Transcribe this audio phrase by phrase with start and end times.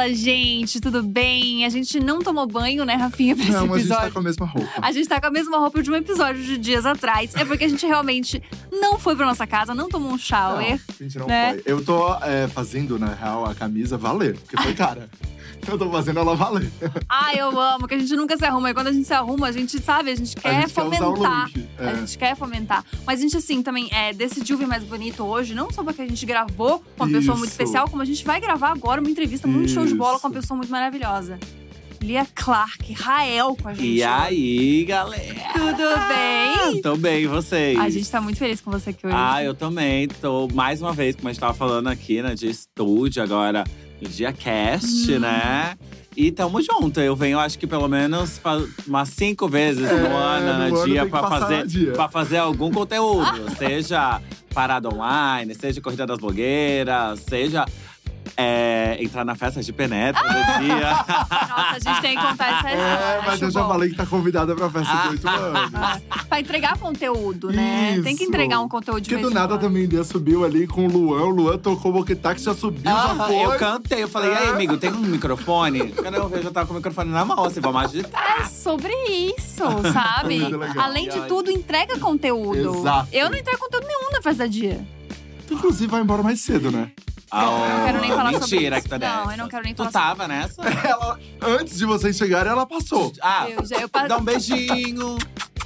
[0.00, 1.66] Fala, gente, tudo bem?
[1.66, 4.04] A gente não tomou banho, né, Rafinha, pra esse Não, a gente episódio.
[4.04, 4.70] tá com a mesma roupa.
[4.80, 7.34] A gente tá com a mesma roupa de um episódio de dias atrás.
[7.34, 8.42] É porque a gente realmente
[8.72, 10.80] não foi pra nossa casa, não tomou um Não, shower.
[10.88, 11.52] a gente não né?
[11.52, 11.62] foi.
[11.66, 15.10] Eu tô é, fazendo, na real, a camisa valer, porque foi cara.
[15.68, 16.70] Eu tô fazendo ela valer.
[17.08, 18.70] Ai, eu amo, que a gente nunca se arruma.
[18.70, 20.82] E quando a gente se arruma, a gente sabe, a gente quer a gente quer
[20.82, 21.50] fomentar.
[21.78, 21.96] A É.
[21.96, 22.84] gente quer fomentar.
[23.06, 26.06] Mas a gente, assim, também é, decidiu vir mais bonito hoje, não só porque a
[26.08, 27.60] gente gravou com uma pessoa muito Isso.
[27.60, 30.32] especial, como a gente vai gravar agora uma entrevista muito show de bola com uma
[30.32, 30.40] Isso.
[30.42, 31.38] pessoa muito maravilhosa.
[32.02, 33.86] Lia Clark, Rael com a gente.
[33.86, 34.02] E hoje.
[34.02, 35.52] aí, galera?
[35.52, 36.80] Tudo bem?
[36.82, 37.78] Tô bem, e vocês?
[37.78, 39.14] A gente tá muito feliz com você aqui hoje.
[39.16, 40.08] Ah, eu também.
[40.08, 43.64] Tô mais uma vez, como a gente tava falando aqui, né, de estúdio agora
[44.08, 45.18] Dia Cast, Hum.
[45.20, 45.76] né?
[46.16, 47.00] E tamo junto.
[47.00, 48.40] Eu venho, acho que pelo menos
[48.86, 51.92] umas cinco vezes É, no ano, no ano dia, pra passar fazer, dia.
[51.92, 53.48] pra fazer algum conteúdo.
[53.56, 54.20] seja
[54.52, 57.64] parada online, seja corrida das blogueiras, seja
[58.36, 60.90] é, entrar na festa de penetra do dia.
[60.90, 62.80] Nossa, a gente tem que contar essa história.
[62.82, 63.68] É, mas acho eu já bom.
[63.68, 65.70] falei que tá convidada pra festa de 8 anos.
[66.28, 68.00] Pra entregar conteúdo, né?
[68.02, 68.30] Tem que Isso.
[68.32, 71.22] entregar um conteúdo de Porque do nada também Lia subiu ali com o Luan.
[71.22, 73.36] O Luan tocou o boquetax, já subiu, já Aham, foi.
[73.44, 74.50] eu cantei, eu falei, e aí, É.
[74.50, 75.88] amigo, tem um microfone?
[75.92, 78.40] Quando eu vejo, eu tava com o microfone na mão, assim, vamos agitar.
[78.40, 78.92] É sobre
[79.36, 79.62] isso,
[79.92, 80.40] sabe?
[80.78, 82.78] Além de tudo, entrega conteúdo.
[82.80, 83.08] Exato.
[83.12, 84.86] Eu não entrego conteúdo nenhum na festa da dia.
[85.50, 86.92] Inclusive, vai embora mais cedo, né?
[87.32, 88.82] Eu não quero nem falar sobre Mentira isso.
[88.84, 89.32] que tá Não, nessa.
[89.32, 90.62] eu não quero nem tu falar tava nessa?
[90.86, 93.12] Ela, antes de vocês chegarem, ela passou.
[93.22, 95.16] Ah, Eu já- eu pa- dá um beijinho.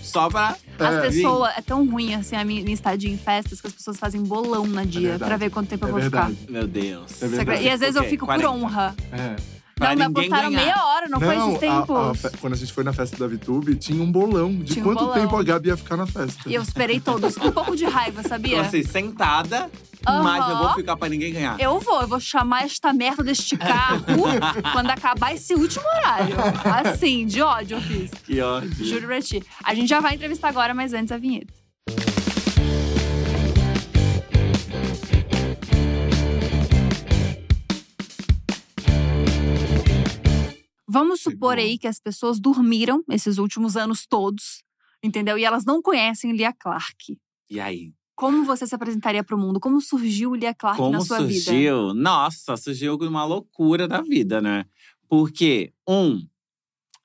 [0.03, 0.55] Só pra.
[0.79, 1.01] As É.
[1.01, 1.53] pessoas.
[1.57, 4.67] É tão ruim assim a minha, minha estadia em festas que as pessoas fazem bolão
[4.67, 5.29] na dia verdade.
[5.29, 6.37] pra ver quanto tempo É eu vou verdade.
[6.49, 7.11] Meu Deus.
[7.23, 7.29] É ficar.
[7.45, 7.63] verdade.
[7.65, 8.47] E às vezes eu Ok, fico 40.
[8.49, 8.95] por honra.
[9.11, 9.37] É.
[9.77, 10.63] Pra não, ninguém apostaram ganhar.
[10.65, 11.97] meia hora, não, foi esses a- tempos.
[11.97, 14.85] a fe- quando a gente foi na festa da VTube, tinha um bolão de Tinha
[14.85, 15.15] um quanto bolão.
[15.21, 16.49] tempo a Gabi ia ficar na festa.
[16.49, 17.37] E eu esperei todos.
[17.37, 18.55] Com um pouco de raiva, sabia?
[18.55, 19.69] Então, assim, sentada,
[20.07, 20.23] Aham.
[20.23, 21.59] mas eu vou ficar pra ninguém ganhar.
[21.61, 24.05] Eu vou, eu vou chamar esta merda deste carro
[24.73, 26.37] quando acabar esse último horário.
[26.85, 28.11] Assim, de ódio eu fiz.
[28.25, 28.85] Que ódio.
[28.85, 29.43] Juro pra ti.
[29.65, 31.53] A gente já vai entrevistar agora, mas antes a vinheta.
[40.95, 44.63] Vamos supor aí que as pessoas dormiram esses últimos anos todos,
[45.03, 45.37] entendeu?
[45.37, 47.19] E elas não conhecem Lia Clark.
[47.51, 47.93] E aí?
[48.15, 49.59] Como você se apresentaria pro mundo?
[49.59, 51.41] Como surgiu Lia Clark Como na sua vida?
[51.41, 51.93] surgiu?
[51.95, 54.67] Nossa, surgiu uma loucura da vida, né?
[55.09, 56.25] Porque, um,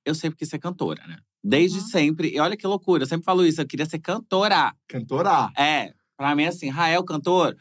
[0.06, 1.18] eu sempre quis ser cantora, né?
[1.44, 1.86] Desde Uhum.
[1.88, 2.30] sempre.
[2.36, 4.72] E olha que loucura, eu sempre falo isso, eu queria ser cantora.
[4.88, 5.52] Cantora.
[5.58, 7.58] É, pra mim, assim, Rael, cantor,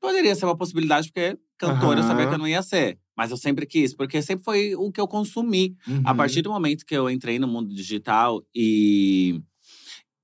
[0.00, 2.96] poderia ser uma possibilidade, porque cantor eu sabia que eu não ia ser.
[3.18, 5.74] Mas eu sempre quis, porque sempre foi o que eu consumi.
[6.04, 6.16] A Uhum.
[6.16, 9.40] partir do momento que eu entrei no mundo digital e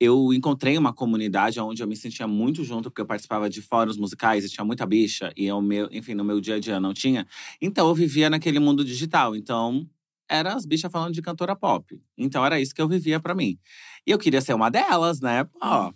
[0.01, 3.97] eu encontrei uma comunidade onde eu me sentia muito junto, porque eu participava de fóruns
[3.97, 6.95] musicais e tinha muita bicha, e eu, meu, enfim, no meu dia a dia não
[6.95, 7.27] tinha.
[7.61, 9.35] Então eu vivia naquele mundo digital.
[9.37, 9.89] Então,
[10.29, 12.01] era as bichas falando de cantora pop.
[12.19, 13.59] Então era isso que eu vivia pra mim.
[14.07, 15.45] E eu queria ser uma delas, né?
[15.45, 15.93] Pô,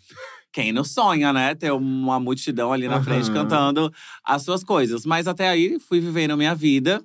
[0.59, 1.55] quem não sonha, né?
[1.55, 3.35] Ter uma multidão ali na frente Aham.
[3.35, 3.93] cantando
[4.25, 5.07] as suas coisas.
[5.07, 7.01] Mas até aí fui vivendo a minha vida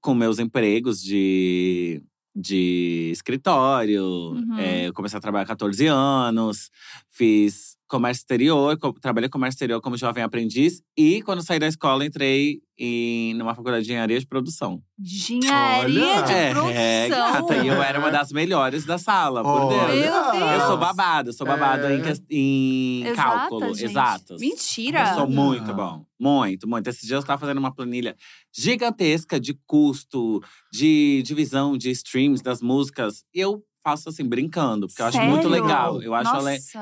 [0.00, 2.02] com meus empregos de,
[2.34, 4.02] de escritório.
[4.02, 4.58] Uhum.
[4.58, 6.72] É, eu comecei a trabalhar há 14 anos,
[7.16, 10.82] fiz comércio exterior, co- trabalhei com comércio exterior como jovem aprendiz.
[10.96, 14.82] E quando saí da escola, entrei em numa faculdade de engenharia de produção.
[14.98, 16.50] Engenharia de Olha!
[16.50, 16.70] produção.
[16.70, 19.86] É, gata, e eu era uma das melhores da sala, por Olha!
[19.86, 20.00] Deus.
[20.00, 20.52] Meu Deus!
[20.54, 21.94] Eu sou babado, eu sou babado É.
[21.94, 23.84] em, em Exatas, cálculo, gente.
[23.90, 24.40] exatos.
[24.40, 25.00] Mentira!
[25.00, 25.30] Eu sou Olha.
[25.30, 26.04] muito bom.
[26.18, 26.88] Muito, muito.
[26.88, 28.16] Esses dias eu estava fazendo uma planilha
[28.52, 30.40] gigantesca de custo,
[30.72, 33.22] de divisão de streams das músicas.
[33.32, 36.00] Eu faço assim, brincando, porque eu acho muito legal.
[36.02, 36.30] Eu acho,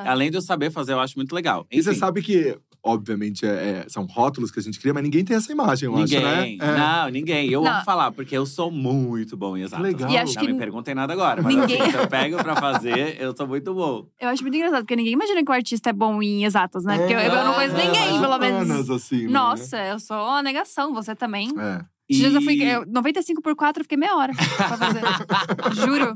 [0.06, 1.66] além, de eu saber fazer, eu acho muito legal.
[1.70, 3.48] E você Enfim, sabe que, obviamente, é-
[3.84, 6.18] é- são rótulos que a gente cria, mas ninguém tem essa imagem, eu ninguém.
[6.24, 6.56] acho, né?
[6.60, 6.78] É.
[6.78, 7.50] Não, ninguém.
[7.50, 7.72] Eu Não.
[7.72, 9.84] amo falar, porque eu sou muito bom em exatas.
[9.84, 10.08] legal.
[10.08, 12.54] E acho Não que me perguntem nada agora, mas ninguém- assim, se eu pego pra
[12.54, 14.06] fazer, eu sou muito bom.
[14.20, 16.98] Eu acho muito engraçado, porque ninguém imagina que o artista é bom em exatas, né?
[16.98, 18.62] Porque eu, eu não conheço É, ninguém, é, pelo menos.
[18.64, 19.32] Humanas, assim, né?
[19.32, 21.50] Nossa, eu sou uma negação, você também.
[21.58, 21.84] É.
[22.10, 22.62] Dias eu E- fui.
[22.62, 25.00] Eu, 95 por 4, eu fiquei meia hora pra fazer.
[25.86, 26.14] Juro.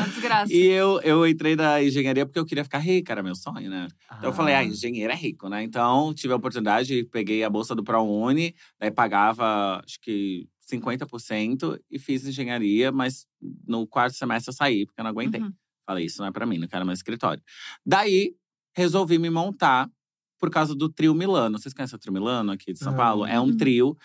[0.00, 0.52] Uma desgraça.
[0.52, 3.88] E eu, eu entrei na engenharia porque eu queria ficar rica, era meu sonho, né?
[4.16, 5.62] Então eu falei, ah, engenheiro é rico, né?
[5.62, 11.98] Então tive a oportunidade, peguei a bolsa do ProUni, daí pagava acho que 50% e
[11.98, 13.26] fiz engenharia, mas
[13.66, 15.40] no quarto semestre eu saí, porque eu não aguentei.
[15.40, 15.52] Uhum.
[15.86, 17.42] Falei, isso não é pra mim, não quero mais escritório.
[17.84, 18.34] Daí
[18.76, 19.90] resolvi me montar
[20.38, 21.58] por causa do Trio Milano.
[21.58, 22.96] Vocês conhecem o Trio Milano aqui de São Ah.
[22.96, 23.26] Paulo?
[23.26, 23.56] É um Uhum.
[23.56, 23.96] trio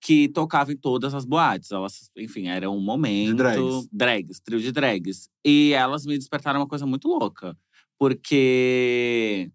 [0.00, 1.70] que tocava em todas as boates.
[1.70, 3.36] Elas, enfim, era um momento.
[3.36, 3.88] drags.
[3.92, 5.28] drags, trio de drags.
[5.44, 7.56] E elas me despertaram uma coisa muito louca.
[7.98, 9.50] Porque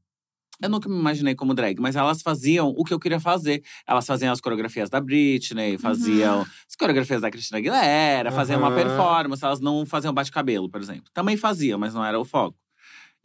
[0.62, 3.62] Eu nunca me imaginei como drag, mas elas faziam o que eu queria fazer.
[3.86, 8.76] Elas faziam as coreografias da Britney, faziam as coreografias da Cristina Aguilera, faziam uma Aham.
[8.76, 9.44] performance.
[9.44, 11.12] Elas não faziam bate-cabelo, por exemplo.
[11.14, 12.58] Também faziam, mas não era o foco.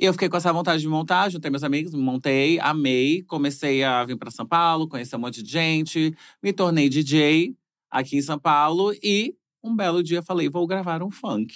[0.00, 3.23] E eu fiquei com essa vontade de montar, juntei meus amigos, me montei, amei.
[3.25, 6.17] Comecei a vir para São Paulo, conhecer um monte de gente.
[6.43, 7.55] Me tornei DJ
[7.91, 11.55] aqui em São Paulo e um belo dia falei, vou gravar um funk.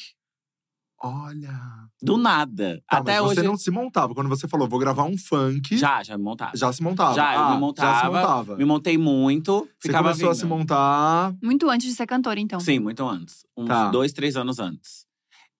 [1.03, 1.59] Olha.
[2.03, 2.83] Do nada.
[2.89, 3.35] Tá, Até mas hoje.
[3.37, 4.15] você não se montava.
[4.15, 5.77] Quando você falou, vou gravar um funk.
[5.77, 6.53] Já, já me montava.
[6.55, 7.15] já se montava.
[7.15, 8.57] Já, eu Ah, me montava, Já se montava.
[8.57, 9.69] Me montei muito.
[9.79, 10.41] Você ficava começou a vindo.
[10.41, 11.35] se montar.
[11.43, 12.59] Muito antes de ser cantora, então.
[12.61, 13.45] Sim, muito antes.
[13.57, 13.91] Uns Tá.
[13.91, 15.04] dois, três anos antes.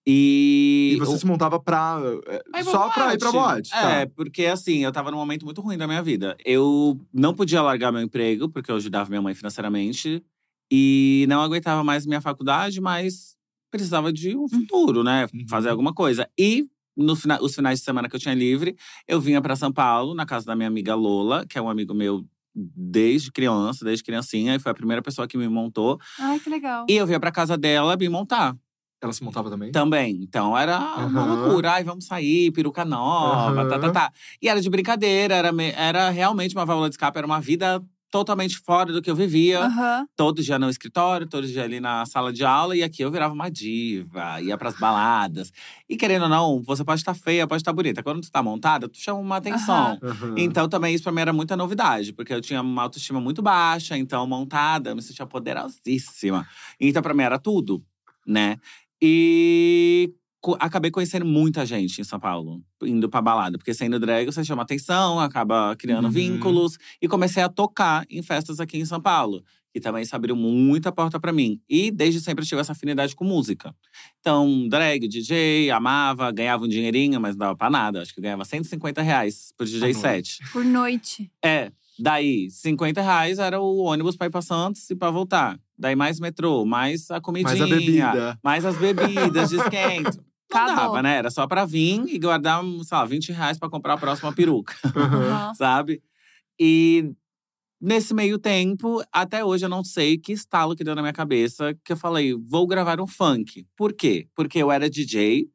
[0.07, 0.93] E.
[0.95, 1.99] E você o- se montava pra.
[2.27, 3.71] é, Aí só pra ir pra boate.
[3.71, 3.91] tá.
[4.01, 6.37] É, porque assim, eu tava num momento muito ruim da minha vida.
[6.45, 10.23] Eu não podia largar meu emprego, porque eu ajudava minha mãe financeiramente.
[10.71, 13.35] E não aguentava mais minha faculdade, mas
[13.71, 15.27] precisava de um futuro, né?
[15.33, 15.47] Uhum.
[15.49, 16.29] Fazer alguma coisa.
[16.39, 16.67] E
[16.97, 18.77] no fina- os finais de semana que eu tinha livre,
[19.09, 21.93] eu vinha pra São Paulo, na casa da minha amiga Lola, que é um amigo
[21.95, 22.25] meu
[22.55, 24.55] desde criança, desde criancinha.
[24.55, 25.99] E foi a primeira pessoa que me montou.
[26.21, 26.87] Ai, que legal.
[26.89, 28.57] E eu vinha pra casa dela me montar.
[29.05, 29.71] Ela se montava também?
[29.71, 30.19] Também.
[30.23, 31.37] Então era uma Aham.
[31.37, 31.73] loucura.
[31.73, 33.69] Ai, vamos sair, peruca nova, Aham.
[33.69, 34.13] tá, tá, tá.
[34.41, 38.59] E era de brincadeira, era, era realmente uma válvula de escape, era uma vida totalmente
[38.59, 39.67] fora do que eu vivia.
[39.67, 40.07] Aham.
[40.17, 42.77] Todo dia no escritório, todo dia ali na sala de aula.
[42.77, 45.51] E aqui eu virava uma diva, ia pras baladas.
[45.89, 48.05] E querendo ou não, você pode estar feia, pode estar bonita.
[48.05, 49.99] Quando tu tá montada, tu chama uma atenção.
[50.01, 50.35] Aham.
[50.39, 53.99] Então, também isso pra mim era muita novidade, porque eu tinha uma autoestima muito baixa,
[53.99, 56.47] então montada, eu me sentia poderosíssima.
[56.81, 57.83] Então, pra mim era tudo,
[58.25, 58.59] né?
[59.07, 60.11] E
[60.41, 64.43] co- acabei conhecendo muita gente em São Paulo, indo pra balada, porque sendo drag você
[64.43, 66.11] chama atenção, acaba criando Uhum.
[66.11, 66.79] vínculos.
[67.03, 69.43] E comecei a tocar em festas aqui em São Paulo.
[69.73, 71.61] Que também isso abriu muita porta pra mim.
[71.69, 73.75] E desde sempre eu tive essa afinidade com música.
[74.21, 78.01] Então, drag, DJ, amava, ganhava um dinheirinho, mas não dava pra nada.
[78.01, 80.39] Acho que eu ganhava 150 reais por DJ set.
[80.53, 81.29] Por noite.
[81.45, 81.73] É.
[81.99, 85.59] Daí, 50 reais era o ônibus pra ir pra Santos e pra voltar.
[85.79, 87.57] Daí mais metrô, mais a comidinha.
[87.57, 88.39] Mais a bebida.
[88.43, 90.25] Mais as bebidas de esquento.
[90.53, 91.17] Não dava, né?
[91.17, 94.75] Era só pra vir e guardar, sei lá, 20 reais pra comprar a próxima peruca.
[94.95, 95.53] Aham.
[95.55, 96.01] sabe?
[96.61, 97.11] E
[97.81, 101.77] nesse meio tempo, até hoje eu não sei que estalo que deu na minha cabeça
[101.85, 103.67] que eu falei, vou gravar um funk.
[103.77, 104.29] Por quê?
[104.35, 105.49] Porque eu era DJ,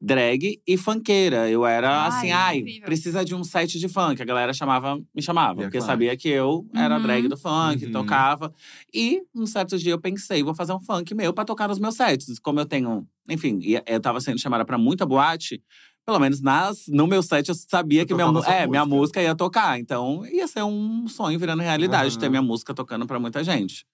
[0.00, 1.50] drag e funkeira.
[1.50, 2.86] Eu era Ai, assim, ai, incrível.
[2.86, 4.20] precisa de um set de funk.
[4.22, 5.92] A galera chamava, me chamava, É porque claro.
[5.92, 7.02] sabia que eu era Uhum.
[7.02, 7.92] drag do funk, Uhum.
[7.92, 8.52] tocava.
[8.94, 11.96] E um certo dia eu pensei, vou fazer um funk meu pra tocar nos meus
[11.96, 12.38] sets.
[12.38, 15.62] Como eu tenho, enfim, e eu tava sendo chamada pra muita boate,
[16.06, 18.86] pelo menos nas, no meu set eu sabia Você que minha, é, minha música.
[18.86, 19.78] música ia tocar.
[19.78, 22.30] Então ia ser um sonho virando realidade, ter Aham.
[22.30, 23.84] minha música tocando pra muita gente.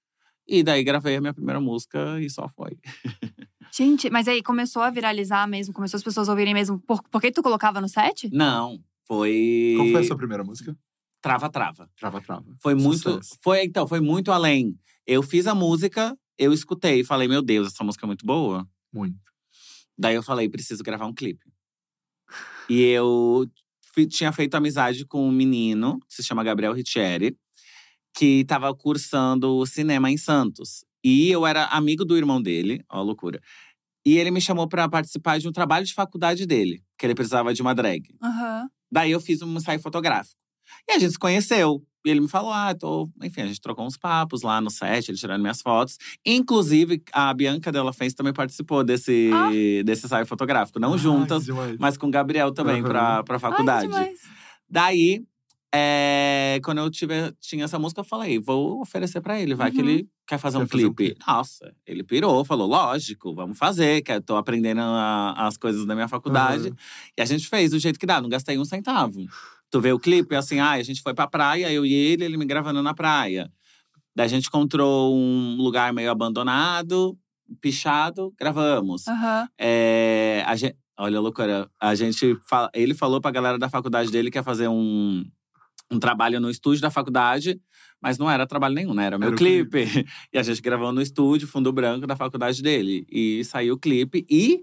[0.49, 2.77] E daí gravei a minha primeira música e só foi.
[3.77, 5.75] Gente, mas aí começou a viralizar mesmo?
[5.75, 6.79] Começou as pessoas a ouvirem mesmo?
[6.79, 8.31] Por, por que tu colocava no set?
[8.33, 9.75] Não, foi.
[9.77, 10.77] Qual foi a sua primeira música?
[11.21, 11.91] Trava, trava.
[11.99, 12.57] Trava, trava.
[12.63, 13.11] Foi muito.
[13.11, 13.37] Sucesso.
[13.43, 14.79] Foi, então, foi muito além.
[15.05, 18.65] Eu fiz a música, eu escutei e falei, meu Deus, essa música é muito boa.
[18.93, 19.19] Muito.
[19.99, 21.45] Daí eu falei, preciso gravar um clipe.
[22.71, 23.45] E eu
[24.09, 27.37] tinha feito amizade com um menino, que se chama Gabriel Riccieri,
[28.17, 30.85] que estava cursando cinema em Santos.
[31.05, 33.41] E eu era amigo do irmão dele, ó loucura.
[34.07, 37.53] E ele me chamou para participar de um trabalho de faculdade dele, que ele precisava
[37.55, 38.03] de uma drag.
[38.23, 38.69] Aham.
[38.91, 40.37] Daí eu fiz um ensaio fotográfico.
[40.89, 41.83] E a gente se conheceu.
[42.07, 43.09] E ele me falou, ah, tô.
[43.23, 45.97] Enfim, a gente trocou uns papos lá no set, ele tirando minhas fotos.
[46.25, 49.49] Inclusive, a Bianca Della Fence também participou desse, Ah.
[49.85, 50.79] desse ensaio fotográfico.
[50.79, 51.47] Não Ai, juntas,
[51.79, 52.89] mas com o Gabriel também, Aham.
[52.89, 53.87] pra, pra Ai, faculdade.
[53.87, 54.21] demais.
[54.69, 55.25] Daí,
[55.75, 59.81] é, quando eu tive, tinha essa música, eu falei, vou oferecer pra ele, vai que
[59.83, 59.89] Uhum.
[59.89, 61.17] ele quer fazer Quer um fazer um clipe.
[61.27, 65.95] Nossa, ele pirou, falou, lógico, vamos fazer, que eu tô aprendendo a- as coisas da
[65.95, 66.69] minha faculdade.
[66.69, 66.77] Aham.
[67.19, 69.21] E a gente fez do jeito que dá, não gastei um centavo.
[69.71, 72.37] Tu vê o clipe, assim, ah, a gente foi pra praia, eu e ele, ele
[72.37, 73.51] me gravando na praia.
[74.17, 77.19] Daí a gente encontrou um lugar meio abandonado,
[77.61, 79.07] pichado, gravamos.
[79.09, 79.49] Aham.
[79.59, 81.69] É, a gente, olha a loucura.
[81.81, 82.37] A gente
[82.73, 85.25] ele falou pra galera da faculdade dele que ia fazer um,
[85.91, 87.61] um trabalho no estúdio da faculdade,
[88.01, 89.07] mas não era trabalho nenhum, né?
[89.07, 89.85] Era meu Era o clipe.
[90.33, 93.07] E a gente gravou no estúdio, fundo branco da faculdade dele.
[93.11, 94.27] E saiu o clipe.
[94.31, 94.63] E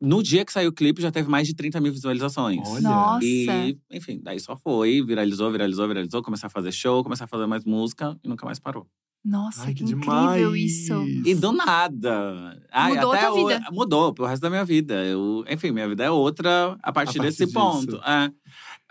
[0.00, 2.60] no dia que saiu o clipe, já teve mais de 30 mil visualizações.
[2.66, 2.80] Olha.
[2.82, 3.24] Nossa.
[3.24, 6.22] E, enfim, daí só foi, viralizou, viralizou, viralizou.
[6.22, 8.86] Comecei a fazer show, comecei a fazer mais música e nunca mais parou.
[9.24, 10.70] Nossa, Ai, que, que incrível demais.
[10.72, 10.92] isso.
[11.24, 12.62] E do nada.
[12.70, 13.64] Ai, Mudou a até tua o- vida.
[13.72, 15.04] Mudou pro resto da minha vida.
[15.04, 17.52] Eu, enfim, minha vida é outra a partir, A partir desse disso.
[17.52, 17.96] ponto.
[17.96, 18.30] É.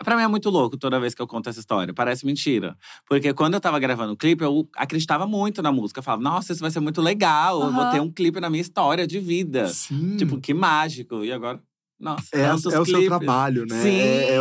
[0.04, 1.92] Pra mim é muito louco toda vez que eu conto essa história.
[1.94, 2.76] Parece mentira.
[3.08, 6.00] Porque quando eu tava gravando o clipe, eu acreditava muito na música.
[6.00, 7.62] Eu falava, nossa, isso vai ser muito legal.
[7.62, 9.68] Eu vou ter um clipe na minha história de vida.
[9.68, 10.16] Sim.
[10.16, 11.24] Tipo, que mágico.
[11.24, 11.60] E agora?
[11.98, 13.06] Nossa, É, é o seu clipes.
[13.06, 13.82] trabalho, né?
[13.82, 13.98] Sim.
[14.00, 14.38] É, é,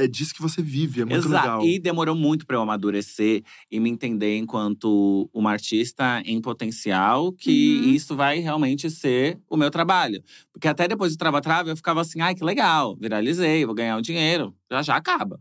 [0.00, 1.42] é- é disso que você vive, é muito Exato.
[1.46, 1.64] legal.
[1.64, 7.50] E demorou muito pra eu amadurecer e me entender enquanto uma artista em potencial, que
[7.86, 7.90] Uhum.
[7.94, 10.22] isso vai realmente ser o meu trabalho.
[10.52, 13.96] Porque até depois do Trava Trava, eu ficava assim, ai, que legal, viralizei, vou ganhar
[13.96, 14.54] o dinheiro.
[14.70, 15.40] Já já acaba.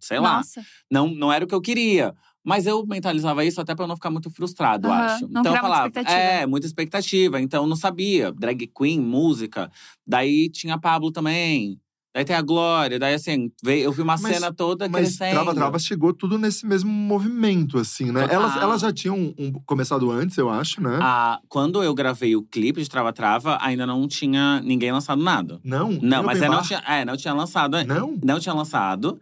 [0.00, 0.36] Sei lá.
[0.36, 0.62] Nossa.
[0.90, 2.14] Não, não era o que eu queria.
[2.44, 5.28] Mas eu mentalizava isso até pra eu não ficar muito frustrado, Aham, acho.
[5.28, 6.18] não então eu muita falava, expectativa.
[6.20, 7.40] é, muita expectativa.
[7.40, 8.32] Então eu não sabia.
[8.32, 9.70] Drag queen, música.
[10.06, 11.78] Daí tinha a Pablo também.
[12.14, 12.98] Daí tem a Glória.
[12.98, 15.30] Daí assim, veio, eu vi uma Mas- cena toda Mas crescendo.
[15.34, 18.26] Trava Trava chegou tudo nesse mesmo movimento, assim, né?
[18.28, 20.98] Elas, elas já tinham um- começado antes, eu acho, né?
[21.00, 25.58] Ah, quando eu gravei o clipe de Trava Trava, ainda não tinha ninguém lançado nada.
[25.64, 25.90] Não?
[26.02, 27.82] Não, mas é, não tinha, é, não tinha lançado.
[27.86, 28.18] Não?
[28.22, 29.18] Não tinha lançado.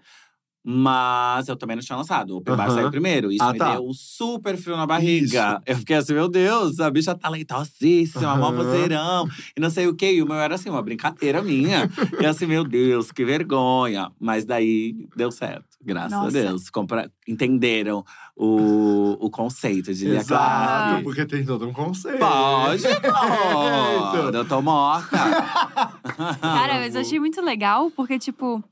[0.63, 2.33] Mas eu também não tinha lançado.
[2.33, 3.33] O Open Bar saiu primeiro.
[3.33, 3.73] Isso Ah, me tá.
[3.73, 5.55] deu um super frio na barriga.
[5.55, 5.63] Isso.
[5.67, 8.57] Eu fiquei assim, meu Deus, a bicha talentosíssima, mó Aham.
[8.57, 9.29] vozeirão.
[9.57, 10.13] E não sei o quê.
[10.13, 11.89] E o meu era assim, uma brincadeira minha.
[12.21, 14.11] e assim, meu Deus, que vergonha.
[14.21, 15.65] Mas daí deu certo.
[15.83, 16.29] Graças Nossa.
[16.39, 16.69] a Deus.
[16.69, 17.11] Compra...
[17.27, 18.05] Entenderam
[18.37, 21.05] o, o conceito de Exato, Clark.
[21.05, 22.19] porque tem todo um conceito.
[22.19, 24.37] Pode, pô.
[24.37, 25.17] Eu tô morta.
[26.41, 28.63] Cara, mas eu achei muito legal, porque, tipo,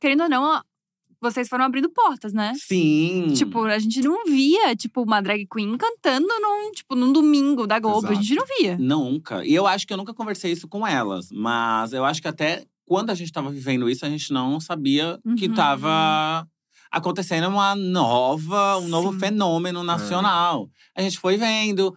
[0.00, 0.60] querendo ou não,
[1.24, 2.52] vocês foram abrindo portas, né?
[2.56, 3.32] Sim.
[3.34, 7.78] Tipo, a gente não via, tipo, uma drag queen cantando num, tipo, num domingo da
[7.80, 8.06] Globo.
[8.06, 8.22] A Exato.
[8.22, 8.78] gente não via.
[8.78, 9.44] Nunca.
[9.44, 11.28] E eu acho que eu nunca conversei isso com elas.
[11.32, 15.18] Mas eu acho que até quando a gente tava vivendo isso, a gente não sabia
[15.38, 15.54] que Uhum.
[15.54, 16.46] tava
[16.90, 19.18] acontecendo uma nova, um novo Sim.
[19.18, 20.68] fenômeno nacional.
[20.94, 21.96] A gente foi vendo,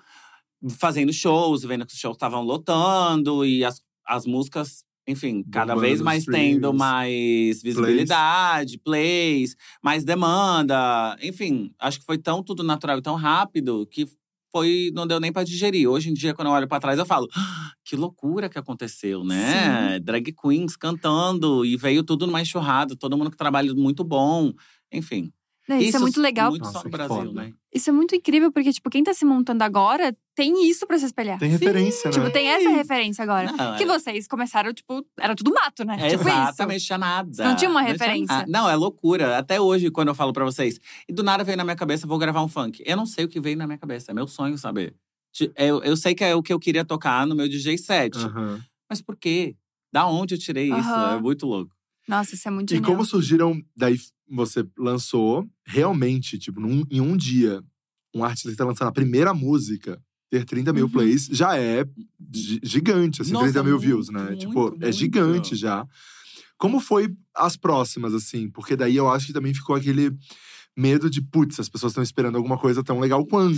[0.80, 6.02] fazendo shows, vendo que os shows estavam lotando e as, as músicas, enfim, cada vez
[6.02, 6.78] mais tendo streams.
[6.78, 11.18] mais visibilidade, plays, mais demanda.
[11.22, 14.06] Enfim, acho que foi tão tudo natural e tão rápido que
[14.52, 15.90] foi não deu nem pra digerir.
[15.90, 19.24] Hoje em dia, quando eu olho pra trás, eu falo: "Ah, que loucura que aconteceu,
[19.24, 20.00] né?
[20.00, 24.52] Drag queens cantando e veio tudo numa enxurrada, todo mundo com trabalho muito bom.
[24.92, 25.32] Enfim.
[25.70, 26.50] Né, Isso, é muito legal.
[26.50, 27.32] Muito Nossa, só no que Brasil, foda.
[27.34, 27.52] né?
[27.78, 31.06] Isso é muito incrível, porque, tipo, quem tá se montando agora tem isso pra se
[31.06, 31.38] espelhar.
[31.40, 32.30] Tem referência, Tipo, né?
[32.32, 33.52] tem essa referência agora.
[33.52, 35.96] Não, que é- vocês começaram, tipo, era tudo mato, né?
[36.00, 37.44] É tipo exatamente, tinha nada.
[37.44, 38.36] Não tinha uma tinha referência.
[38.36, 38.52] nada.
[38.52, 39.38] Não, é loucura.
[39.38, 42.18] Até hoje, quando eu falo pra vocês, e do nada veio na minha cabeça, vou
[42.18, 42.84] gravar um funk.
[42.86, 44.96] Eu não sei o que veio na minha cabeça, é meu sonho saber.
[45.56, 48.18] Eu, eu sei que é o que eu queria tocar no meu DJ set.
[48.18, 48.60] Aham.
[48.90, 49.56] Mas por quê?
[49.94, 50.90] Da onde eu tirei isso?
[50.90, 51.18] Aham.
[51.18, 51.72] É muito louco.
[51.72, 51.78] isso.
[52.10, 52.92] Nossa, isso é muito E genial.
[52.92, 53.98] como surgiram, daí
[54.30, 57.62] você lançou, realmente, tipo, num- em um dia,
[58.14, 60.92] um artista que tá lançando a primeira música, ter 30 mil Uhum.
[60.92, 61.86] plays, já é
[62.34, 64.24] gi- gigante, assim, Nossa, 30 mil muito, views, né?
[64.26, 64.92] muito, tipo, é muito.
[64.92, 65.86] gigante já.
[66.58, 68.50] Como foi as próximas, assim?
[68.50, 70.12] Porque daí eu acho que também ficou aquele
[70.76, 73.58] medo de, putz, as pessoas estão esperando alguma coisa tão legal quanto.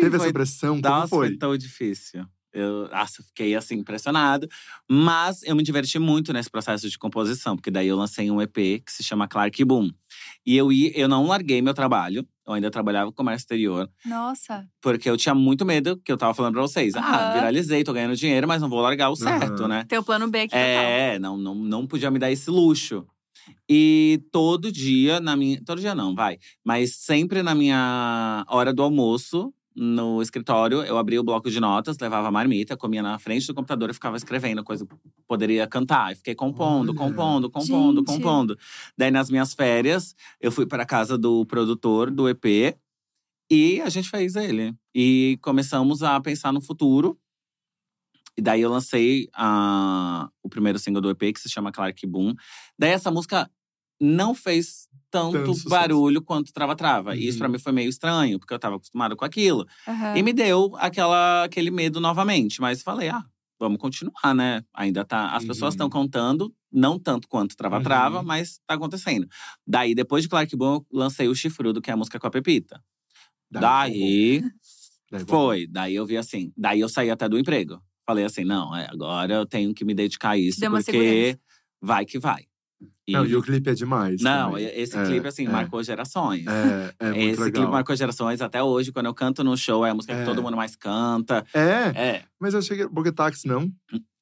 [0.00, 0.80] Teve foi essa pressão?
[0.80, 1.28] Como foi?
[1.28, 2.26] foi tão difícil.
[2.56, 4.48] Eu nossa, fiquei assim, impressionado.
[4.90, 8.54] Mas eu me diverti muito nesse processo de composição, porque daí eu lancei um EP
[8.84, 9.90] que se chama Clark Boom.
[10.44, 14.66] E eu, ia, eu não larguei meu trabalho, eu ainda trabalhava com comércio exterior, Nossa.
[14.80, 16.94] porque eu tinha muito medo, que eu tava falando pra vocês.
[16.94, 17.32] Ah, Aham.
[17.32, 19.68] viralizei, tô ganhando dinheiro, mas não vou largar o certo, Aham.
[19.68, 19.84] né?
[19.88, 20.54] Teu plano B aqui.
[20.54, 23.06] É, não, não, não podia me dar esse luxo.
[23.68, 25.62] E todo dia, na minha.
[25.64, 26.38] Todo dia não, vai.
[26.64, 31.98] Mas sempre na minha hora do almoço, no escritório, eu abria o bloco de notas,
[31.98, 34.86] levava a marmita, comia na frente do computador e ficava escrevendo coisa
[35.28, 36.12] poderia cantar.
[36.12, 36.98] E fiquei compondo, Olha.
[36.98, 38.06] compondo, compondo, Gente.
[38.06, 38.58] compondo.
[38.96, 42.74] Daí, nas minhas férias, eu fui para casa do produtor do EP
[43.50, 44.74] e a gente fez ele.
[44.94, 47.18] E começamos a pensar no futuro.
[48.36, 52.34] E daí eu lancei ah, o primeiro single do EP, que se chama Clark Boom.
[52.78, 53.50] Daí essa música
[54.00, 57.16] não fez tanto, Tanto barulho quanto Trava Trava.
[57.16, 57.38] E isso Uhum.
[57.38, 59.66] pra mim foi meio estranho, porque eu tava acostumado com aquilo.
[59.88, 60.16] Aham.
[60.16, 62.60] E me deu aquela, aquele medo novamente.
[62.60, 63.24] Mas falei, ah,
[63.58, 64.62] vamos continuar, né?
[64.74, 65.30] Ainda tá.
[65.30, 65.76] As pessoas Uhum.
[65.86, 68.24] estão contando, não tanto quanto Trava Trava, Uhum.
[68.24, 69.26] mas tá acontecendo.
[69.66, 72.30] Daí, depois de Clark Boom, eu lancei o Chifrudo, que é a música com a
[72.30, 72.82] Pepita.
[73.50, 74.42] Daí,
[75.10, 75.28] Daí bom.
[75.30, 75.66] foi.
[75.68, 76.52] Daí eu vi assim.
[76.56, 77.80] Daí eu saí até do emprego.
[78.04, 81.40] Falei assim: não, é, agora eu tenho que me dedicar a isso, Deu porque segurança.
[81.80, 82.44] vai que vai.
[83.08, 84.20] E, Não, e o clipe é demais.
[84.20, 84.66] não, também.
[84.74, 85.48] esse É, clipe, assim, é.
[85.48, 86.44] marcou gerações.
[86.46, 87.52] É, é muito esse legal.
[87.52, 88.90] clipe marcou gerações até hoje.
[88.92, 90.18] Quando eu canto no show, é a música É.
[90.18, 91.44] que todo mundo mais canta.
[91.54, 93.70] É, É, mas eu achei que Boguetax não.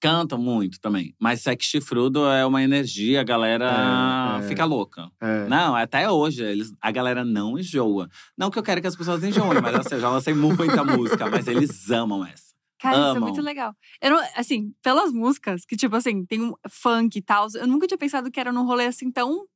[0.01, 1.15] cantam muito também.
[1.19, 4.49] Mas Sex Chifrudo é uma energia, a galera É, é.
[4.49, 5.09] fica louca.
[5.19, 5.49] É.
[5.49, 8.09] Não, até hoje, eles, a galera não enjoa.
[8.37, 11.29] Não que eu quero que as pessoas enjoem, mas assim, eu já lancei muita música,
[11.31, 12.54] mas eles amam essa.
[12.85, 13.23] Cara, isso é amam.
[13.23, 13.75] muito legal.
[13.99, 17.87] Eu não, assim, pelas músicas, que tipo assim, tem um funk e tal, eu nunca
[17.87, 19.47] tinha pensado que era num rolê assim tão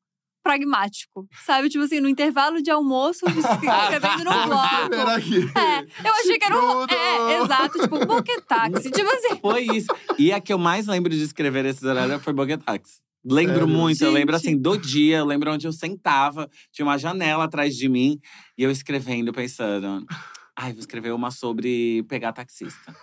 [0.42, 1.28] pragmático.
[1.44, 1.68] Sabe?
[1.68, 4.94] Tipo assim, no intervalo de almoço, escrevendo num bloco.
[4.94, 5.40] Era aqui.
[5.54, 6.86] É, eu achei que era um.
[6.86, 8.90] É, Exato, tipo, boquetaxi.
[8.90, 9.40] Tipo assim.
[9.42, 9.88] Foi isso.
[10.18, 13.02] E a que eu mais lembro de escrever esses horários foi Boguetax.
[13.22, 13.68] Lembro Sério?
[13.68, 14.48] muito, eu lembro Gente.
[14.48, 18.18] assim do dia, eu lembro onde eu sentava, tinha uma janela atrás de mim
[18.56, 20.06] e eu escrevendo, pensando,
[20.56, 22.94] ai, vou escrever uma sobre pegar taxista.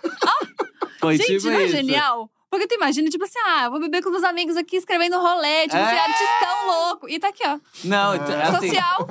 [1.00, 1.76] Foi Gente, tipo não é isso.
[1.76, 2.30] genial?
[2.48, 5.76] Porque tu imagina, tipo assim, ah, vou beber com meus amigos aqui escrevendo rolê, tipo,
[5.76, 5.82] É.
[5.82, 7.08] assim, artistão louco.
[7.08, 7.58] E tá aqui, ó.
[7.84, 8.42] Não, É.
[8.44, 9.08] assim, Social.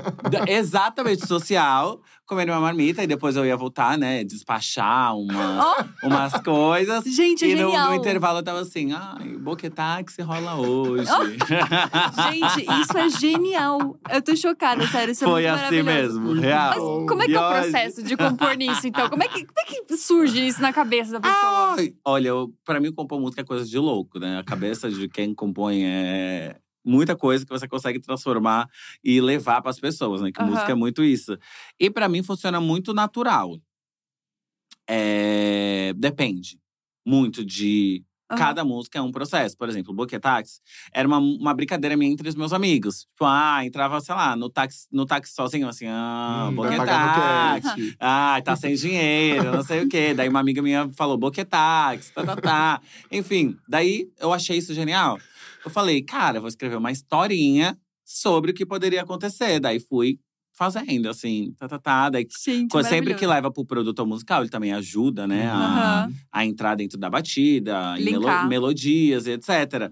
[0.48, 4.24] Exatamente, social, comendo uma marmita e depois eu ia voltar, né?
[4.24, 7.04] Despachar uma, Ó, umas coisas.
[7.06, 11.06] gente, é E no, no intervalo eu tava assim, ai, boquetaxi rola hoje.
[12.32, 13.98] Gente, isso é genial.
[14.12, 15.12] Eu tô chocada, sério.
[15.12, 17.06] Isso é Foi muito assim mesmo, Mas real.
[17.06, 19.10] como é que E é o hoje- processo de compor nisso, então?
[19.10, 21.76] Como é que, como é que surge isso na cabeça da pessoa?
[21.78, 24.40] Ai, olha, eu, pra mim compor música é coisa de louco, né?
[24.40, 28.70] A cabeça de quem compõe é muita coisa que você consegue transformar
[29.04, 30.32] e levar pras pessoas, né?
[30.32, 30.52] Que Aham.
[30.52, 31.38] música é muito isso.
[31.80, 33.60] E pra mim funciona muito natural.
[34.88, 36.60] É, depende
[37.06, 38.38] muito de Aham.
[38.40, 39.56] Cada música é um processo.
[39.56, 40.60] Por exemplo, o Boquetaxi
[40.92, 43.02] era uma, uma brincadeira minha entre os meus amigos.
[43.02, 47.62] Tipo, ah, entrava, sei lá, no táxi, no táxi sozinho, assim, ah, Hum, cat.
[48.00, 50.14] Ah, tá sem dinheiro, não sei o quê.
[50.14, 52.82] Daí uma amiga minha falou, boquetax, tá, tá, tá.
[53.12, 55.20] Enfim, daí eu achei isso genial.
[55.66, 59.60] Eu falei, cara, vou escrever uma historinha sobre o que poderia acontecer.
[59.60, 60.20] Daí fui
[60.54, 62.10] fazendo, assim, tá, tá, tá.
[62.10, 65.48] Daí, Gente, sempre que leva pro produtor musical, ele também ajuda, né?
[65.48, 65.56] A,
[66.04, 66.14] Aham.
[66.32, 69.92] a entrar dentro da batida, em melo- melodias, etc.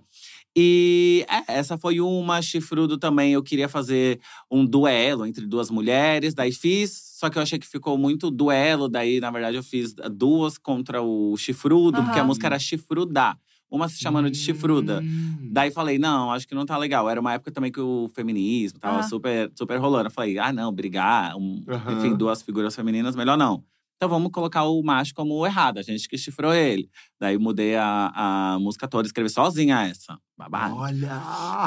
[0.55, 2.41] E é, essa foi uma.
[2.41, 7.13] Chifrudo também, eu queria fazer um duelo entre duas mulheres, daí fiz.
[7.17, 11.01] Só que eu achei que ficou muito duelo, daí na verdade eu fiz duas contra
[11.01, 13.35] o Chifrudo, porque a música era Chifruda.
[13.75, 15.01] Uma se chamando de Chifruda.
[15.03, 15.49] Hum.
[15.51, 17.09] Daí falei, não, acho que não tá legal.
[17.09, 19.03] Era uma época também que o feminismo tava Ah.
[19.03, 20.07] super, super rolando.
[20.07, 21.93] Eu falei, ah, não, brigar, um- Aham.
[21.93, 23.63] enfim, duas figuras femininas, melhor não.
[23.97, 26.89] Então vamos colocar o macho como o errado, a gente que chifrou ele.
[27.19, 28.11] Daí mudei a,
[28.55, 30.17] a música toda, escrevi sozinha essa.
[30.37, 30.75] Babado.
[30.75, 31.21] Olha!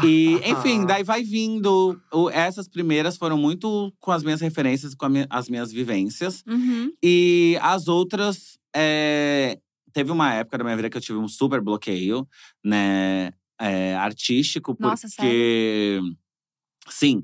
[0.04, 1.98] E, enfim, daí vai vindo.
[2.12, 6.44] O- essas primeiras foram muito com as minhas referências, com as minhas vivências.
[6.46, 6.90] Uhum.
[7.02, 8.58] E as outras.
[8.78, 9.58] é,
[9.96, 12.28] teve uma época da minha vida que eu tive um super bloqueio,
[12.62, 13.32] né?
[13.58, 14.90] é, artístico, porque.
[14.90, 16.02] Nossa, sério?
[16.90, 17.22] Sim.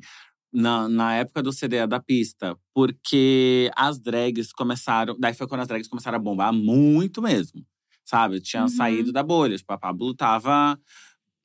[0.53, 5.15] Na, na época do CD da pista, porque as drags começaram.
[5.19, 7.63] Daí foi quando as drags começaram a bombar muito mesmo.
[8.05, 8.37] Sabe?
[8.37, 8.69] Eu tinha Uhum.
[8.69, 9.57] saído da bolha.
[9.57, 10.79] Tipo, a Pablo tava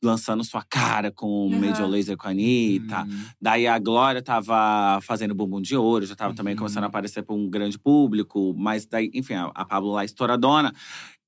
[0.03, 1.59] lançando sua cara com o Uhum.
[1.59, 3.03] Major Laser com a Anitta.
[3.03, 3.25] Hum.
[3.41, 6.59] Daí a Glória tava fazendo bumbum de ouro, já tava também Uhum.
[6.59, 8.53] começando a aparecer para um grande público.
[8.57, 10.71] Mas daí, enfim, a, a Pablo lá estouradona.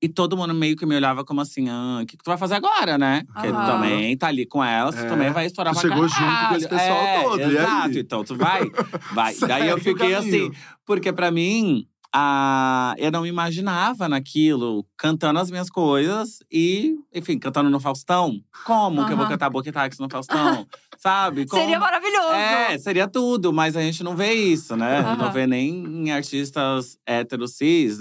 [0.02, 2.38] E todo mundo meio que me olhava como assim, ah, o que, que tu vai
[2.38, 3.22] fazer agora, né?
[3.34, 3.66] Porque tu Aham.
[3.66, 6.54] também tá ali com ela, tu É, também vai estourar tu pra chegou junto com
[6.54, 7.56] esse pessoal é, todo, e aí?
[7.56, 8.70] Exato, então tu vai.
[9.12, 9.34] vai.
[9.46, 10.46] daí eu Segue o fiquei caminho.
[10.46, 16.96] assim, porque pra mim, a, eu não me imaginava naquilo, cantando as minhas coisas e,
[17.14, 18.40] enfim, cantando no Faustão.
[18.64, 19.32] Como que eu vou Aham.
[19.34, 20.66] cantar Boquetax no Faustão?
[20.98, 21.46] Sabe?
[21.46, 22.32] Como- Seria maravilhoso.
[22.34, 24.98] é, seria tudo, mas a gente não vê isso, né?
[25.00, 25.16] Aham.
[25.16, 27.98] Não vê nem em artistas héteros cis.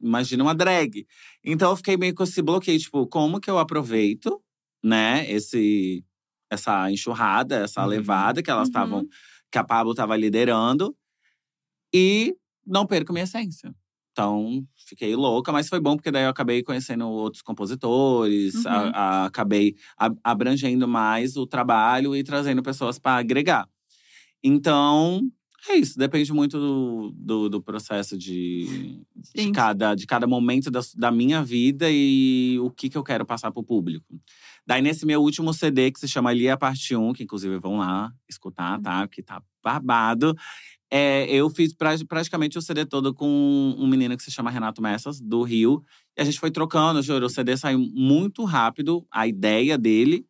[0.00, 1.06] Imagina uma drag.
[1.44, 4.40] Então eu fiquei meio com esse bloqueio, tipo, como que eu aproveito,
[4.84, 6.04] né, esse,
[6.50, 7.88] essa enxurrada, essa Uhum.
[7.88, 8.70] levada que elas Uhum.
[8.70, 9.06] estavam,
[9.50, 10.94] que a Pablo estava liderando,
[11.94, 12.34] e
[12.66, 13.74] não perco minha essência.
[14.12, 18.70] Então, fiquei louca, mas foi bom porque daí eu acabei conhecendo outros compositores, Uhum.
[18.72, 18.90] a-
[19.22, 19.76] a- acabei
[20.24, 23.68] abrangendo mais o trabalho e trazendo pessoas para agregar.
[24.42, 25.22] Então,
[25.68, 25.98] é isso.
[25.98, 29.00] Depende muito do, do, do processo de,
[29.34, 33.24] de, cada, de cada momento da, da minha vida e o que, que eu quero
[33.26, 34.04] passar pro público.
[34.66, 38.12] Daí, nesse meu último CD, que se chama Lia Parte 1, que inclusive vão lá
[38.28, 39.06] escutar, tá?
[39.08, 40.34] Que tá babado.
[40.90, 43.26] É, eu fiz pra- praticamente o CD todo com
[43.78, 45.82] um menino que se chama Renato Messas, do Rio.
[46.16, 47.26] E a gente foi trocando, juro.
[47.26, 50.26] O CD saiu muito rápido, a ideia dele.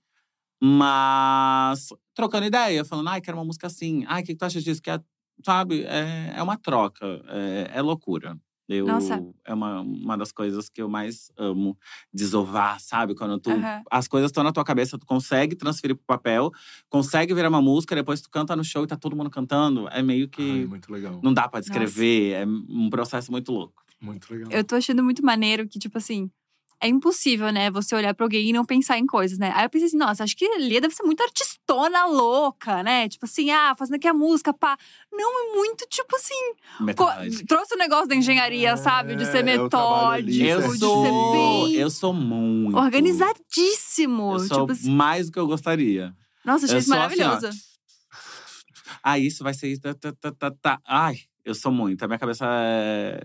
[0.63, 4.05] Mas trocando ideia, falando, ai, quero uma música assim.
[4.07, 4.81] Ai, o que, que tu acha disso?
[4.83, 5.01] Que é,
[5.45, 8.37] sabe, é, é uma troca, é, é loucura.
[8.69, 9.23] Eu, Nossa.
[9.45, 11.79] É uma, uma das coisas que eu mais amo
[12.13, 13.15] desovar, sabe?
[13.15, 13.83] Quando tu, Aham.
[13.91, 16.51] as coisas estão na tua cabeça, tu consegue transferir pro papel,
[16.89, 19.89] consegue virar uma música, depois tu canta no show e tá todo mundo cantando.
[19.91, 20.63] É meio que.
[20.63, 21.21] Ai, muito legal.
[21.23, 23.85] não dá pra descrever, é um processo muito louco.
[24.01, 24.51] Muito legal.
[24.51, 26.29] Eu tô achando muito maneiro que, tipo assim,
[26.81, 29.53] é impossível, né, você olhar pra alguém e não pensar em coisas, né?
[29.55, 33.09] Aí eu pensei assim, nossa, acho que a Lia deve ser muito artistona louca, né?
[33.09, 34.77] Tipo assim, ah, fazendo aqui a música, pá.
[35.13, 37.45] Não, é muito, tipo assim.
[37.47, 39.17] trouxe o negócio da engenharia, sabe?
[39.17, 42.77] De ser É, ali, metódico, Eu de sou, ser bem eu sou muito.
[42.77, 44.35] organizadíssimo.
[44.35, 46.15] Eu sou tipo assim, mais do que eu gostaria.
[46.45, 47.59] nossa, achei eu isso sou assim.
[49.03, 49.81] Ah, isso vai ser isso.
[49.81, 50.81] Tá, tá, tá, tá, tá.
[50.87, 52.03] Ai, eu sou muito.
[52.03, 53.21] A minha cabeça é,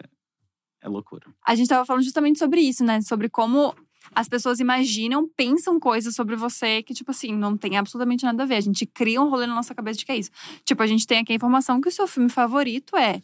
[0.81, 1.27] é loucura.
[1.45, 3.01] A gente tava falando justamente sobre isso, né?
[3.01, 3.73] Sobre como
[4.13, 8.45] as pessoas imaginam, pensam coisas sobre você que, tipo assim, não tem absolutamente nada a
[8.45, 8.55] ver.
[8.55, 10.31] A gente cria um rolê na nossa cabeça de que é isso.
[10.65, 13.21] Tipo, a gente tem aqui a informação que o seu filme favorito é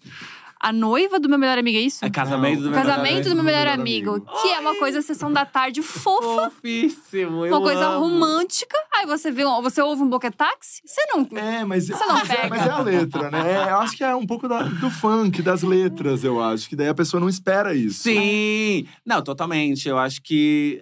[0.59, 2.03] A Noiva do Meu Melhor Amigo, é isso?
[2.03, 4.19] É casamento do meu Casamento do Meu Melhor Amigo.
[4.41, 6.49] Que é uma coisa, sessão da tarde fofa.
[6.49, 7.99] Fofíssimo, eu Uma coisa amo.
[8.07, 8.77] romântica.
[8.95, 11.27] Aí você vê, um- você ouve um boquetaxi, você não.
[11.37, 12.49] É, mas, Você não mas, é, pega.
[12.49, 13.51] mas é a letra, né?
[13.53, 16.67] É, eu acho que é um pouco da- do funk, das letras, eu acho.
[16.69, 18.03] Que daí a pessoa não espera isso.
[18.03, 18.87] Sim!
[19.05, 19.87] Não, totalmente.
[19.87, 20.81] Eu acho que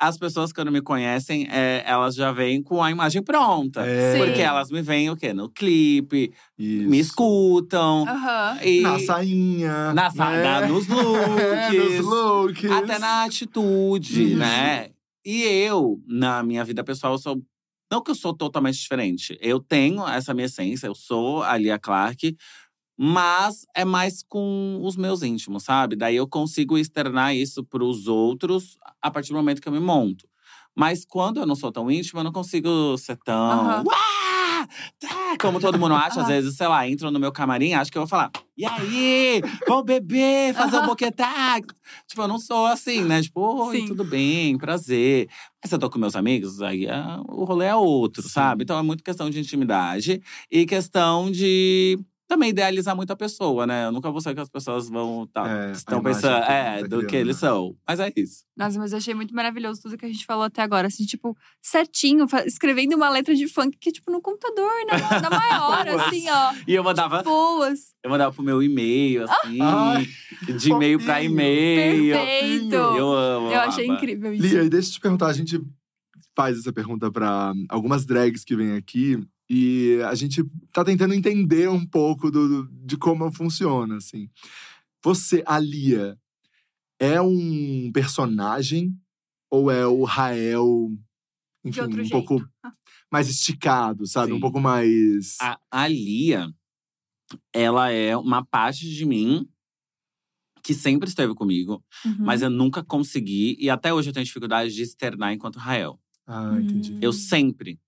[0.00, 3.82] as pessoas, quando me conhecem, é, elas já vêm com a imagem pronta.
[3.86, 4.18] É, Sim.
[4.24, 5.32] Porque elas me veem o quê?
[5.34, 6.88] No clipe, isso.
[6.88, 8.04] me escutam.
[8.08, 8.58] Aham.
[8.64, 9.92] E Na sainha.
[9.92, 10.42] na sa- né?
[10.42, 11.96] na- nos É, looks.
[11.98, 12.70] nos looks.
[12.70, 14.36] até na atitude, Isso.
[14.38, 14.88] né?
[15.24, 17.40] E eu, na minha vida pessoal, eu sou.
[17.92, 19.36] Não que eu sou totalmente diferente.
[19.40, 22.36] Eu tenho essa minha essência, eu sou a Lia Clark,
[23.02, 25.96] mas é mais com os meus íntimos, sabe?
[25.96, 29.80] Daí eu consigo externar isso para os outros a partir do momento que eu me
[29.80, 30.28] monto.
[30.76, 33.34] Mas quando eu não sou tão íntima, eu não consigo ser tão.
[33.70, 33.84] Aham.
[33.86, 34.68] "Uá!
[35.00, 35.08] Tá",
[35.40, 38.02] Como todo mundo acha, às vezes, sei lá, entram no meu camarim, acho que eu
[38.02, 39.40] vou falar: e aí?
[39.66, 41.58] Vamos beber, fazer um boquetá?
[42.06, 43.22] Tipo, eu não sou assim, né?
[43.22, 43.86] Tipo, oi, Sim.
[43.86, 45.26] tudo bem, prazer.
[45.62, 48.28] Mas se eu tô com meus amigos, aí é- o rolê é outro, Sim.
[48.28, 48.64] sabe?
[48.64, 51.98] Então é muito questão de intimidade e questão de
[52.30, 53.86] também idealizar muito a pessoa, né?
[53.86, 56.86] Eu nunca vou ser que as pessoas vão tá, É, estão pensando que é, tá
[56.86, 57.40] do que eles né?
[57.40, 57.76] são.
[57.84, 58.44] Mas é isso.
[58.56, 60.86] Nossa, mas eu achei muito maravilhoso tudo que a gente falou até agora.
[60.86, 65.88] Assim, tipo, certinho, escrevendo uma letra de funk que, tipo, no computador, na, na maior,
[65.98, 66.54] assim, ó.
[66.68, 67.92] E eu mandava, Boas.
[68.04, 70.06] eu mandava pro meu e-mail, assim, Ai,
[70.56, 72.14] de e-mail pra e-mail.
[72.14, 72.74] Perfeito.
[72.76, 73.50] Eu amo.
[73.50, 74.46] Eu achei incrível isso.
[74.46, 75.60] Lia, e deixa eu te perguntar, a gente
[76.36, 81.68] faz essa pergunta pra algumas drags que vêm aqui e a gente tá tentando entender
[81.68, 84.30] um pouco do, do- de como funciona, assim.
[85.02, 86.16] Você, a Lia,
[87.00, 88.94] é um personagem
[89.50, 90.90] ou é o Rael,
[91.64, 92.10] enfim, um jeito.
[92.10, 92.48] pouco
[93.10, 94.32] mais esticado, sabe?
[94.32, 94.40] Um Sim.
[94.40, 95.36] pouco mais…
[95.40, 96.54] A, a Lia,
[97.52, 99.48] ela é uma parte de mim
[100.62, 102.16] que sempre esteve comigo, Uhum.
[102.20, 105.98] mas eu nunca consegui, e até hoje eu tenho dificuldade de externar enquanto Rael.
[106.26, 106.92] Ah, entendi.
[106.92, 106.98] Hum.
[107.00, 107.80] Eu sempre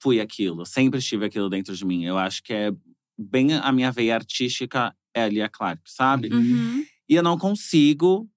[0.00, 2.04] fui aquilo, sempre estive aquilo dentro de mim.
[2.04, 2.72] Eu acho que é
[3.18, 6.32] bem a minha veia artística é a Lia Clark, sabe?
[6.32, 6.84] Uhum.
[7.08, 8.28] E eu não consigo.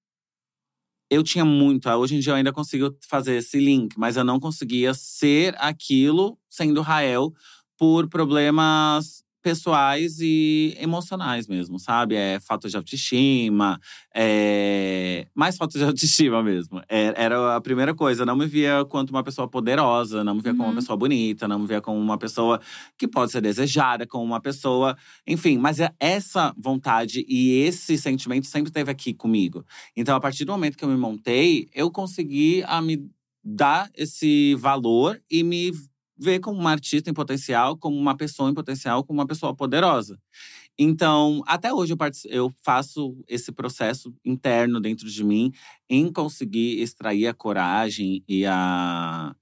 [1.10, 4.40] Eu tinha muito, hoje em dia eu ainda consigo fazer esse link, mas eu não
[4.40, 7.32] conseguia ser aquilo sendo Rael
[7.78, 12.16] por problemas pessoais e emocionais mesmo, sabe?
[12.16, 13.80] É falta de autoestima,
[14.16, 15.28] é…
[15.36, 16.82] mais falta de autoestima mesmo.
[16.90, 18.26] É- Era a primeira coisa.
[18.26, 20.76] Não me via quanto uma pessoa poderosa, não me via como uma Uhum.
[20.76, 22.60] pessoa bonita, não me via como uma pessoa
[22.98, 24.96] que pode ser desejada, como uma pessoa
[25.28, 29.66] enfim, mas é essa vontade e esse sentimento sempre esteve aqui comigo.
[29.96, 33.10] Então, a partir do momento que eu me montei, eu consegui a me
[33.44, 35.72] dar esse valor e me
[36.18, 40.20] ver como uma artista em potencial, como uma pessoa em potencial, como uma pessoa poderosa.
[40.78, 41.98] Então, até hoje eu,
[42.30, 45.52] eu faço esse processo interno dentro de mim
[45.90, 49.36] em conseguir extrair a coragem e a,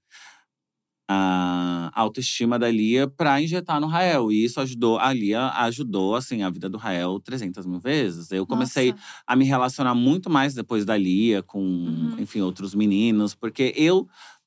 [1.08, 4.30] a autoestima da Lia para injetar no Rael.
[4.30, 8.30] E isso ajudou, a Lia ajudou, assim, a vida do Rael 300 mil vezes.
[8.30, 9.02] Eu comecei Nossa.
[9.26, 12.16] a me relacionar muito mais depois da Lia com, Uhum.
[12.18, 14.06] enfim, outros meninos, porque eu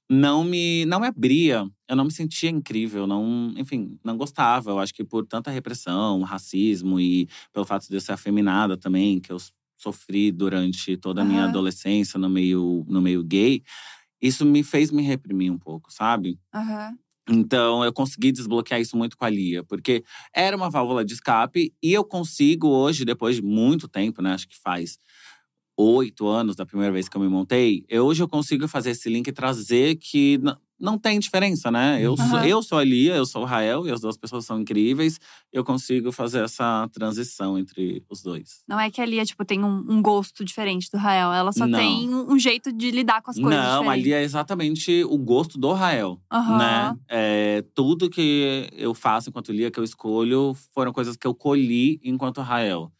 [0.09, 4.71] não me não me abria, eu não me sentia incrível, não, enfim, não gostava.
[4.71, 9.19] Eu acho que por tanta repressão, racismo e pelo fato de eu ser afeminada também,
[9.19, 9.37] que eu
[9.77, 11.45] sofri durante toda a minha Aham.
[11.45, 13.63] adolescência no meio no meio gay,
[14.21, 16.39] isso me fez me reprimir um pouco, sabe?
[16.53, 16.97] Aham.
[17.29, 21.73] Então, eu consegui desbloquear isso muito com a Lia, porque era uma válvula de escape
[21.81, 24.33] e eu consigo hoje, depois de muito tempo, né?
[24.33, 24.99] Acho que faz
[25.77, 29.09] oito anos da primeira vez que eu me montei, eu, hoje eu consigo fazer esse
[29.09, 30.39] link e trazer que
[30.77, 31.99] não tem diferença, né?
[32.01, 32.45] Eu, sou, Aham.
[32.45, 35.19] eu sou a Lia, eu sou o Rael, e as duas pessoas são incríveis.
[35.51, 38.61] Eu consigo fazer essa transição entre os dois.
[38.67, 41.31] Não é que a Lia, tipo, tem um, um gosto diferente do Rael.
[41.31, 41.79] Ela só Não.
[41.79, 44.03] tem um, um jeito de lidar com as coisas Não, diferentes.
[44.03, 46.19] ali é exatamente o gosto do Rael.
[46.31, 46.57] Aham.
[46.57, 46.97] né?
[47.09, 52.01] É, tudo que eu faço enquanto Lia, que eu escolho, foram coisas que eu colhi
[52.03, 52.91] enquanto Rael.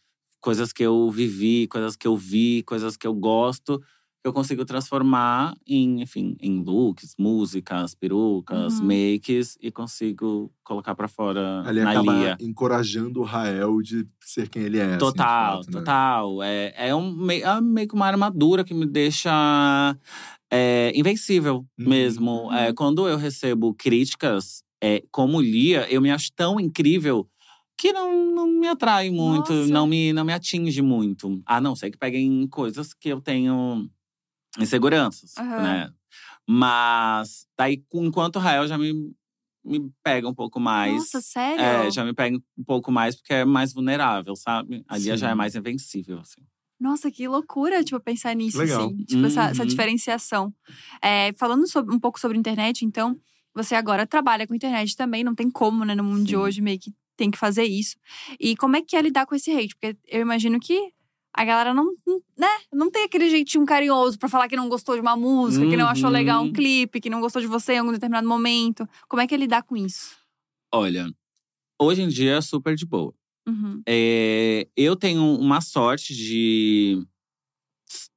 [0.46, 4.64] Coisas que eu vivi, coisas que eu vi, coisas que eu gosto, que eu consigo
[4.64, 8.86] transformar em, enfim, em looks, músicas, perucas, Uhum.
[8.86, 12.36] makes e consigo colocar pra fora Ali na acaba Lia.
[12.40, 14.94] encorajando o Rael de ser quem ele é.
[14.94, 15.80] assim, Total, fato, né?
[15.80, 16.42] total.
[16.44, 19.32] É, é, um, é meio que uma armadura que me deixa
[20.50, 21.88] é, invencível Uhum.
[21.88, 22.52] mesmo.
[22.52, 27.28] É, quando eu recebo críticas, é, como Lia, eu me acho tão incrível
[27.76, 29.72] que não, não me atrai muito, Nossa.
[29.72, 31.42] não me, não me atinge muito.
[31.44, 33.88] A não ser que peguem coisas que eu tenho
[34.58, 35.62] inseguranças, Aham.
[35.62, 35.90] né?
[36.48, 38.92] Mas daí, enquanto o Rael já me,
[39.64, 40.94] me pega um pouco mais.
[40.96, 41.60] Nossa, sério?
[41.64, 44.84] É, já me pega um pouco mais porque é mais vulnerável, sabe?
[44.88, 46.40] A Lia já é mais invencível, assim.
[46.78, 48.86] Nossa, que loucura, tipo, pensar nisso, Legal.
[48.86, 49.04] assim.
[49.04, 49.68] Tipo, essa, essa Uhum.
[49.68, 50.54] diferenciação.
[51.02, 53.18] É, falando sobre- um pouco sobre internet, então,
[53.54, 55.94] você agora trabalha com internet também, não tem como, né?
[55.94, 56.36] No mundo de Sim.
[56.36, 57.96] hoje, meio que tem que fazer isso.
[58.38, 59.74] E como é que é lidar com esse hate?
[59.74, 60.92] Porque eu imagino que
[61.34, 61.84] a galera não,
[62.38, 62.48] né?
[62.72, 65.86] Não tem aquele jeitinho carinhoso pra falar que não gostou de uma música, que não
[65.86, 66.52] achou legal um Uhum.
[66.52, 68.88] clipe, que não gostou de você em algum determinado momento.
[69.08, 70.16] Como é que é lidar com isso?
[70.72, 71.06] Olha,
[71.78, 73.12] hoje em dia é super de boa.
[73.46, 73.82] Uhum.
[73.86, 77.06] É, eu tenho uma sorte de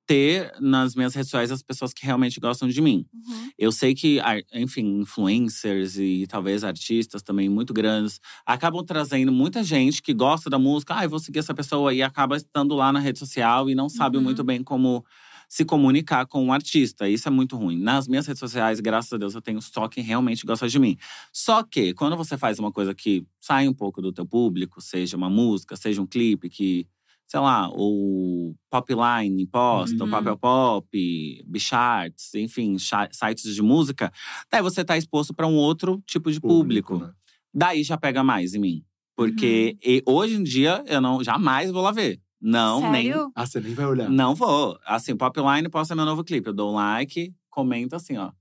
[0.09, 3.05] ter nas minhas redes sociais as pessoas que realmente gostam de mim.
[3.13, 3.49] Uhum.
[3.59, 9.63] Eu sei que, ar- enfim, influencers e talvez artistas também muito grandes acabam trazendo muita
[9.63, 10.95] gente que gosta da música.
[10.97, 13.87] Ah, eu vou seguir essa pessoa e acaba estando lá na rede social e não
[13.87, 14.23] sabe Uhum.
[14.23, 15.05] muito bem como
[15.47, 17.07] se comunicar com o artista.
[17.07, 17.77] Isso é muito ruim.
[17.79, 20.97] Nas minhas redes sociais, graças a Deus, eu tenho só quem realmente gosta de mim.
[21.31, 25.15] Só que quando você faz uma coisa que sai um pouco do teu público, seja
[25.17, 26.87] uma música, seja um clipe que,
[27.31, 30.07] sei lá, o Popline posta, Uhum.
[30.07, 34.11] o Papel Pop, Bicharts, enfim, sites de música,
[34.51, 36.97] daí você tá exposto para um outro tipo de público.
[36.97, 37.11] né?
[37.53, 38.83] Daí já pega mais em mim.
[39.15, 39.91] Porque Uhum.
[39.93, 42.19] e- hoje em dia eu não jamais vou lá ver.
[42.41, 43.31] Não, nem Sério?
[43.35, 44.09] Ah, você nem vai olhar.
[44.09, 44.79] não vou.
[44.85, 46.47] Assim, Popline posta meu novo clipe.
[46.47, 48.31] Eu dou um like, comento assim, ó.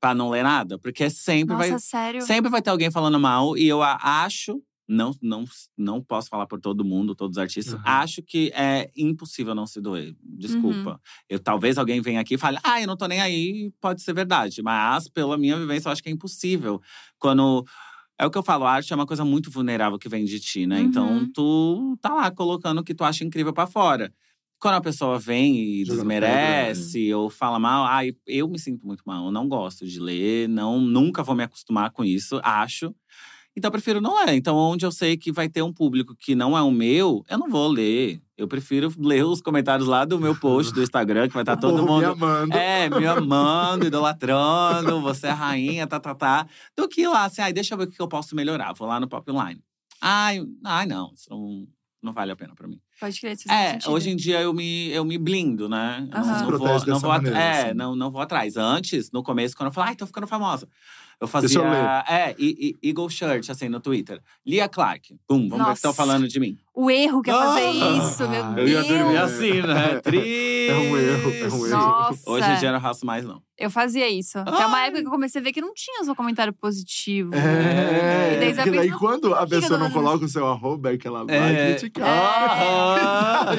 [0.00, 0.78] Pra não ler nada.
[0.78, 1.78] Porque sempre Nossa, vai.
[1.78, 2.22] sério?
[2.22, 3.56] Sempre vai ter alguém falando mal.
[3.56, 4.62] E eu a- acho.
[4.88, 5.44] Não, não,
[5.76, 7.74] não posso falar por todo mundo, todos os artistas.
[7.74, 7.80] Uhum.
[7.84, 10.16] Acho que é impossível não se doer.
[10.22, 10.92] Desculpa.
[10.92, 10.98] Uhum.
[11.28, 14.14] Eu, talvez alguém venha aqui e fale, ah, eu não tô nem aí, pode ser
[14.14, 14.62] verdade.
[14.62, 16.80] Mas, pela minha vivência, eu acho que é impossível.
[17.18, 17.64] Quando.
[18.20, 20.40] É o que eu falo, a arte é uma coisa muito vulnerável que vem de
[20.40, 20.80] ti, né?
[20.80, 20.84] Uhum.
[20.86, 24.12] Então, tu tá lá colocando o que tu acha incrível pra fora.
[24.58, 29.04] Quando a pessoa vem e Jogando desmerece ou fala mal, ai, eu me sinto muito
[29.06, 29.26] mal.
[29.26, 32.92] Eu não gosto de ler, não, nunca vou me acostumar com isso, acho.
[33.58, 34.34] Então, eu prefiro não ler.
[34.34, 37.36] Então, onde eu sei que vai ter um público que não é o meu, eu
[37.38, 38.20] não vou ler.
[38.36, 41.60] Eu prefiro ler os comentários lá do meu post do Instagram, que vai estar O
[41.60, 42.12] todo povo me mundo.
[42.12, 42.54] amando.
[42.56, 46.46] É, me amando, idolatrando, você é a rainha, tá, tá, tá.
[46.76, 48.72] Do que lá, assim, ai, deixa eu ver o que eu posso melhorar.
[48.74, 49.60] Vou lá no Popline.
[50.00, 51.66] Ai, ai, não, isso não,
[52.00, 52.78] não vale a pena pra mim.
[53.00, 53.90] Pode crer, isso É, sentido.
[53.92, 56.08] hoje em dia eu me, eu me blindo, né?
[56.12, 57.74] Se Não, vou, não vou maneira, É, assim.
[57.74, 58.56] não, não vou atrás.
[58.56, 60.68] Antes, no começo, quando eu falava, ai, tô ficando famosa.
[61.20, 61.58] Eu Deixa fazia.
[61.58, 62.04] eu ler.
[62.08, 64.20] É, e, e, Eagle Shirt, assim, no Twitter.
[64.46, 65.16] Lia Clark.
[65.28, 65.72] Bum, vamos ver o que Nossa.
[65.74, 66.56] estão falando de mim.
[66.80, 68.70] O erro que é fazer Ah, isso, meu eu Deus.
[68.70, 70.00] ia dormir assim, né?
[70.00, 70.68] Triste.
[70.70, 71.68] É um erro, é um erro.
[71.70, 72.30] Nossa.
[72.30, 73.42] Hoje em dia eu não faço mais, não.
[73.58, 74.38] Eu fazia isso.
[74.38, 77.34] Até uma época que eu comecei a ver que não tinha só comentário positivo.
[77.34, 80.28] É, E daí porque daí pensa, quando a que que eu pessoa não coloca o
[80.28, 81.70] seu arroba, é que ela vai É.
[81.74, 82.06] criticar.
[82.06, 83.56] Aham.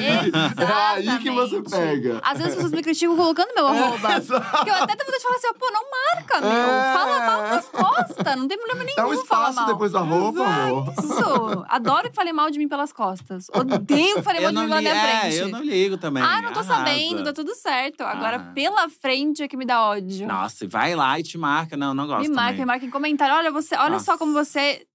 [0.60, 2.20] É aí que você pega.
[2.22, 4.16] Às vezes as pessoas me criticam colocando meu arroba.
[4.16, 4.46] Exato.
[4.50, 6.50] Porque eu até tenho vontade de falar assim, pô, não marca, meu.
[6.50, 6.94] É.
[6.94, 8.36] Fala mal nas costas.
[8.36, 10.94] Não tem problema nenhum Dá um espaço depois do arroba, amor.
[10.98, 11.64] Isso.
[11.68, 13.09] Adoro que falem mal de mim pelas costas.
[13.54, 15.36] Odeio de não, mim pela li, minha é, frente.
[15.36, 16.22] eu não ligo também.
[16.22, 16.74] Ah, não tô Arrasa.
[16.74, 18.02] sabendo, tá tudo certo.
[18.02, 18.52] Agora, Arrasa.
[18.52, 20.26] pela frente é que me dá ódio.
[20.26, 21.76] Nossa, vai lá e te marca.
[21.76, 22.60] Não, não gosto me marca, também.
[22.60, 23.34] me marca em comentário.
[23.34, 24.04] Olha, você, olha Nossa.
[24.06, 24.86] só como você.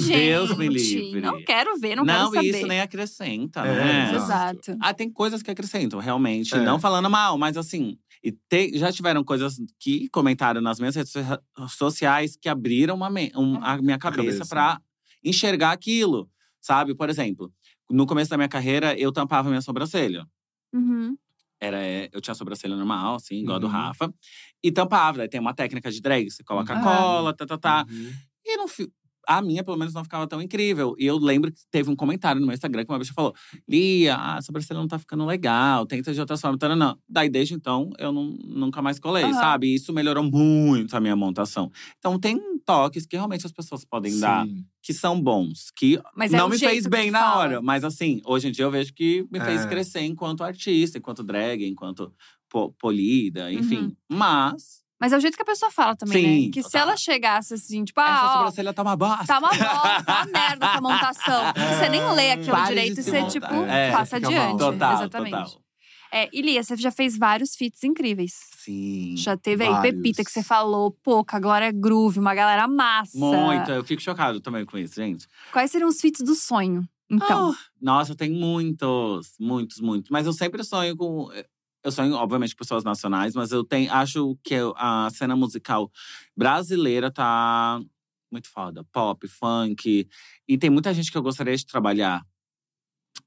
[0.00, 0.18] Ih, gente!
[0.18, 1.20] Deus me livre.
[1.20, 2.58] Não quero ver, não, Não, quero e saber.
[2.58, 4.14] isso nem acrescenta, É, né?
[4.14, 4.76] Exato.
[4.80, 6.54] Ah, tem coisas que acrescentam, realmente.
[6.54, 6.58] É.
[6.60, 7.96] Não falando mal, mas assim…
[8.26, 13.10] E te- já tiveram coisas que comentaram nas minhas redes so- sociais que abriram uma
[13.10, 14.46] me- um- a minha cabeça, cabeça.
[14.46, 14.80] pra
[15.22, 16.26] enxergar aquilo,
[16.64, 16.94] sabe?
[16.94, 17.52] Por exemplo,
[17.90, 20.26] no começo da minha carreira, eu tampava minha sobrancelha.
[20.72, 21.16] Uhum.
[21.60, 23.72] Era, é, eu tinha sobrancelha normal, assim, igual a do Uhum.
[23.72, 24.12] Rafa.
[24.62, 25.18] E tampava.
[25.18, 26.82] Daí tem uma técnica de drag, você coloca a Uhum.
[26.82, 27.86] cola, tá, tá, tá.
[27.88, 28.12] Uhum.
[28.46, 28.90] E não fi-
[29.26, 30.94] a minha, pelo menos, não ficava tão incrível.
[30.98, 33.32] E eu lembro que teve um comentário no meu Instagram que uma bicha falou:
[33.66, 36.58] Lia, a sobrancelha não tá ficando legal, tenta de outras formas.
[36.58, 36.94] Taranã.
[37.08, 39.32] Daí, desde então, eu não, nunca mais colei, Aham.
[39.32, 39.68] sabe?
[39.68, 41.70] E isso melhorou muito a minha montação.
[41.98, 44.64] Então, tem toques que realmente as pessoas podem dar, Sim.
[44.82, 47.36] que são bons, que Mas é não o me fez bem na fala.
[47.36, 47.62] hora.
[47.62, 49.68] Mas, assim, hoje em dia eu vejo que me fez É.
[49.68, 52.12] crescer enquanto artista, enquanto drag, enquanto
[52.48, 53.96] po- polida, enfim.
[54.10, 54.82] Mas.
[55.00, 56.50] Mas é o jeito que a pessoa fala também, Sim, né?
[56.52, 56.88] Que se total.
[56.88, 59.26] ela chegasse assim, tipo, essa ah, ó, sobrancelha tá uma bosta.
[59.26, 61.42] tá uma bosta, tá uma merda essa montação.
[61.78, 63.30] Você nem lê aquilo direito e se você, montar.
[63.32, 64.58] tipo, É, passa adiante.
[64.58, 65.30] Total, Exatamente.
[65.36, 65.63] total.
[66.14, 68.34] É, e Lia, você já fez vários feats incríveis.
[68.56, 69.16] Sim.
[69.16, 69.96] Já teve aí Vários.
[69.96, 73.18] Pepita, que você falou, pô, a Glória Groove, uma galera massa.
[73.18, 75.26] Muito, eu fico chocado também com isso, gente.
[75.50, 77.50] Quais seriam os feats do sonho, então?
[77.50, 80.08] Ah, nossa, tem muitos, muitos, muitos.
[80.08, 81.28] Mas eu sempre sonho com.
[81.82, 85.90] Eu sonho, obviamente, com pessoas nacionais, mas eu tenho, acho que a cena musical
[86.36, 87.80] brasileira tá
[88.30, 88.84] muito foda.
[88.92, 90.08] Pop, funk.
[90.46, 92.24] E tem muita gente que eu gostaria de trabalhar.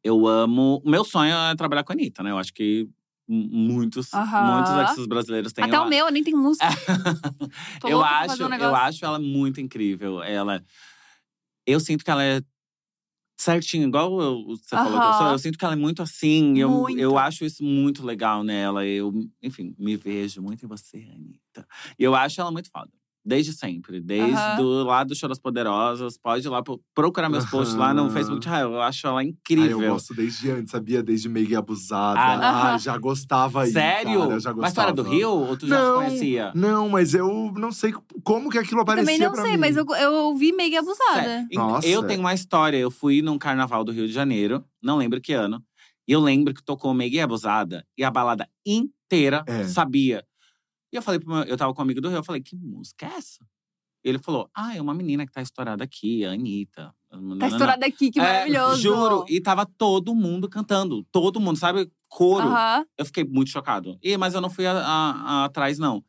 [0.08, 0.82] Eu amo.
[0.86, 2.32] O meu sonho é trabalhar com a Anitta, né?
[2.32, 2.88] Eu acho que
[3.28, 4.54] muitos, Aham.
[4.54, 5.66] muitos artistas brasileiros têm.
[5.66, 6.66] Até o meu, nem tem música.
[7.84, 10.24] Eu acho, um eu acho ela muito incrível.
[10.24, 10.64] Ela,
[11.66, 12.42] eu sinto que ela é
[13.38, 15.28] certinho, igual eu- você falou que eu sou.
[15.28, 16.58] Eu sinto que ela é muito assim.
[16.58, 16.98] Eu, Muito.
[17.00, 18.86] eu acho isso muito legal nela.
[18.86, 21.68] Eu, enfim, me vejo muito em você, Anitta.
[22.00, 22.92] E eu acho ela muito foda.
[23.28, 24.00] Desde sempre.
[24.00, 26.18] Desde do lado do Show das Poderosas.
[26.18, 28.10] Pode ir lá pro- procurar meus posts lá no.
[28.10, 28.48] Facebook.
[28.48, 29.82] Ah, eu acho ela Ah, incrível.
[29.82, 31.04] eu gosto desde antes, sabia?
[31.04, 32.18] Desde meio abusada.
[32.18, 33.72] Ah, Ah, já gostava aí.
[33.72, 34.20] Sério?
[34.22, 35.16] Cara, eu já Mas tu era do gostava.
[35.18, 36.52] Rio ou tu já Não, se conhecia?
[36.56, 39.58] Não, mas eu não sei como que aquilo Eu aparecia também não sei, mim.
[39.58, 41.22] mas eu, eu ouvi meio abusada.
[41.22, 41.48] Sério.
[41.54, 41.86] Nossa.
[41.86, 42.78] Eu tenho uma história.
[42.78, 45.62] Eu fui num carnaval do Rio de Janeiro, não lembro que ano.
[46.08, 49.66] E eu lembro que tocou Meguei Abusada e a balada inteira É.
[49.66, 50.24] sabia.
[50.92, 52.56] E eu falei pro meu, eu tava com um amigo do Rio, eu falei, que
[52.56, 53.46] música é essa?
[54.06, 56.94] E ele falou, ah, é uma menina que tá estourada aqui, a Anitta.
[57.40, 58.82] Tá estourada aqui, que É, maravilhoso.
[58.82, 59.26] Juro.
[59.28, 61.04] E tava todo mundo cantando.
[61.12, 61.90] Todo mundo, sabe?
[62.08, 62.48] Coro.
[62.48, 62.86] Aham.
[62.98, 63.98] Eu fiquei muito chocado.
[64.02, 66.04] E, mas eu não fui a- a- a- atrás, não.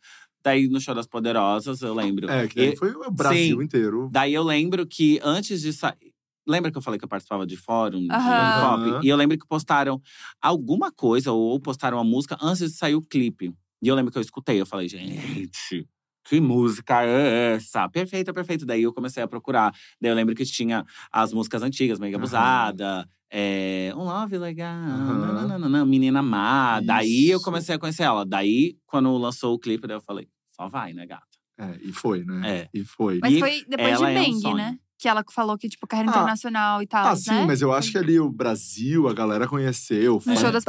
[0.44, 2.30] Daí, no Show das Poderosas, eu lembro.
[2.30, 3.64] É, que daí E- foi o Brasil Sim.
[3.64, 4.08] inteiro.
[4.12, 6.12] Daí eu lembro que antes de sair.
[6.46, 8.90] Lembra que eu falei que eu participava de fórum de Aham.
[8.92, 9.04] pop?
[9.06, 10.00] E eu lembro que postaram
[10.40, 13.52] alguma coisa, ou postaram a música antes de sair o clipe.
[13.82, 15.88] E eu lembro que eu escutei, eu falei, gente,
[16.24, 17.88] que música é essa?
[17.88, 18.66] Perfeita, perfeita.
[18.66, 19.72] Daí eu comecei a procurar.
[20.00, 22.16] Daí eu lembro que tinha as músicas antigas, Mega.
[22.16, 23.08] Abusada.
[23.30, 26.80] É, um love legal, nananana, menina má.
[26.80, 27.44] Daí eu Isso.
[27.44, 28.24] comecei a conhecer ela.
[28.24, 31.26] Daí, quando lançou o clipe, daí eu falei, só vai, né, gata?
[31.58, 32.60] É, e foi, né?
[32.62, 32.68] É.
[32.72, 33.18] E foi.
[33.20, 34.78] Mas E foi depois de ela é um Bang, né?
[35.00, 36.14] Que ela falou que, tipo, carreira Ah.
[36.16, 37.16] internacional e tal, Ah, né?
[37.16, 40.20] sim, mas eu acho que ali o Brasil, a galera conheceu.
[40.26, 40.64] No Show das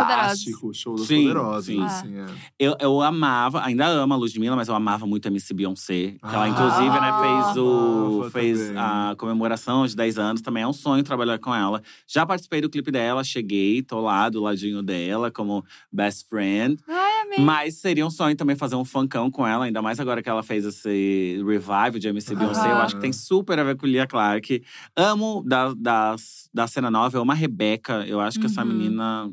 [0.62, 1.65] o Show das Sim, Poderosas.
[1.65, 1.82] sim.
[1.84, 2.26] assim, é.
[2.60, 6.15] Eu, eu amava, ainda amo a Ludmilla, mas eu amava muito a MC Beyoncé.
[6.20, 8.78] Que ela, Ah, inclusive, né, fez, o, fez também.
[8.78, 10.42] a comemoração de 10 anos.
[10.44, 11.82] Também é um sonho trabalhar com ela.
[12.08, 16.78] Já participei do clipe dela, cheguei, tô lá do ladinho dela, como best friend.
[16.88, 17.46] Ai, amei.
[17.46, 20.44] Mas seria um sonho também fazer um funkão com ela, ainda mais agora que ela
[20.44, 22.72] fez esse revive de MC Beyoncé.
[22.72, 24.63] Eu acho que tem super a ver com Lia Clark.
[24.96, 28.06] Amo da, das- da cena nova, eu amo a Rebeca.
[28.08, 28.68] Eu acho que essa Uhum.
[28.68, 29.32] menina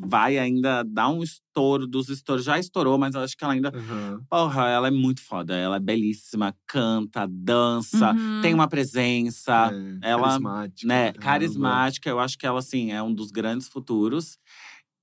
[0.00, 2.44] vai ainda dar um estouro dos estouros.
[2.44, 3.72] Já estourou, mas eu acho que ela ainda.
[3.74, 4.20] Aham.
[4.30, 5.56] Porra, ela é muito foda.
[5.56, 8.40] Ela é belíssima, canta, dança, Uhum.
[8.42, 9.72] tem uma presença,
[10.02, 10.86] É, ela, carismática.
[10.86, 11.12] né?
[11.14, 12.08] Carismática.
[12.10, 14.38] Eu acho que ela, assim, é um dos grandes futuros.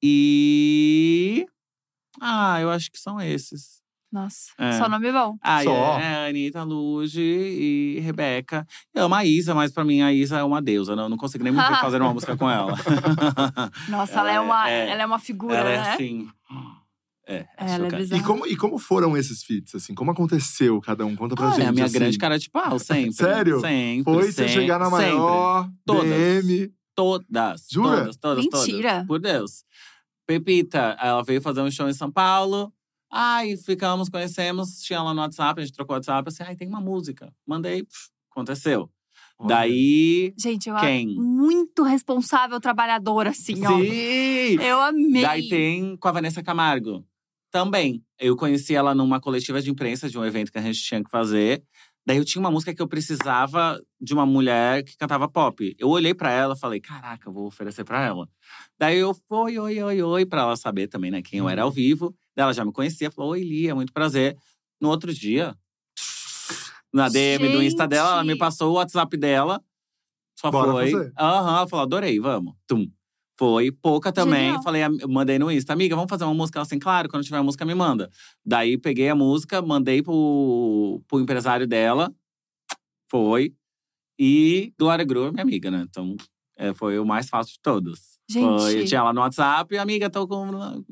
[0.02, 1.46] E.
[2.22, 3.84] Ah, eu acho que são esses.
[4.12, 4.72] Nossa, É.
[4.74, 5.36] só nome bom.
[5.42, 6.00] Ah, Só.
[6.00, 8.66] é Anitta, Luge e Rebeca.
[8.94, 10.96] Eu amo a Isa, mas pra mim a Isa é uma deusa.
[10.96, 11.04] né?
[11.04, 11.52] Eu não consigo nem
[11.82, 12.74] fazer uma música com ela.
[13.90, 15.76] Nossa, Ela ela, é é- uma, é- ela é uma figura, ela né?
[15.76, 16.28] é assim.
[17.28, 18.22] É, é Ela é bizarra.
[18.22, 19.94] E como, e como foram esses feats, assim?
[19.96, 21.16] Como aconteceu cada um?
[21.16, 21.66] Conta pra Ah, gente.
[21.66, 21.96] é a minha assim.
[21.98, 23.14] grande cara de pau, sempre.
[23.14, 23.60] Sério?
[23.60, 24.04] Sempre.
[24.04, 25.06] Foi você sempre, chegar na sempre.
[25.08, 26.06] maior Todas.
[26.46, 26.72] DM.
[26.96, 27.66] Todas.
[27.70, 27.98] Jura?
[27.98, 28.92] Todas, todas, Mentira.
[28.92, 29.08] todas.
[29.08, 29.64] Por Deus.
[30.26, 32.74] Pepita, ela veio fazer um show em São Paulo.
[33.12, 36.68] Ai, ficamos, conhecemos, tinha ela no WhatsApp, a gente trocou o WhatsApp, assim, ai, tem
[36.68, 37.32] uma música.
[37.46, 38.90] Mandei, pff, aconteceu.
[39.38, 39.50] Olha.
[39.50, 41.12] Daí, Gente, eu Quem?
[41.12, 43.78] acho muito responsável, trabalhadora, assim, ó.
[43.78, 44.62] sim!
[44.62, 45.22] Eu amei.
[45.22, 47.06] Daí tem com a Vanessa Camargo.
[47.52, 48.04] Também.
[48.20, 51.10] Eu conheci ela numa coletiva de imprensa de um evento que a gente tinha que
[51.10, 51.64] fazer.
[52.06, 55.76] Daí eu tinha uma música que eu precisava de uma mulher que cantava pop.
[55.80, 58.30] Eu olhei pra ela e falei, caraca, eu vou oferecer pra ela.
[58.78, 61.72] Daí eu oi, oi, oi, oi, pra ela saber também, né, quem eu era ao
[61.72, 62.16] vivo.
[62.36, 64.38] Daí ela já me conhecia, falou, oi, Lia, muito prazer.
[64.80, 65.56] No outro dia,
[66.94, 68.40] na DM do Insta dela, ela me Gente.
[68.40, 69.60] passou o WhatsApp dela.
[70.40, 71.12] Só Bora foi.
[71.18, 72.54] Aham, ela falou, adorei, vamos.
[72.68, 72.88] Tum.
[73.38, 73.72] Foi.
[73.72, 74.46] Pouca também.
[74.46, 74.64] Genial.
[74.64, 76.62] Falei, mandei no Insta, amiga, vamos fazer uma música?
[76.62, 78.10] Assim, claro, quando tiver música, me manda.
[78.46, 82.14] Daí peguei a música, mandei pro, pro empresário dela.
[83.10, 83.54] Foi.
[84.18, 85.86] E Glória Groove, minha amiga, né?
[85.90, 86.16] Então,
[86.58, 88.18] é, foi o mais fácil de todos.
[88.30, 88.62] Gente.
[88.62, 90.84] Foi, tinha ela no WhatsApp, amiga, tô com.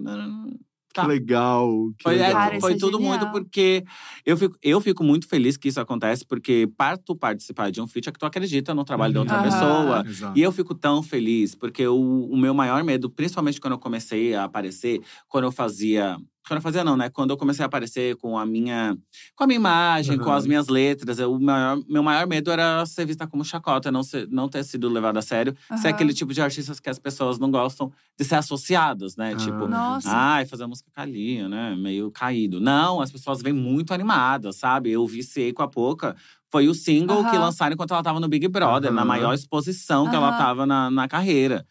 [0.94, 1.08] Que Tá.
[1.08, 1.90] legal.
[1.98, 2.34] Que Foi, é, legal.
[2.34, 3.18] Cara, foi é tudo genial.
[3.20, 3.84] muito porque
[4.26, 7.88] eu fico, eu fico muito feliz que isso acontece, porque para tu participar de um
[7.88, 9.44] feat é que tu acredita no trabalho da outra Aham.
[9.44, 10.04] pessoa.
[10.08, 10.38] Exato.
[10.38, 11.98] E eu fico tão feliz, porque o,
[12.30, 16.18] o meu maior medo, principalmente quando eu comecei a aparecer, quando eu fazia.
[16.48, 17.10] Quando eu fazia, não, né?
[17.10, 18.98] Quando eu comecei a aparecer com a minha,
[19.36, 20.38] com a minha imagem, com Aham.
[20.38, 24.28] as minhas letras, o maior, meu maior medo era ser vista como chacota, não, ser,
[24.30, 25.56] não ter sido levado a sério.
[25.78, 25.90] Ser Aham.
[25.96, 29.32] aquele tipo de artistas que as pessoas não gostam de ser associadas, né?
[29.34, 29.38] Ah.
[29.38, 30.10] Tipo, Nossa.
[30.12, 31.76] Ai, fazer música calinha, né?
[31.78, 32.60] Meio caído.
[32.60, 34.92] Não, as pessoas vêm muito animadas, sabe?
[34.92, 36.16] Eu viciei com a Poca.
[36.52, 40.16] Foi o single que lançaram enquanto ela tava no Big Brother, na maior exposição que
[40.16, 41.66] ela tava na, na carreira.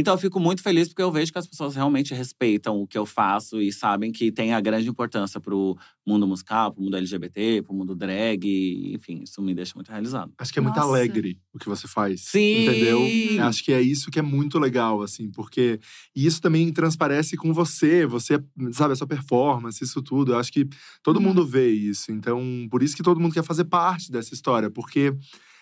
[0.00, 2.96] Então eu fico muito feliz porque eu vejo que as pessoas realmente respeitam o que
[2.96, 5.76] eu faço e sabem que tem a grande importância pro
[6.06, 10.32] mundo musical, pro mundo LGBT, pro mundo drag, enfim, isso me deixa muito realizado.
[10.38, 10.88] Acho que é muito Nossa.
[10.88, 12.20] alegre o que você faz.
[12.20, 12.62] Sim!
[12.62, 13.00] Entendeu?
[13.42, 15.80] Acho que é isso que é muito legal, assim, porque
[16.14, 18.38] e isso também transparece com você, você,
[18.70, 20.32] sabe, a sua performance, isso tudo.
[20.32, 20.64] Eu acho que
[21.02, 21.22] todo Uhum.
[21.24, 22.12] mundo vê isso.
[22.12, 25.12] Então, por isso que todo mundo quer fazer parte dessa história, porque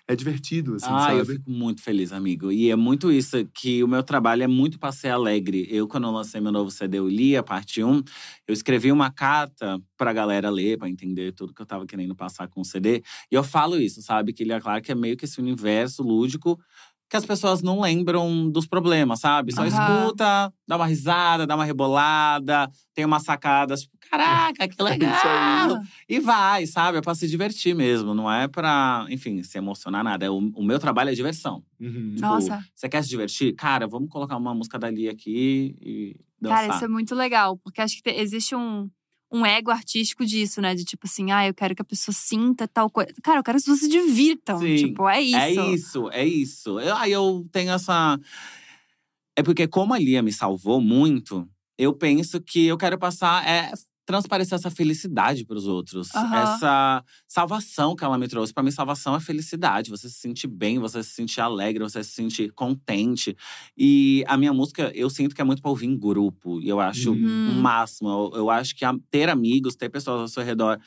[0.08, 1.18] é divertido, assim, ah, sabe?
[1.18, 2.52] eu fico muito feliz, amigo.
[2.52, 5.66] E é muito isso, que o meu trabalho é muito pra ser alegre.
[5.68, 8.02] Eu, quando eu lancei meu novo CD, eu li a parte 1,
[8.46, 12.46] eu escrevi uma carta pra galera ler, pra entender tudo que eu tava querendo passar
[12.46, 13.02] com o CD.
[13.32, 14.32] E eu falo isso, sabe?
[14.32, 16.56] Que ele é claro que é meio que esse universo lúdico
[17.08, 19.52] que as pessoas não lembram dos problemas, sabe?
[19.52, 19.68] Só Aham.
[19.68, 25.82] escuta, dá uma risada, dá uma rebolada, tem umas sacadas, tipo, caraca, que isso legal!
[26.08, 26.98] E vai, sabe?
[26.98, 28.14] É pra se divertir mesmo.
[28.14, 30.26] Não é pra, enfim, se emocionar nada.
[30.26, 31.62] É O, o meu trabalho é diversão.
[31.80, 32.14] Uhum.
[32.16, 33.54] Tipo, Nossa, Você quer se divertir?
[33.54, 36.58] Cara, vamos colocar uma música dali aqui e dançar.
[36.66, 37.56] cara, isso é muito legal.
[37.58, 38.88] Porque acho que te- existe um,
[39.32, 40.74] um ego artístico disso, né?
[40.74, 43.12] De tipo assim, ah, eu quero que a pessoa sinta tal coisa.
[43.22, 44.58] Cara, eu quero que as pessoas se divirtam.
[44.60, 45.36] Sim, Tipo, é isso.
[45.36, 46.80] É isso, é isso.
[46.80, 48.18] Eu- Aí eu tenho essa.
[49.36, 51.46] É porque, como a Lia me salvou muito,
[51.76, 53.46] eu penso que eu quero passar.
[53.46, 53.72] É,
[54.06, 56.14] transparecer essa felicidade para os outros.
[56.14, 56.36] Aham.
[56.36, 58.54] Essa salvação que ela me trouxe.
[58.54, 59.90] Para mim, salvação é felicidade.
[59.90, 63.36] Você se sentir bem, você se sentir alegre, você se sentir contente.
[63.76, 66.60] E a minha música, eu sinto que é muito para ouvir em grupo.
[66.60, 67.50] E eu acho Uhum.
[67.50, 68.08] o máximo.
[68.08, 70.78] Eu, eu acho que ter amigos, ter pessoas ao seu redor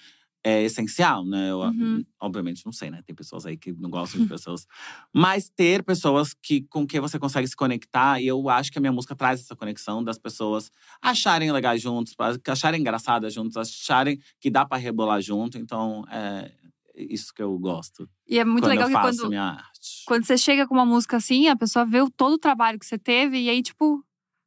[0.43, 1.51] é essencial, né?
[1.51, 2.03] Eu, Uhum.
[2.21, 3.01] Obviamente, não sei, né?
[3.05, 4.65] Tem pessoas aí que não gostam de pessoas.
[5.13, 8.19] Mas ter pessoas que, com quem você consegue se conectar.
[8.21, 10.71] E eu acho que a minha música traz essa conexão das pessoas
[11.01, 12.15] acharem legais juntos,
[12.47, 15.57] acharem engraçadas juntos, acharem que dá pra rebolar junto.
[15.57, 16.51] Então, é
[16.95, 18.09] isso que eu gosto.
[18.27, 20.03] E é muito quando legal eu que quando, minha arte.
[20.05, 22.97] quando você chega com uma música assim, a pessoa vê todo o trabalho que você
[22.97, 23.39] teve.
[23.39, 24.03] E aí, tipo,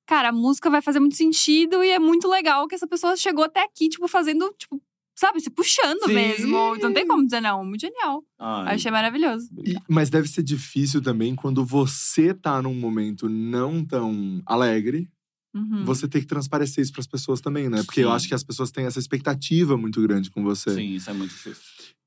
[0.06, 1.82] cara, a música vai fazer muito sentido.
[1.82, 4.82] E é muito legal que essa pessoa chegou até aqui, tipo, fazendo, tipo,
[5.14, 6.14] sabe, se puxando Sim.
[6.14, 6.74] mesmo.
[6.76, 7.64] Então não tem como dizer não.
[7.64, 8.22] Muito genial.
[8.38, 9.48] Ai, Achei maravilhoso.
[9.64, 15.08] E- mas deve ser difícil também quando você tá num momento não tão alegre,
[15.54, 15.84] Uhum.
[15.84, 17.82] você ter que transparecer isso pras pessoas também, né?
[17.84, 18.14] Porque eu Sim.
[18.14, 20.74] acho que as pessoas têm essa expectativa muito grande com você.
[20.74, 21.62] Sim, isso é muito difícil.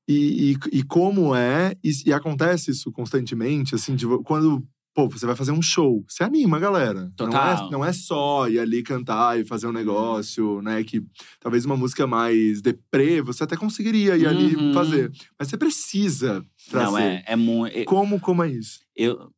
[0.08, 4.66] E, e, e como é, e, e acontece isso constantemente, assim, de quando,
[4.96, 7.02] pô, você vai fazer um show, você anima a galera.
[7.02, 7.68] Não Total.
[7.68, 10.82] é, não é só ir ali cantar e fazer um negócio, né?
[10.82, 11.04] Que
[11.38, 14.72] talvez uma música mais deprê, você até conseguiria ir ali Uhum.
[14.72, 15.12] fazer.
[15.38, 16.90] Mas você precisa trazer.
[16.90, 17.84] Não, é, é muito.
[17.84, 18.80] Como, como é isso?
[18.96, 19.30] eu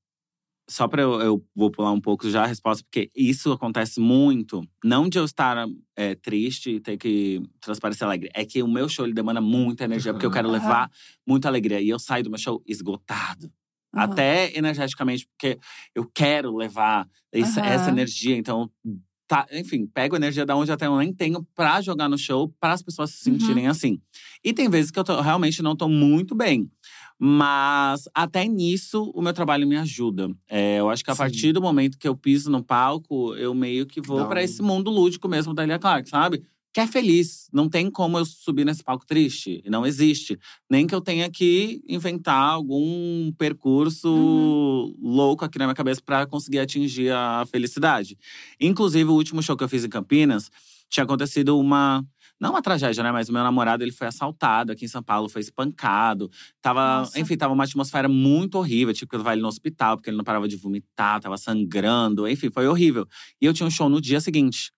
[0.70, 4.62] só para eu, eu vou pular um pouco já a resposta porque isso acontece muito
[4.84, 8.86] não de eu estar é, triste e ter que transparecer alegre é que o meu
[8.86, 10.90] show ele demanda muita energia porque eu quero levar
[11.26, 13.50] muita alegria e eu saio do meu show esgotado
[13.94, 14.00] Uhum.
[14.02, 15.58] até energeticamente porque
[15.94, 17.68] eu quero levar essa, Aham.
[17.70, 18.70] essa energia então
[19.26, 22.72] tá, enfim pego energia da onde até eu nem tenho pra jogar no show para
[22.74, 23.38] as pessoas se Uhum.
[23.38, 24.00] sentirem assim
[24.44, 26.70] e tem vezes que eu tô- realmente não tô muito bem
[27.18, 30.30] mas até nisso o meu trabalho me ajuda.
[30.48, 31.18] É, eu acho que a Sim.
[31.18, 34.88] partir do momento que eu piso no palco, eu meio que vou um- esse mundo
[34.90, 36.44] lúdico mesmo da Lia Clark, sabe?
[36.78, 37.48] Que é feliz.
[37.52, 39.60] Não tem como eu subir nesse palco triste.
[39.66, 40.38] Não existe.
[40.70, 44.94] Nem que eu tenha que inventar algum percurso Uhum.
[45.02, 48.16] louco aqui na minha cabeça pra conseguir atingir a felicidade.
[48.60, 50.52] Inclusive, o último show que eu fiz em Campinas
[50.88, 52.06] tinha acontecido uma.
[52.40, 53.10] Não uma tragédia, né?
[53.10, 56.30] Mas o meu namorado ele foi assaltado aqui em São Paulo, foi espancado.
[56.62, 57.18] Tava, Nossa.
[57.18, 58.94] enfim, tava uma atmosfera muito horrível.
[58.94, 62.28] Tive que levar ele no hospital, porque ele não parava de vomitar, tava sangrando.
[62.28, 63.04] Enfim, foi horrível.
[63.42, 64.70] E eu tinha um show no dia seguinte.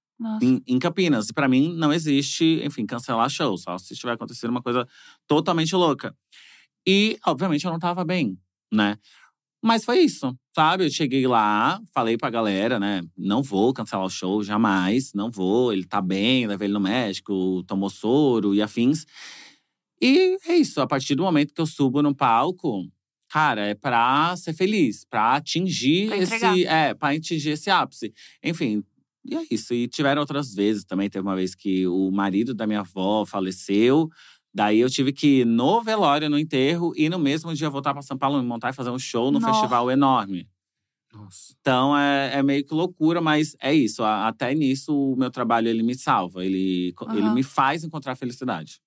[0.43, 1.29] Em, em Campinas.
[1.29, 3.57] E pra mim, não existe, enfim, cancelar show.
[3.57, 4.87] Só se estiver acontecendo uma coisa
[5.27, 6.15] totalmente louca.
[6.87, 8.39] E, obviamente, eu não tava bem,
[8.73, 8.97] né?
[9.63, 10.87] Mas foi isso, sabe?
[10.87, 13.03] Eu cheguei lá, falei pra galera, né?
[13.17, 15.13] Não vou cancelar o show, jamais.
[15.13, 15.73] Não vou.
[15.73, 19.05] Ele tá bem, levei ele no médico, tomou soro e afins.
[20.01, 20.81] E é isso.
[20.81, 22.91] A partir do momento que eu subo no palco,
[23.29, 26.67] cara, é pra ser feliz, pra atingir Pra esse.
[26.67, 28.15] É, pra atingir esse ápice.
[28.43, 28.83] Enfim.
[29.25, 29.75] E é isso.
[29.75, 31.09] E tiveram outras vezes também.
[31.11, 34.09] Teve uma vez que o marido da minha avó faleceu.
[34.53, 38.03] Daí eu tive que ir no velório, no enterro, e no mesmo dia voltar pra
[38.03, 39.53] São Paulo, me montar e fazer um show no Nossa.
[39.53, 40.49] festival enorme.
[41.13, 41.55] Nossa.
[41.61, 44.03] Então é, é meio que loucura, mas é isso.
[44.03, 47.35] A- Até nisso o meu trabalho ele me salva, ele, ele Aham.
[47.35, 48.81] me faz encontrar felicidade,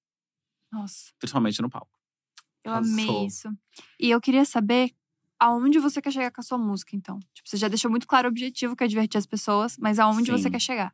[0.72, 1.12] Nossa.
[1.20, 1.92] principalmente no palco.
[2.64, 2.94] Eu Arrasou.
[2.94, 3.50] amei isso.
[4.00, 4.92] E eu queria saber
[5.44, 7.20] aonde você quer chegar com a sua música, então.
[7.34, 10.32] Tipo, você já deixou muito claro o objetivo, que é divertir as pessoas, mas aonde
[10.32, 10.52] você Sim.
[10.52, 10.94] quer chegar?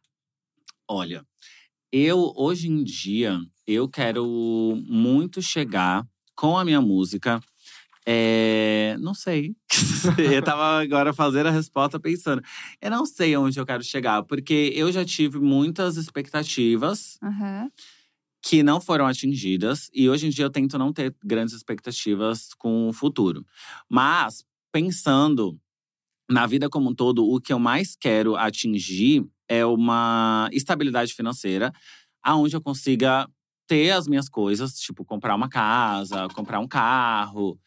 [0.88, 1.24] Olha,
[1.92, 4.26] eu hoje em dia eu quero
[4.88, 6.04] muito chegar
[6.36, 7.40] com a minha música
[8.06, 9.56] É, não sei.
[10.18, 12.42] eu tava agora fazendo a resposta pensando.
[12.82, 17.70] Eu não sei onde eu quero chegar, porque eu já tive muitas expectativas Aham.
[18.42, 19.90] Que não foram atingidas.
[19.94, 23.46] E hoje em dia eu tento não ter grandes expectativas com o futuro.
[23.90, 25.60] Mas, pensando
[26.30, 31.74] na vida como um todo, o que eu mais quero atingir é uma estabilidade financeira,
[32.22, 33.28] aonde eu consiga
[33.68, 37.60] ter as minhas coisas, tipo comprar uma casa, comprar um carro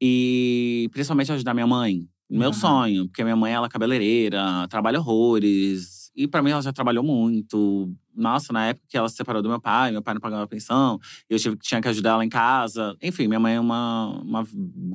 [0.00, 2.08] e principalmente ajudar minha mãe.
[2.30, 2.52] Meu Uhum.
[2.54, 6.10] sonho, porque minha mãe ela é cabeleireira, trabalha horrores.
[6.14, 7.94] E pra mim ela já trabalhou muito.
[8.14, 10.98] Nossa, na época que ela se separou do meu pai, meu pai não pagava pensão,
[11.30, 12.96] eu tive, tinha que ajudar ela em casa.
[13.00, 14.44] Enfim, minha mãe é uma, uma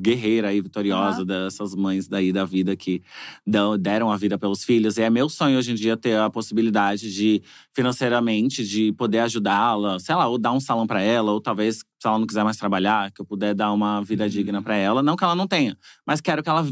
[0.01, 1.25] guerreira aí, vitoriosa Aham.
[1.25, 3.01] dessas mães daí da vida que
[3.47, 4.97] dão- deram a vida pelos filhos.
[4.97, 7.41] E é meu sonho hoje em dia ter a possibilidade de,
[7.73, 12.07] financeiramente, de poder ajudá-la, sei lá, ou dar um salão pra ela, ou talvez, se
[12.07, 14.29] ela não quiser mais trabalhar, que eu puder dar uma vida Uhum.
[14.29, 15.01] digna pra ela.
[15.01, 16.67] Não que ela não tenha, mas quero que ela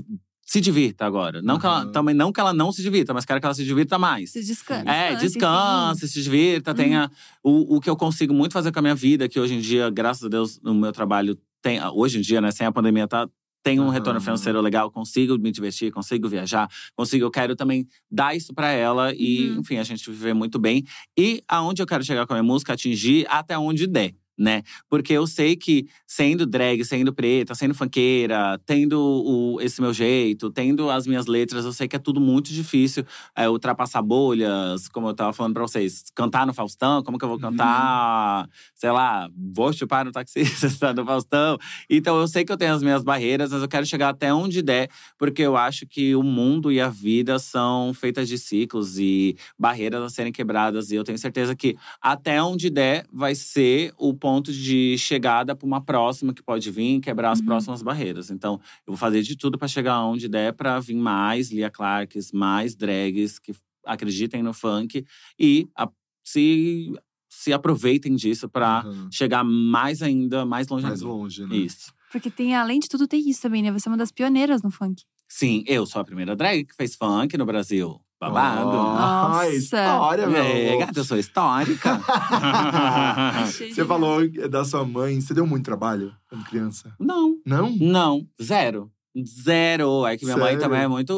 [0.52, 1.42] se divirta agora.
[1.42, 3.64] Não que ela, também não que ela não se divirta, mas quero que ela se
[3.64, 4.32] divirta mais.
[4.32, 4.90] Se descansa.
[4.92, 5.26] É, enfim.
[5.26, 6.76] descanse, se divirta, Uhum.
[6.76, 9.60] tenha o, o que eu consigo muito fazer com a minha vida, que hoje em
[9.62, 11.80] dia, graças a Deus, no meu trabalho tem.
[11.94, 13.30] Hoje em dia, né, sem a pandemia, tá.
[13.64, 13.92] Tem um Aham.
[13.94, 17.24] retorno financeiro legal, consigo me divertir, consigo viajar, consigo.
[17.26, 19.60] Eu quero também dar isso pra ela e, Uhum.
[19.60, 20.84] enfim, a gente viver muito bem.
[21.18, 24.14] E aonde eu quero chegar com a minha música, atingir até onde der.
[24.42, 24.64] Né?
[24.90, 30.50] Porque eu sei que sendo drag, sendo preta, sendo funkeira, tendo o, esse meu jeito,
[30.50, 35.10] tendo as minhas letras, eu sei que é tudo muito difícil é, ultrapassar bolhas, como
[35.10, 36.06] eu tava falando pra vocês.
[36.16, 38.50] Cantar no Faustão, como que eu vou cantar?
[38.74, 41.60] Sei lá, vou chupar no taxista no Faustão.
[41.88, 44.64] Então eu sei que eu tenho as minhas barreiras, mas eu quero chegar até onde
[44.64, 44.90] der,
[45.20, 50.02] porque eu acho que o mundo e a vida são feitas de ciclos e barreiras
[50.02, 50.90] a serem quebradas.
[50.90, 55.66] E eu tenho certeza que até onde der vai ser o ponto de chegada para
[55.66, 57.46] uma próxima que pode vir quebrar as Uhum.
[57.46, 58.30] próximas barreiras.
[58.30, 58.54] Então,
[58.86, 62.76] eu vou fazer de tudo para chegar onde der para vir mais Lia Clarks, mais
[62.76, 63.54] drags que
[63.86, 65.04] acreditem no funk
[65.40, 65.90] e a-
[66.24, 66.94] se,
[67.28, 69.10] se aproveitem disso para Aham.
[69.12, 71.12] chegar mais ainda, mais longe Mais ainda.
[71.14, 71.56] longe, né?
[71.58, 71.92] Isso.
[72.12, 73.72] Porque tem, além de tudo, tem isso também, né?
[73.72, 75.04] Você é uma das pioneiras no funk.
[75.28, 78.00] Sim, eu sou a primeira drag que fez funk no Brasil.
[78.22, 78.70] Babado.
[78.70, 79.50] Oh, Nossa.
[79.50, 80.80] história, meu É, amor.
[80.86, 82.00] gata, eu sou histórica.
[83.50, 85.20] Você falou da sua mãe.
[85.20, 86.94] Você deu muito trabalho quando criança?
[87.00, 87.76] Não, Não?
[87.82, 88.92] não, zero.
[89.28, 90.06] Zero.
[90.06, 90.62] É que minha mãe Sério?
[90.62, 91.14] também é muito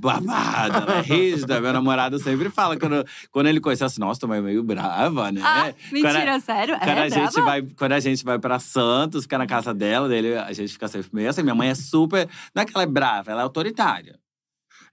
[0.00, 1.60] babada, ela é rígida.
[1.60, 5.30] Meu namorado sempre fala, quando, quando ele conhece assim, nossa, tua mãe é meio brava,
[5.30, 5.40] né?
[5.44, 6.76] Ah, mentira, sério?
[6.76, 7.42] Quando, é a gente brava?
[7.46, 10.88] vai, quando a gente vai pra Santos, fica na casa dela, dele, a gente fica
[10.88, 11.42] sempre meio assim.
[11.42, 12.28] Minha mãe é super.
[12.54, 14.18] Não é que ela é brava, ela é autoritária.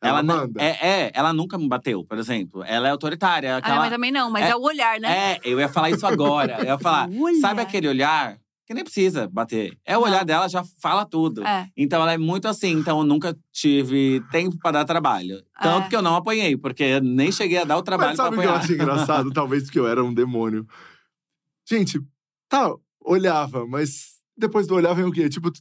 [0.07, 0.61] Ela não- manda?
[0.61, 2.63] É, é, ela nunca me bateu, por exemplo.
[2.63, 3.49] Ela é autoritária.
[3.49, 5.33] A minha Aquela, mãe também não, mas é- é, o olhar, né?
[5.33, 6.57] é, eu ia falar isso agora.
[6.59, 7.07] Eu ia falar,
[7.41, 8.37] sabe aquele olhar
[8.67, 9.77] que nem precisa bater?
[9.85, 10.07] É o Não.
[10.07, 11.45] olhar dela, já fala tudo.
[11.45, 11.67] É.
[11.77, 15.43] Então ela é muito assim, então eu nunca tive tempo pra dar trabalho.
[15.61, 15.89] Tanto É.
[15.89, 18.39] que eu não apanhei, porque nem cheguei a dar o trabalho Mas pra sabe o
[18.39, 18.63] que eu apanhar.
[18.63, 19.31] acho engraçado?
[19.33, 20.65] Talvez porque eu era um demônio.
[21.67, 21.99] Gente,
[22.49, 25.29] tá, olhava, mas depois do olhar vem o quê?
[25.29, 25.51] Tipo,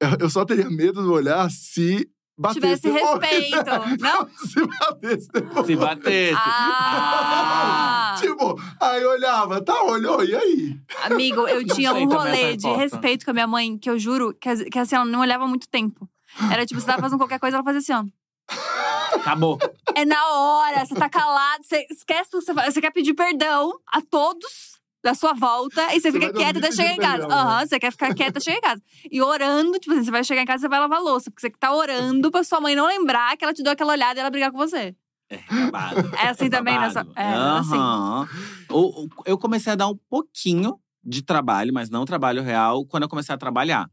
[0.00, 2.08] eu- eu só teria medo do olhar se
[2.38, 2.60] batesse.
[2.60, 3.56] Tivesse respeito.
[4.00, 4.28] Não?
[4.28, 5.66] se batesse depois.
[5.66, 6.38] Se batesse.
[6.38, 8.16] Ah!
[8.20, 10.80] Tipo, aí eu olhava, tá, olhou, e aí?
[11.02, 14.32] Amigo, eu Não tinha um rolê de respeito com a minha mãe, que eu juro
[14.32, 16.08] que, que assim, ela não olhava muito tempo.
[16.50, 19.16] Era tipo, você tava fazendo qualquer coisa, ela fazia assim, ó.
[19.16, 19.58] Acabou.
[19.94, 22.72] É na hora, você tá calado, você esquece você faz.
[22.72, 24.73] Você quer pedir perdão a todos
[25.04, 27.26] da sua volta e você, Você fica quieta até chegar em casa.
[27.26, 27.66] Aham, né?
[27.66, 28.82] você quer ficar quieta até chegar em casa.
[29.10, 31.42] E orando, tipo assim, você vai chegar em casa você vai lavar a louça, porque
[31.46, 34.20] você tá orando pra sua mãe não lembrar que ela te deu aquela olhada e
[34.20, 34.96] ela brigar com você.
[35.30, 36.10] É, babado.
[36.16, 37.06] É assim também nessa.
[37.16, 37.76] É, assim.
[37.76, 38.28] Aham.
[38.70, 43.02] O- o- Eu comecei a dar um pouquinho de trabalho, mas não trabalho real, quando
[43.04, 43.86] eu comecei a trabalhar.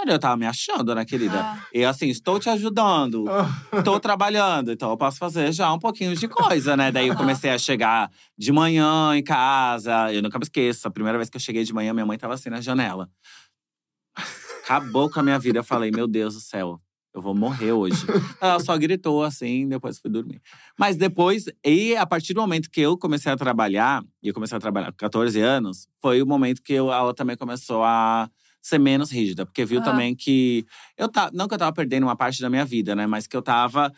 [0.00, 1.38] Cadê eu tava me achando, né, querida?
[1.38, 1.66] Ah.
[1.74, 3.26] E assim, estou te ajudando.
[3.84, 6.90] Tô trabalhando, então eu posso fazer já um pouquinho de coisa, né?
[6.90, 10.10] Daí eu comecei a chegar de manhã em casa.
[10.10, 10.88] Eu nunca me esqueço.
[10.88, 13.10] A primeira vez que eu cheguei de manhã, minha mãe tava assim na janela.
[14.64, 15.58] Acabou com a minha vida.
[15.58, 16.80] Eu falei, meu Deus do céu,
[17.12, 18.06] eu vou morrer hoje.
[18.40, 20.40] Ela só gritou assim, depois fui dormir.
[20.78, 24.56] Mas depois, e a partir do momento que eu comecei a trabalhar, e eu comecei
[24.56, 28.30] a trabalhar com 14 anos, foi o momento que eu- ela também começou a
[28.62, 29.44] ser menos rígida.
[29.46, 29.84] Porque viu Ah.
[29.84, 30.64] também que
[30.96, 31.30] eu tava.
[31.34, 33.06] Não que eu tava perdendo uma parte da minha vida, né?
[33.06, 33.92] Mas que eu tava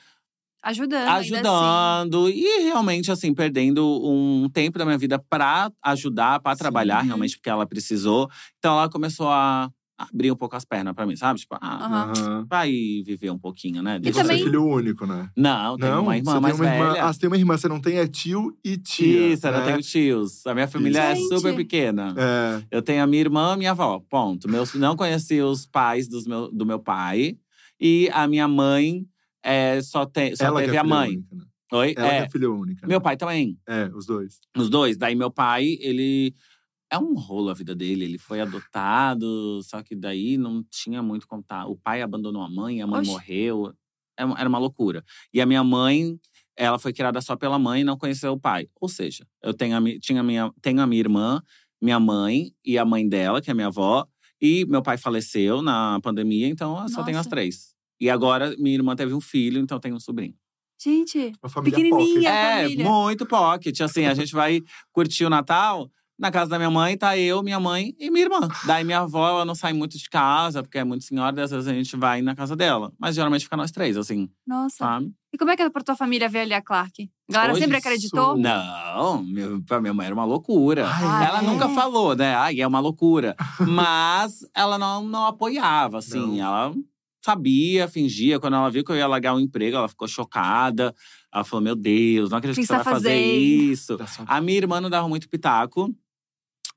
[0.64, 1.08] Ajudando.
[1.08, 1.34] assim.
[1.34, 7.36] ajudando e realmente assim perdendo um tempo da minha vida pra ajudar, pra trabalhar realmente
[7.36, 8.30] porque ela precisou.
[8.58, 9.68] Então ela começou a
[10.10, 11.40] abrir um pouco as pernas pra mim, sabe?
[11.40, 12.46] Tipo, ah, Aham.
[12.48, 12.70] Vai
[13.04, 13.98] viver um pouquinho, né?
[14.02, 15.28] E você também- é filho único, né?
[15.36, 16.88] Não, tem uma irmã você mais tem uma irmã.
[16.92, 17.04] velha.
[17.04, 19.32] Ah, você tem uma irmã, você não tem é tio e tia.
[19.32, 19.58] Isso, eu né?
[19.58, 20.46] não tenho tios.
[20.46, 21.28] A minha família é Gente.
[21.28, 22.14] super pequena.
[22.16, 22.62] É.
[22.70, 24.48] Eu tenho a minha irmã e minha avó, ponto.
[24.48, 27.36] Meus, não conheci os pais dos meu, do meu pai.
[27.80, 29.04] E a minha mãe
[29.42, 31.08] é, só, tem, só Ela que teve é a filha mãe.
[31.16, 31.44] única, né?
[31.72, 31.94] Oi?
[31.96, 32.18] Ela que É.
[32.18, 32.82] é filha única.
[32.86, 32.88] né?
[32.88, 33.58] Meu pai também.
[33.66, 34.40] É, os dois.
[34.56, 34.96] Os dois.
[34.96, 36.34] Daí meu pai, ele…
[36.92, 38.04] É um rolo a vida dele.
[38.04, 41.66] Ele foi adotado, só que daí não tinha muito como tá.
[41.66, 43.10] O pai abandonou a mãe, a mãe Oxe.
[43.10, 43.72] morreu.
[44.18, 45.02] É Era uma loucura.
[45.32, 46.18] E a minha mãe,
[46.54, 48.68] ela foi criada só pela mãe e não conheceu o pai.
[48.78, 51.42] Ou seja, eu tenho a, tinha a minha, tenho a minha irmã,
[51.80, 54.06] minha mãe e a mãe dela, que é minha avó.
[54.38, 57.74] E meu pai faleceu na pandemia, então eu só tenho as três.
[57.98, 60.34] E agora minha irmã teve um filho, então eu tenho um sobrinho.
[60.82, 62.14] Gente, Uma família Pequenininha.
[62.14, 62.26] pocket.
[62.26, 62.84] É, família.
[62.90, 63.80] muito pocket.
[63.80, 64.60] Assim, a gente vai
[64.92, 65.88] curtir o Natal.
[66.18, 68.46] Na casa da minha mãe, tá eu, minha mãe e minha irmã.
[68.66, 71.42] Daí minha avó, ela não sai muito de casa, porque é muito senhora.
[71.42, 72.92] Às vezes a gente vai na casa dela.
[72.98, 74.76] Mas geralmente fica nós três, assim, nossa.
[74.76, 75.12] sabe?
[75.34, 77.10] E como é que é pra tua família ver ali a Clark?
[77.28, 78.24] A galera Hoje sempre acreditou?
[78.34, 80.86] sou- Não, meu, pra minha mãe era uma loucura.
[80.86, 81.42] Ai, ela é?
[81.42, 82.34] nunca falou, né?
[82.34, 83.34] Ai, é uma loucura.
[83.66, 86.36] Mas ela não, não apoiava, assim.
[86.38, 86.44] Não.
[86.46, 86.74] Ela
[87.24, 88.38] sabia, fingia.
[88.38, 90.94] Quando ela viu que eu ia largar o emprego, ela ficou chocada.
[91.32, 93.96] Ela falou: Meu Deus, não acredito que que você você vai tá fazer isso.
[94.06, 95.94] Sua- A minha irmã não dava muito pitaco,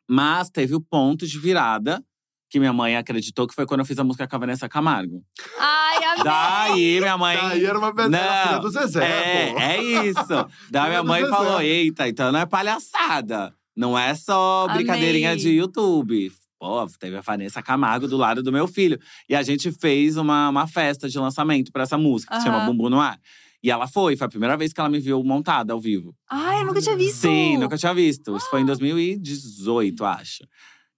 [0.10, 2.04] mas teve o ponto de virada
[2.50, 5.24] que minha mãe acreditou que foi quando eu fiz a música com a Vanessa Camargo.
[5.60, 6.24] Ai, amei!
[6.24, 7.38] Daí minha mãe.
[7.38, 9.60] Daí era uma era a filha do Zezé, é, pô.
[9.60, 10.50] é isso.
[10.72, 13.54] Daí minha mãe falou: eita, então não é palhaçada.
[13.76, 14.78] Não é só Amei.
[14.78, 16.32] brincadeirinha de YouTube.
[16.58, 18.98] Pô, teve a Vanessa Camargo do lado do meu filho.
[19.28, 22.66] E a gente fez uma, uma festa de lançamento pra essa música, que se chama.
[22.66, 23.20] Bumbum no Ar.
[23.66, 26.16] E ela foi, foi a primeira vez que ela me viu montada ao vivo.
[26.30, 27.22] Ai, eu nunca tinha visto.
[27.22, 28.38] Sim, nunca tinha visto.
[28.38, 30.44] Isso foi em 2018, acho.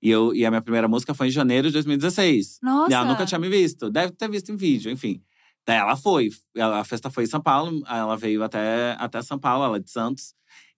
[0.02, 2.60] E, eu, e a minha primeira música foi em janeiro de 2016.
[2.62, 2.92] Nossa.
[2.92, 3.90] E ela nunca tinha me visto.
[3.90, 5.24] Deve ter visto em vídeo, enfim.
[5.66, 6.28] Daí ela foi.
[6.60, 7.82] A festa foi em São Paulo.
[7.88, 10.34] Ela veio até, até São Paulo, ela é de Santos.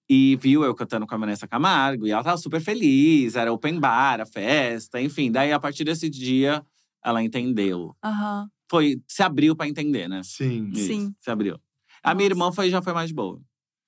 [0.08, 2.06] E viu eu cantando com a Vanessa Camargo.
[2.06, 3.36] E ela tava super feliz.
[3.36, 5.32] Era open bar, a festa, enfim.
[5.32, 6.64] Daí, a partir desse dia,
[7.04, 7.96] ela entendeu.
[8.06, 8.48] Aham.
[8.70, 10.22] Foi, se abriu pra entender, né?
[10.24, 10.70] Sim.
[10.72, 11.16] Isso, Sim.
[11.20, 11.60] Se abriu.
[12.04, 13.40] A minha irmã foi, já foi mais boa.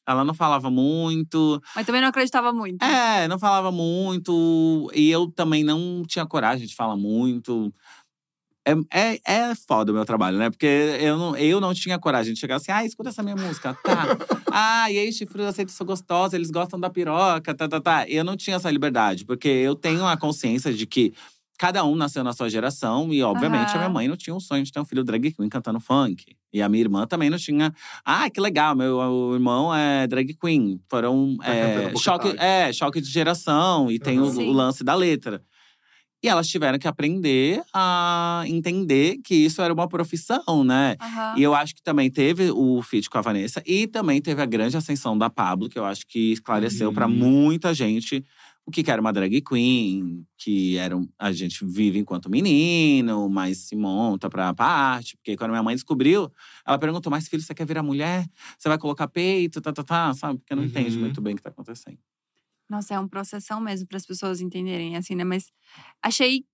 [0.07, 1.62] Ela não falava muito.
[1.76, 2.84] Mas também não acreditava muito.
[2.84, 4.91] É, não falava muito.
[4.93, 7.74] E eu também não tinha coragem de falar muito.
[8.68, 10.49] É, é, é foda o meu trabalho, né?
[10.49, 10.68] Porque
[10.99, 14.18] eu não, eu não tinha coragem de chegar assim, ah, escuta essa minha música, tá.
[14.51, 18.07] ah, e aí, chifrudo, aceita, sou gostosa, eles gostam da piroca, tá, tá, tá.
[18.07, 21.12] Eu não tinha essa liberdade, porque eu tenho a consciência de que
[21.62, 24.64] cada um nasceu na sua geração e, obviamente, a minha mãe não tinha um sonho
[24.64, 26.26] de ter um filho drag queen cantando funk.
[26.51, 27.72] E a minha irmã também não tinha.
[28.03, 30.82] Ah, que legal, meu o irmão é drag queen.
[30.89, 34.49] Foram Tá é, choque, é, choque de geração e tem o, Uhum.
[34.49, 35.39] O lance da letra.
[36.24, 40.95] E elas tiveram que aprender a entender que isso era uma profissão, né?
[40.99, 41.36] Aham.
[41.38, 44.45] E eu acho que também teve o feat com a Vanessa e também teve a
[44.47, 46.93] grande ascensão da Pablo, que eu acho que esclareceu Uhum.
[46.95, 48.24] pra muita gente
[48.72, 53.30] o que que era uma drag queen, que era um- a gente vive enquanto menino,
[53.30, 55.15] mas se monta pra parte.
[55.17, 56.32] Porque quando minha mãe descobriu,
[56.65, 58.26] ela perguntou: Mas filho, você quer virar mulher?
[58.57, 59.61] Você vai colocar peito?
[59.61, 60.39] Tá, tá, tá, sabe?
[60.39, 61.01] Porque não entende Uhum.
[61.01, 61.99] muito bem o que tá acontecendo.
[62.69, 65.24] Nossa, é um processão mesmo para as pessoas entenderem, assim, né?
[65.26, 65.51] Mas
[66.01, 66.45] achei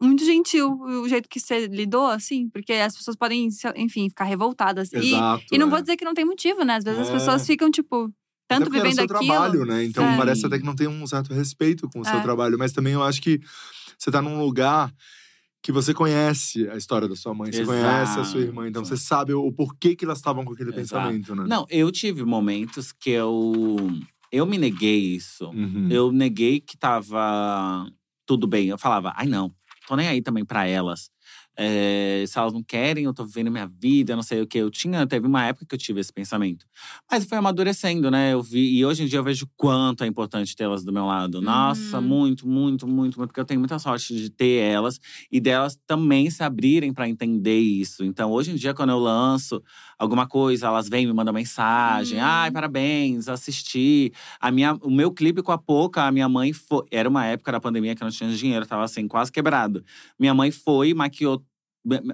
[0.00, 4.92] muito gentil o jeito que você lidou, assim, porque as pessoas podem, enfim, ficar revoltadas.
[4.92, 5.44] E, Exato.
[5.52, 5.70] e não é.
[5.70, 6.76] vou dizer que não tem motivo, né?
[6.76, 7.12] Às vezes as É.
[7.12, 8.12] pessoas ficam, tipo,
[8.48, 9.32] tanto porque era o vivendo seu aquilo.
[9.34, 9.84] trabalho, né?
[9.84, 12.22] Então parece até que não tem um certo respeito com o seu É.
[12.22, 12.58] trabalho.
[12.58, 13.40] Mas também eu acho que
[13.98, 14.92] você tá num lugar
[15.62, 18.98] que você conhece a história da sua mãe, você conhece a sua irmã, então Exato.
[18.98, 20.80] você sabe o, porquê que elas estavam com aquele Exato.
[21.08, 21.44] pensamento, né?
[21.48, 23.90] Não, eu tive momentos que eu.
[24.30, 25.46] Eu me neguei isso.
[25.46, 25.88] Uhum.
[25.90, 27.88] Eu neguei que tava
[28.26, 28.66] tudo bem.
[28.68, 29.54] Eu falava, ai não,
[29.86, 31.08] tô nem aí também pra elas.
[31.56, 34.58] É, se elas não querem, eu tô vivendo minha vida, não sei o que.
[34.58, 36.66] Eu tinha, teve uma época que eu tive esse pensamento.
[37.10, 38.32] Mas foi amadurecendo, né?
[38.32, 41.40] Eu vi, e hoje em dia eu vejo quanto é importante tê-las do meu lado.
[41.40, 42.02] Nossa, Uhum.
[42.02, 43.28] muito, muito, muito, muito.
[43.28, 44.98] Porque eu tenho muita sorte de ter elas
[45.30, 48.04] e delas também se abrirem pra entender isso.
[48.04, 49.62] Então, hoje em dia, quando eu lanço
[49.98, 52.18] alguma coisa, elas vêm me mandam mensagem.
[52.18, 52.24] Uhum.
[52.24, 54.12] Ai, parabéns, assisti.
[54.40, 56.84] A minha, o meu clipe com a Poca, a minha mãe foi.
[56.90, 59.84] Era uma época da pandemia que eu não tinha dinheiro, tava assim, quase quebrado.
[60.18, 61.42] Minha mãe foi, maquiou.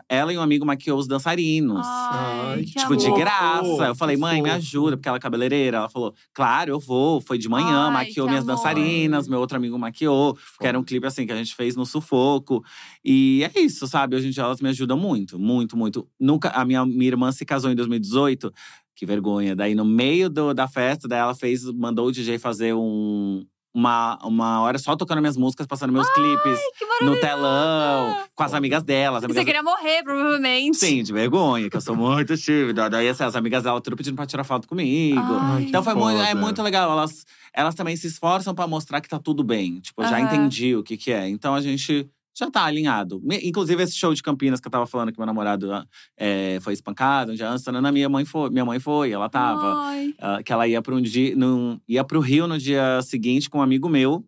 [0.09, 1.87] Ela e um amigo maquiou os dançarinos.
[1.87, 3.19] Ai, Tipo, de amor.
[3.19, 3.87] graça.
[3.87, 5.77] Eu falei, mãe, me ajuda, porque ela é cabeleireira.
[5.79, 7.21] Ela falou, claro, eu vou.
[7.21, 8.57] Foi de manhã, Ai, maquiou minhas amor.
[8.57, 10.37] dançarinas, meu outro amigo maquiou.
[10.61, 12.65] Que era um clipe assim que a gente fez no sufoco.
[13.05, 14.17] E é isso, sabe?
[14.17, 16.09] Hoje em dia elas me ajudam muito, muito, muito.
[16.19, 16.49] Nunca.
[16.51, 18.53] A minha, minha irmã se casou em 2018.
[18.97, 19.55] Que vergonha.
[19.57, 23.43] Daí, no meio do, da festa, daí ela fez, mandou o DJ fazer um,
[23.73, 28.53] uma, uma hora só tocando minhas músicas, passando meus clipes Que no telão, com as
[28.53, 29.19] amigas dela.
[29.19, 30.77] As Você amigas queria morrer, provavelmente.
[30.77, 32.91] Sim, de vergonha, que eu sou muito tímida.
[32.91, 35.21] Daí, assim, as amigas dela tudo pedindo pra tirar foto comigo.
[35.21, 36.91] Ai, então foi muito, é muito legal.
[36.91, 39.81] Elas, elas também se esforçam pra mostrar que tá tudo bem.
[39.81, 41.29] Tipo, eu já entendi o que que é.
[41.29, 43.23] Então a gente já tá alinhado.
[43.43, 45.69] Inclusive, esse show de Campinas que eu tava falando que meu namorado
[46.17, 49.75] é, foi espancado, um dia antes, na minha mãe foi, minha mãe foi, ela tava.
[50.19, 53.59] Ah, que ela ia para um dia, num, ia pro Rio no dia seguinte com
[53.59, 54.25] um amigo meu.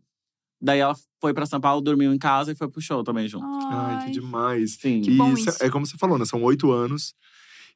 [0.61, 3.45] Daí ela foi pra São Paulo, dormiu em casa e foi pro show também junto.
[3.45, 4.11] Ai, que Ai.
[4.11, 4.75] demais.
[4.81, 5.01] Sim.
[5.01, 5.65] Que bom isso, isso.
[5.65, 6.25] é como você falou, né?
[6.25, 7.15] São oito anos.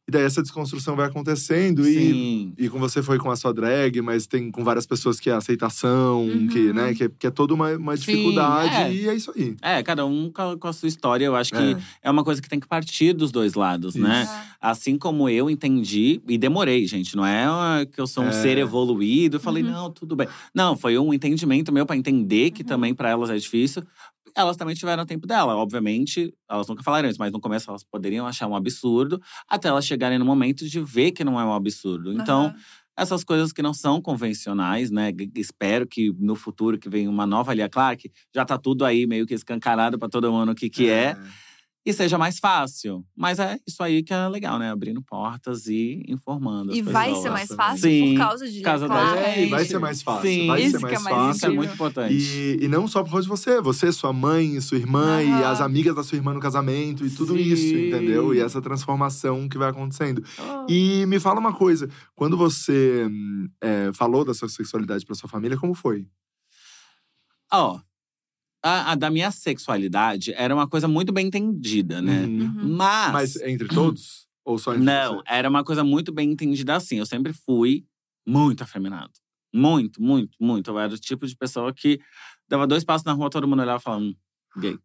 [0.09, 1.87] E daí essa desconstrução vai acontecendo.
[1.87, 2.53] E, Sim.
[2.57, 5.33] e com você foi com a sua drag, mas tem com várias pessoas que é
[5.33, 6.47] aceitação, Uhum.
[6.47, 8.75] que, né, que, é, que é toda uma, uma Sim, dificuldade.
[8.75, 8.93] é.
[8.95, 9.57] E é isso aí.
[9.61, 11.25] É, cada um com a, sua história.
[11.25, 11.77] Eu acho que É.
[12.05, 14.23] é uma coisa que tem que partir dos dois lados, né?
[14.23, 14.33] Isso.
[14.61, 17.17] Assim como eu entendi, e demorei, gente.
[17.17, 18.33] Não é ah, que eu sou um É.
[18.33, 19.37] ser evoluído.
[19.37, 19.71] Eu falei, Uhum.
[19.73, 20.29] não, tudo bem.
[20.55, 23.83] Não, foi um entendimento meu pra entender que também pra elas é difícil.
[24.37, 25.57] Elas também tiveram o tempo dela.
[25.57, 29.87] Obviamente, elas nunca falaram isso, mas no começo elas poderiam achar um absurdo, até elas
[29.87, 32.13] chegarem no momento de ver que não é um absurdo.
[32.13, 32.57] Então, Aham.
[32.99, 35.11] essas coisas que não são convencionais, né?
[35.35, 39.27] Espero que no futuro que venha uma nova Lia Clark, já tá tudo aí meio
[39.27, 41.17] que escancarado pra todo mundo o que que é
[41.87, 43.05] e seja mais fácil.
[43.17, 44.73] Mas é isso aí que é legal, né?
[44.73, 46.73] Abrindo portas e informando.
[46.73, 47.23] as E vai pessoas.
[47.23, 49.45] ser mais fácil Sim, por causa de por causa da gente.
[49.45, 50.29] É, vai ser mais fácil.
[50.29, 50.47] Sim.
[50.49, 51.37] vai Isso ser que mais é mais fácil.
[51.37, 52.13] Isso é muito importante.
[52.13, 55.47] E, e não só por causa de você, você, sua mãe, sua irmã e Aham.
[55.49, 57.41] as amigas da sua irmã no casamento e tudo Sim.
[57.41, 58.35] isso, entendeu?
[58.35, 60.25] E essa transformação que vai acontecendo.
[60.41, 60.67] Oh.
[60.69, 65.29] E me fala uma coisa, quando você hum, é, falou da sua sexualidade pra sua
[65.29, 66.05] família, como foi?
[67.53, 67.79] Ó,
[68.67, 72.25] a, a da minha sexualidade era uma coisa muito bem entendida, né?
[72.25, 72.41] Uhum.
[72.41, 72.77] Uhum.
[72.77, 73.13] Mas.
[73.13, 74.27] Mas entre todos?
[74.45, 75.23] Ou só entre Não, você?
[75.27, 76.99] era uma coisa muito bem entendida assim.
[76.99, 77.85] Eu sempre fui
[78.27, 79.13] muito afeminado.
[79.55, 80.71] Muito, muito, muito.
[80.71, 81.99] Eu era o tipo de pessoa que
[82.49, 84.15] dava dois passos na rua, todo mundo olhava e falava, hum,
[84.59, 84.79] gay.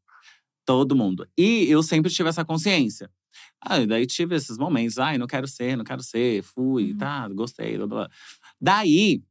[0.66, 1.28] Todo mundo.
[1.38, 3.10] E eu sempre tive essa consciência.
[3.64, 6.98] Ah, e daí tive esses momentos, ai, não quero ser, não quero ser, fui, Uhum.
[6.98, 8.10] tá, gostei, blá, blá.
[8.60, 9.24] Daí,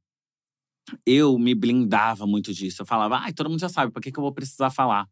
[1.06, 2.82] eu me blindava muito disso.
[2.82, 5.06] Eu falava, ai, todo mundo já sabe, por que, que eu vou precisar falar?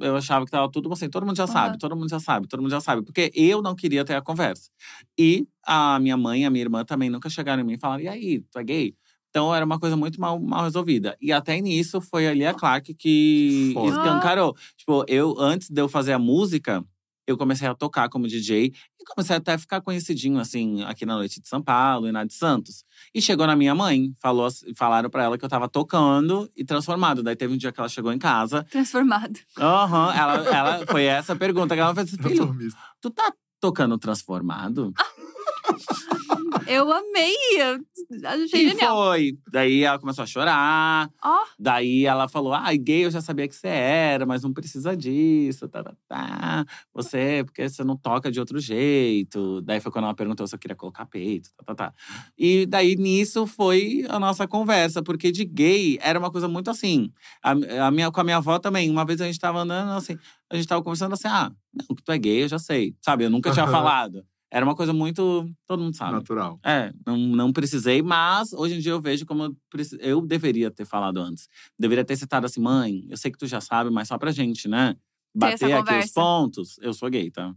[0.00, 1.78] Eu achava que tava tudo assim, todo mundo já sabe, Aham.
[1.78, 3.02] todo mundo já sabe, todo mundo já sabe.
[3.04, 4.70] Porque eu não queria ter a conversa.
[5.18, 8.02] E a minha mãe e a minha irmã também nunca chegaram em mim e falaram,
[8.02, 8.94] e aí, tu é gay?
[9.30, 11.16] Então era uma coisa muito mal, mal resolvida.
[11.20, 13.92] E até nisso foi ali a Clark que Foda.
[13.92, 14.56] escancarou.
[14.76, 16.84] Tipo, eu, antes de eu fazer a música,
[17.26, 21.14] eu comecei a tocar como DJ e comecei até a ficar conhecidinho, assim, aqui na
[21.14, 22.84] noite de São Paulo e na de Santos.
[23.14, 27.22] E chegou na minha mãe, falou, falaram pra ela que eu tava tocando e transformado.
[27.22, 28.64] Daí teve um dia que ela chegou em casa.
[28.64, 29.38] Transformado.
[29.58, 32.56] Aham, ela, ela foi essa a pergunta que ela fez: Filho,
[33.00, 34.92] tu tá tocando transformado?
[36.66, 37.34] Eu amei.
[37.58, 37.80] Eu
[38.28, 38.96] achei E genial.
[38.96, 39.38] foi.
[39.50, 41.10] Daí ela começou a chorar.
[41.22, 44.96] Ó, Daí ela falou: ai, gay, eu já sabia que você era, mas não precisa
[44.96, 45.68] disso.
[45.68, 46.64] Tá, tá, tá.
[46.92, 49.60] Você, porque você não toca de outro jeito.
[49.62, 51.50] Daí foi quando ela perguntou se eu queria colocar peito.
[51.56, 51.94] Tá, tá, tá.
[52.38, 57.10] E daí nisso foi a nossa conversa, porque de gay era uma coisa muito assim.
[57.42, 57.52] A,
[57.86, 60.16] a minha, com a minha avó também, uma vez a gente tava andando assim,
[60.50, 62.94] a gente tava conversando assim: ah, não, que tu é gay, eu já sei.
[63.00, 64.24] Sabe, eu nunca tinha falado.
[64.54, 65.50] Era uma coisa muito.
[65.66, 66.12] Todo mundo sabe.
[66.12, 66.60] Natural.
[66.64, 69.56] É, não, não precisei, mas hoje em dia eu vejo como eu,
[69.98, 71.48] eu deveria ter falado antes.
[71.76, 74.68] Deveria ter citado assim, mãe, eu sei que tu já sabe, mas só pra gente,
[74.68, 74.94] né?
[75.34, 76.14] Bater aqui os conversa.
[76.14, 76.78] pontos.
[76.80, 77.52] Eu sou gay, tá?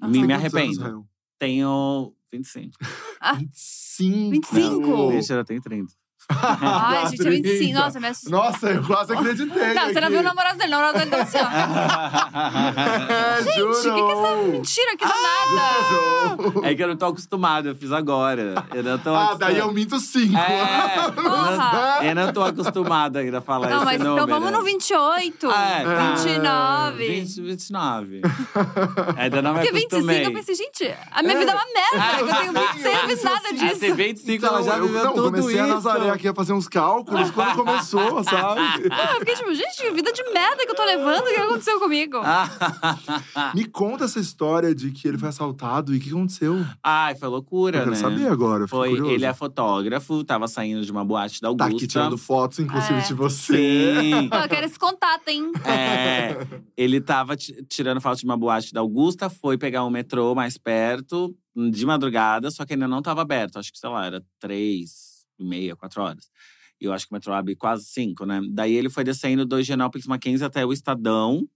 [0.00, 0.10] Nossa.
[0.10, 0.80] Me, me anos, arrependo.
[0.80, 1.06] Rael?
[1.38, 2.78] Tenho 25.
[3.36, 4.30] 25.
[4.30, 4.80] 25?
[4.80, 5.92] Não, Deixa, eu tenho 30.
[6.28, 7.78] Ai, gente, é 25.
[7.78, 8.32] Nossa, me assustou.
[8.38, 9.74] Nossa, eu quase acreditei.
[9.74, 10.10] Não, você não aqui.
[10.10, 10.68] viu o namorado dele.
[10.74, 12.10] O namorado dele tá assim, ó.
[13.10, 16.40] É, Gente, o que que é essa mentira aqui do nada?
[16.42, 16.64] Jurou.
[16.64, 18.64] é que eu não tô acostumado, eu fiz agora.
[18.74, 20.36] Eu não tô Ah, daí eu minto cinco.
[20.36, 24.28] É, eu não, eu não tô acostumado ainda a falar Não, esse mas então número.
[24.40, 25.50] vamos no 28.
[25.50, 26.14] É, tá.
[26.16, 27.06] 29.
[27.08, 28.20] 20, 29.
[29.16, 30.26] Ainda não me Porque 25, acostumei.
[30.26, 32.20] eu pensei, gente, a minha vida é uma merda.
[32.20, 33.80] Eu tenho 26, eu não fiz nada Ah, disso.
[33.80, 35.60] tem 25, Então, ela já eu, viveu não, tudo isso.
[35.60, 38.88] a Nazaré aqui a fazer uns cálculos quando começou, sabe?
[38.88, 41.22] Não, eu fiquei tipo, gente, que vida de merda que eu tô levando.
[41.22, 42.18] O que aconteceu comigo?
[43.54, 46.64] Me conta essa história de que ele foi assaltado e o que aconteceu.
[46.82, 47.96] Ai, foi loucura, eu quero né?
[47.96, 48.66] saber agora.
[48.68, 49.10] Foi, curioso.
[49.12, 51.76] ele é fotógrafo, tava saindo de uma boate da Tá Augusta.
[51.76, 53.02] aqui tirando fotos, inclusive, É.
[53.02, 53.94] de você.
[54.00, 54.24] Sim.
[54.32, 55.50] Eu quero esse contato, hein?
[55.64, 56.36] É,
[56.76, 60.56] ele tava ti- tirando foto de uma boate da Augusta, foi pegar um metrô mais
[60.56, 61.34] perto,
[61.72, 63.58] de madrugada, só que ainda não tava aberto.
[63.58, 65.09] Acho que, sei lá, era três
[65.42, 66.28] e meia, quatro horas.
[66.80, 68.40] E eu acho que o metrô abre quase cinco, né?
[68.50, 71.46] Daí ele foi descendo do Higienópolis Mackenzie até o Estadão.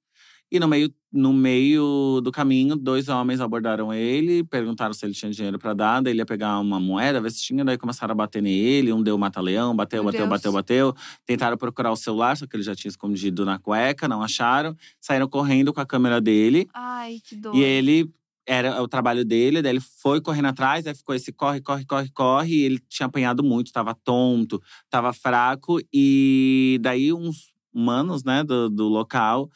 [0.53, 5.31] E no meio, no meio do caminho, dois homens abordaram ele, perguntaram se ele tinha
[5.33, 6.03] dinheiro pra dar.
[6.03, 7.65] Daí ele ia pegar uma moeda, ver se tinha.
[7.65, 8.93] Daí começaram a bater nele.
[8.93, 10.31] Um deu mata-leão, bateu, Meu bateu, Deus.
[10.31, 10.95] bateu, bateu.
[11.27, 14.77] Tentaram procurar o celular, só que ele já tinha escondido na cueca, não acharam.
[15.01, 16.69] Saíram correndo com a câmera dele.
[16.75, 17.57] Ai, que dor.
[17.57, 18.13] E ele
[18.47, 22.11] era o trabalho dele, daí ele foi correndo atrás, aí ficou esse corre, corre, corre,
[22.11, 22.55] corre.
[22.55, 25.79] E ele tinha apanhado muito, tava tonto, tava fraco.
[25.93, 29.51] E daí uns humanos, né, do, do local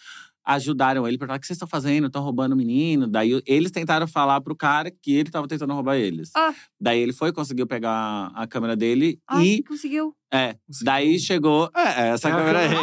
[0.49, 2.07] ajudaram ele, perguntaram: o que vocês estão fazendo?
[2.07, 3.07] Estão roubando o menino?
[3.07, 6.31] Daí eles tentaram falar pro cara que ele tava tentando roubar eles.
[6.35, 6.55] Ah.
[6.81, 9.63] Daí ele foi, conseguiu pegar a câmera dele Ai, e.
[9.63, 10.15] conseguiu.
[10.33, 11.71] É, daí chegou.
[11.75, 12.75] É, essa É câmera aí.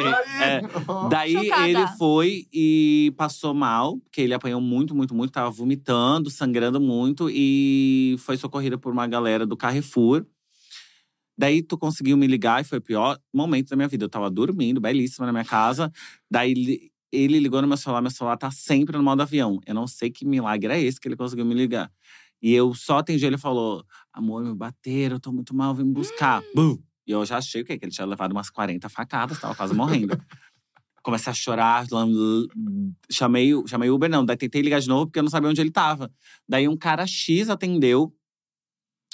[0.41, 0.55] É.
[0.57, 0.61] aí.
[1.09, 1.69] Daí Chocada.
[1.69, 7.29] ele foi e passou mal, porque ele apanhou muito, muito, muito, tava vomitando, sangrando muito
[7.31, 10.25] e foi socorrido por uma galera do Carrefour.
[11.37, 14.05] Daí tu conseguiu me ligar e foi o pior momento da minha vida.
[14.05, 15.91] Eu tava dormindo, belíssima na minha casa.
[16.31, 19.59] Daí ele, ligou no meu celular, meu celular tá sempre no modo avião.
[19.65, 21.91] Eu não sei que milagre é esse que ele conseguiu me ligar.
[22.41, 23.83] E eu só atendi, ele falou:
[24.13, 26.43] Amor, me bateram, eu tô muito mal, vem me buscar.
[26.53, 26.77] Bum!
[27.07, 27.77] E eu já achei o quê?
[27.77, 30.19] Que ele tinha levado umas 40 facadas, tava quase morrendo.
[31.03, 32.11] Comecei a chorar, lam-
[33.11, 34.25] chamei, o- chamei o Uber, não.
[34.25, 36.11] Daí tentei ligar de novo porque eu não sabia onde ele tava.
[36.49, 38.11] Daí um cara X atendeu,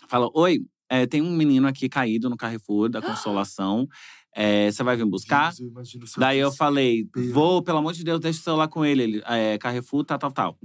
[0.08, 3.88] falou: Oi, é, tem um menino aqui caído no Carrefour da Consolação.
[4.34, 5.52] É, Você vai vir buscar?
[5.54, 7.08] Jesus, eu Daí eu falei.
[7.34, 9.04] Vou, pelo amor de Deus, deixa o celular com ele.
[9.04, 10.58] ele é, Carrefour, tal, tal, tal.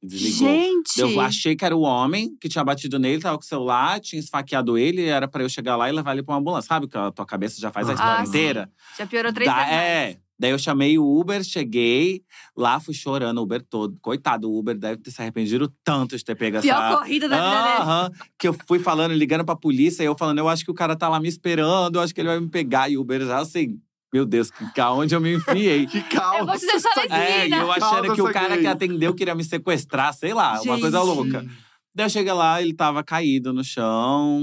[0.00, 0.48] Desligou.
[0.48, 1.00] Gente!
[1.00, 4.20] Eu achei que era o homem que tinha batido nele, tava com o celular, tinha
[4.20, 6.68] esfaqueado ele, era pra eu chegar lá e levar ele pra uma ambulância.
[6.68, 8.28] Sabe que a tua cabeça já faz a Ah, história sim.
[8.28, 8.70] inteira?
[8.96, 9.84] Já piorou três Da- vezes mais.
[9.88, 10.18] é.
[10.38, 12.22] Daí eu chamei o Uber, cheguei,
[12.56, 13.98] lá fui chorando o Uber todo.
[14.00, 16.96] Coitado, o Uber deve ter se arrependido tanto de ter pego Pior essa.
[16.96, 17.82] corrida da vida dele.
[17.82, 20.74] Aham, que eu fui falando, ligando pra polícia, e eu falando, eu acho que o
[20.74, 22.88] cara tá lá me esperando, eu acho que ele vai me pegar.
[22.88, 23.80] E o Uber já assim,
[24.12, 25.86] meu Deus, que- aonde eu me enfiei.
[25.90, 26.38] Que calma.
[26.40, 29.34] Eu vou te deixar É, e eu achando Calma, que o cara que atendeu queria
[29.34, 31.06] me sequestrar, sei lá, uma coisa Gente.
[31.08, 31.46] louca.
[31.94, 34.40] Daí eu cheguei lá, ele tava caído no chão,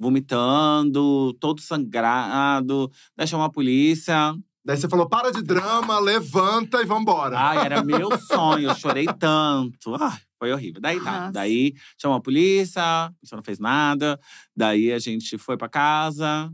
[0.00, 2.90] vomitando, todo sangrado.
[3.16, 4.34] Daí chamou a polícia.
[4.64, 7.38] Daí você falou: para de drama, levanta e vambora.
[7.38, 9.94] Ai, era meu sonho, eu chorei tanto.
[9.96, 10.80] Ai, foi horrível.
[10.80, 11.20] Daí tá.
[11.20, 11.32] Nossa.
[11.32, 14.18] Daí chamou a polícia, a polícia não fez nada.
[14.56, 16.50] Daí a gente foi pra casa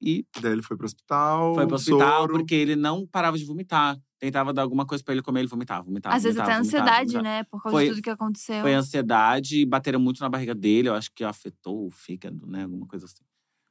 [0.00, 1.54] e Daí ele foi pro hospital.
[1.54, 2.32] foi pro hospital soro.
[2.34, 3.98] porque ele não parava de vomitar.
[4.18, 6.14] Tentava dar alguma coisa pra ele comer, ele vomitava, vomitava.
[6.16, 7.36] Às vezes até vomitava, vomitava, ansiedade, vomitava.
[7.36, 7.44] né?
[7.44, 8.62] Por causa Foi- de tudo que aconteceu.
[8.62, 10.88] Foi ansiedade e bateram muito na barriga dele.
[10.88, 12.62] Eu acho que afetou o fígado, né?
[12.62, 13.24] Alguma coisa assim.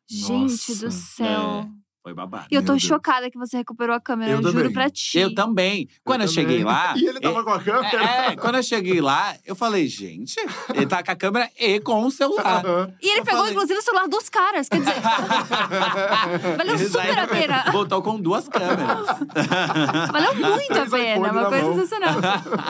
[0.07, 0.31] Gente
[0.69, 1.69] Nossa, do céu.
[2.05, 2.45] Foi babado.
[2.51, 2.83] E eu tô Meu Deus.
[2.87, 4.31] chocada que você recuperou a câmera.
[4.33, 5.17] Eu Eu, juro pra ti.
[5.17, 5.89] Eu também.
[6.03, 6.43] Quando eu, também.
[6.45, 6.93] cheguei lá.
[6.95, 7.97] E ele tava com a câmera?
[7.97, 10.35] É, é, quando eu cheguei lá, eu falei, gente,
[10.71, 12.63] ele tá com a câmera e com o celular.
[13.01, 14.69] E ele Eu pegou, falei- inclusive, o celular dos caras.
[14.69, 14.93] Quer dizer,
[16.57, 17.65] valeu Ele super a pena.
[17.71, 19.07] Voltou com duas câmeras.
[20.11, 21.31] Valeu muito a pena.
[21.31, 21.75] Uma coisa mão.
[21.75, 22.13] sensacional.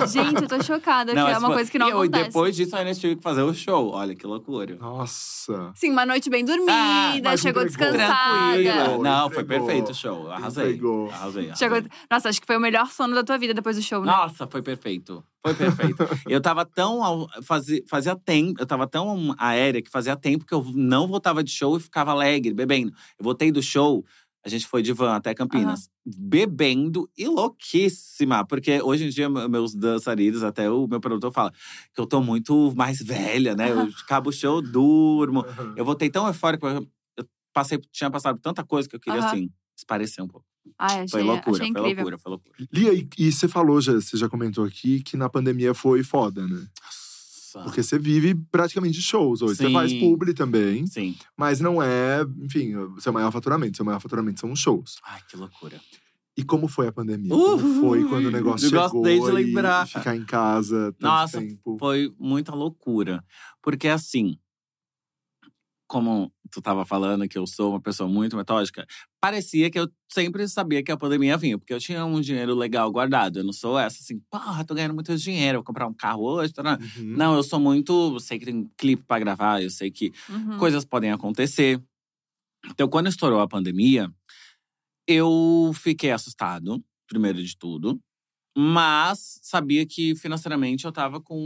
[0.07, 2.23] Gente, eu tô chocada, que é uma foi- coisa que não e eu, acontece.
[2.25, 3.91] depois disso, eu ainda tive que fazer o show.
[3.91, 4.77] Olha que loucura.
[4.79, 5.71] Nossa.
[5.75, 7.65] Sim, uma noite bem dormida, Ah, chegou entregou.
[7.65, 8.53] descansada.
[8.53, 8.97] Tranquila.
[9.03, 9.65] Não, foi Entregou.
[9.67, 10.31] perfeito o show.
[10.31, 10.65] Arrasei.
[10.65, 11.09] Entregou.
[11.11, 11.45] Arrasei.
[11.47, 11.55] arrasei.
[11.55, 11.89] Chegou...
[12.09, 14.11] Nossa, acho que foi o melhor sono da tua vida depois do show, né?
[14.11, 15.23] Nossa, foi perfeito.
[15.45, 15.97] Foi perfeito.
[16.27, 17.03] eu tava tão.
[17.03, 18.59] ao- Fazia, fazia tempo.
[18.61, 22.11] Eu tava tão aérea que fazia tempo que eu não voltava de show e ficava
[22.11, 22.91] alegre, bebendo.
[23.19, 24.03] Eu voltei do show,
[24.43, 25.89] a gente foi de van até Campinas.
[26.05, 28.45] Bebendo e louquíssima.
[28.45, 31.51] Porque hoje em dia, me- meus dançarinos, até o meu produtor fala
[31.93, 33.71] que eu tô muito mais velha, né?
[33.71, 35.45] Eu acabo o show, eu durmo.
[35.75, 36.67] Eu voltei tão eufórico.
[37.55, 39.29] Passei, tinha passado por tanta coisa que eu queria, Aham.
[39.29, 40.45] assim, esparecer um pouco.
[40.77, 42.53] Ai, achei, Foi loucura, achei foi loucura, foi loucura.
[42.73, 46.45] Lia, e, e você falou, já, você já comentou aqui, que na pandemia foi foda,
[46.45, 46.67] né?
[46.83, 47.61] Nossa.
[47.63, 49.55] Porque você vive praticamente de shows hoje.
[49.55, 49.71] Você Sim.
[49.73, 51.15] faz publi também, Sim.
[51.37, 53.77] mas não é, enfim, seu maior faturamento.
[53.77, 54.97] Seu maior faturamento são os shows.
[55.05, 55.79] Ai, que loucura.
[56.37, 57.29] E como foi a pandemia?
[57.29, 59.85] Como foi quando o negócio eu chegou gostei de e- lembrar.
[59.85, 61.77] e ficar em casa tanto Nossa, tempo?
[61.79, 63.23] Foi muita loucura.
[63.61, 64.37] Porque assim,
[65.87, 68.85] como tu tava falando que eu sou uma pessoa muito metódica,
[69.21, 72.91] parecia que eu sempre sabia que a pandemia vinha, porque eu tinha um dinheiro legal
[72.91, 73.39] guardado.
[73.39, 76.53] Eu não sou essa assim, porra, tô ganhando muito dinheiro, vou comprar um carro hoje.
[76.57, 77.15] Uhum.
[77.17, 78.13] Não, eu sou muito.
[78.15, 80.57] Eu sei que tem clipe pra gravar, eu sei que Uhum.
[80.57, 81.81] coisas podem acontecer.
[82.69, 84.11] Então, quando estourou a pandemia,
[85.07, 87.99] eu fiquei assustado, primeiro de tudo.
[88.57, 91.37] Mas sabia que financeiramente eu tava com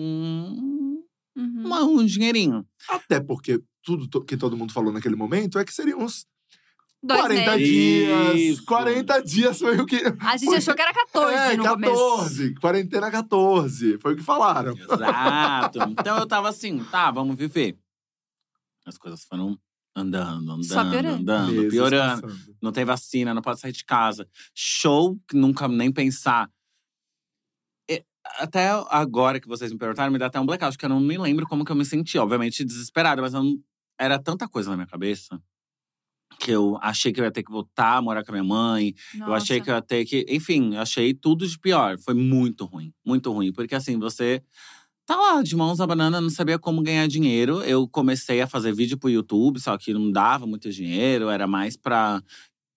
[1.36, 2.00] Uhum.
[2.00, 2.66] um dinheirinho.
[2.88, 6.26] Até porque tudo to- que todo mundo falou naquele momento é que seriam uns
[7.02, 7.68] Dois 40 meses.
[7.68, 8.36] dias.
[8.40, 8.66] Isso.
[8.66, 10.02] 40 dias foi o que.
[10.20, 12.56] A gente achou que era 14 é, no 14.
[12.56, 13.98] Quarentena 14.
[14.00, 14.74] Foi o que falaram.
[14.78, 15.80] Exato.
[15.92, 17.78] então eu tava assim, tá, vamos viver.
[18.86, 19.58] As coisas foram
[19.96, 21.22] andando, Só andando, piorando.
[21.32, 22.36] andando, piorando.
[22.62, 24.28] Não tem vacina, não pode sair de casa.
[24.54, 26.50] Show, que nunca nem pensar.
[28.38, 31.18] Até agora que vocês me perguntaram, me dá até um blackout, que eu não me
[31.18, 32.18] lembro como que eu me senti.
[32.18, 33.58] Obviamente desesperada, mas eu não-
[34.00, 35.40] era tanta coisa na minha cabeça
[36.40, 38.94] que eu achei que eu ia ter que voltar a morar com a minha mãe.
[39.28, 40.26] Eu achei que eu ia ter que.
[40.30, 41.98] Enfim, eu achei tudo de pior.
[42.00, 43.52] Foi muito ruim, muito ruim.
[43.52, 44.42] Porque assim, você
[45.06, 47.62] tá lá de mãos na banana, não sabia como ganhar dinheiro.
[47.64, 51.76] Eu comecei a fazer vídeo pro YouTube, só que não dava muito dinheiro, era mais
[51.78, 52.22] pra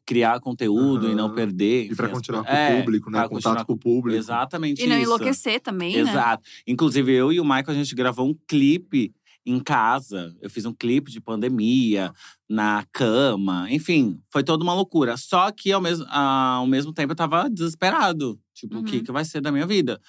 [0.04, 1.84] criar conteúdo e não perder.
[1.90, 3.18] E pra enfim, as continuar co- com é, o público, né?
[3.20, 4.18] pra Contato com o público.
[4.18, 5.04] Exatamente E não isso.
[5.06, 6.10] enlouquecer também, né?
[6.10, 6.42] Exato.
[6.66, 9.14] Inclusive, eu e o Michael, a gente gravou um clipe
[9.46, 10.36] em casa.
[10.40, 12.12] Eu fiz um clipe de pandemia,
[12.48, 13.66] na cama.
[13.70, 15.16] Enfim, foi toda uma loucura.
[15.16, 18.38] Só que, ao mesmo, ao mesmo tempo, eu tava desesperado.
[18.54, 19.04] Tipo, o que, Uhum.
[19.04, 20.00] que vai ser da minha vida?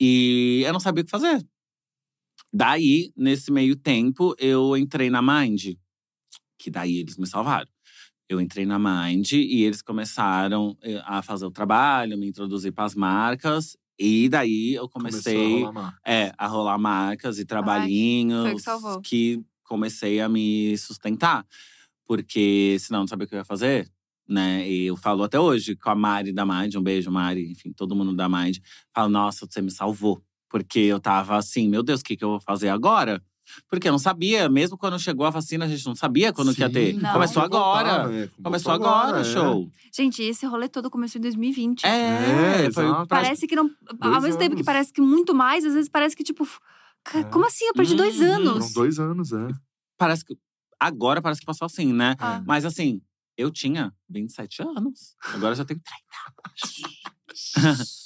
[0.00, 1.44] E eu não sabia o que fazer.
[2.52, 5.74] Daí, nesse meio tempo, eu entrei na Mind.
[6.58, 7.68] Que daí eles me salvaram.
[8.32, 12.84] Eu entrei na Mind e eles começaram eh, a fazer o trabalho, me introduzir para
[12.84, 13.76] as marcas.
[13.98, 18.62] E daí eu comecei a rolar é, a rolar marcas e trabalhinhos o que
[19.02, 21.46] que comecei a me sustentar.
[22.06, 23.86] Porque senão eu não sabia o que eu ia fazer.
[24.26, 24.66] Né?
[24.66, 27.94] E eu falo até hoje com a Mari da Mind, um beijo, Mari, enfim, todo
[27.94, 28.58] mundo da Mind.
[28.94, 30.22] Falo, nossa, você me salvou.
[30.48, 33.22] Porque eu tava assim, meu Deus, o que, que eu vou fazer agora?
[33.68, 36.60] Porque eu não sabia, mesmo quando chegou a vacina, a gente não sabia quando que
[36.60, 36.94] ia ter.
[36.94, 37.12] Sim, Não.
[37.12, 38.08] Começou voltar, agora.
[38.08, 38.26] né?
[38.28, 39.24] Como Começou agora o é.
[39.24, 39.70] show.
[39.94, 41.84] Gente, esse rolê todo começou em 2020.
[41.84, 42.84] É, É, foi.
[43.08, 43.70] Parece que não.
[44.00, 46.46] Ao Dois mesmo tempo que parece que muito mais, às vezes parece que, tipo.
[47.14, 47.24] É.
[47.24, 47.64] Como assim?
[47.66, 48.32] Eu perdi dois Uhum.
[48.32, 48.52] anos.
[48.58, 49.48] Foram dois anos, é.
[49.98, 50.36] Parece que.
[50.78, 52.16] Agora parece que passou assim, né?
[52.18, 52.42] Ah.
[52.46, 53.00] Mas assim,
[53.36, 55.14] eu tinha 27 anos.
[55.34, 55.80] Agora eu já tenho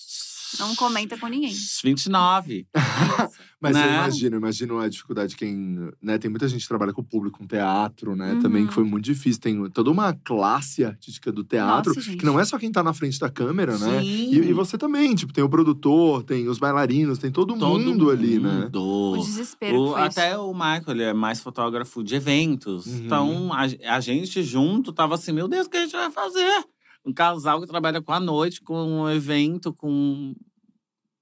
[0.59, 1.55] Não comenta com ninguém.
[1.85, 2.67] 29.
[3.61, 3.95] Mas eu Né?
[3.95, 7.39] imagino, imagino a dificuldade de quem, né, tem muita gente que trabalha com o público,
[7.39, 8.69] com teatro, né, também Uhum.
[8.69, 9.41] que foi muito difícil.
[9.41, 12.93] Tem toda uma classe artística do teatro, Nossa, que não é só quem tá na
[12.93, 14.01] frente da câmera, né?
[14.03, 14.31] Sim.
[14.35, 18.11] E, e você também, tipo, tem o produtor, tem os bailarinos, tem todo, Todo mundo
[18.11, 18.65] ali, né?
[18.65, 18.83] mundo.
[18.83, 20.43] O desespero O- que foi até isso.
[20.43, 22.87] o Michael, ele é mais fotógrafo de eventos.
[22.87, 23.03] Uhum.
[23.07, 26.65] Então, a, a gente junto tava assim, meu Deus, o que a gente vai fazer?
[27.05, 30.35] Um casal que trabalha com a noite, com um evento, com…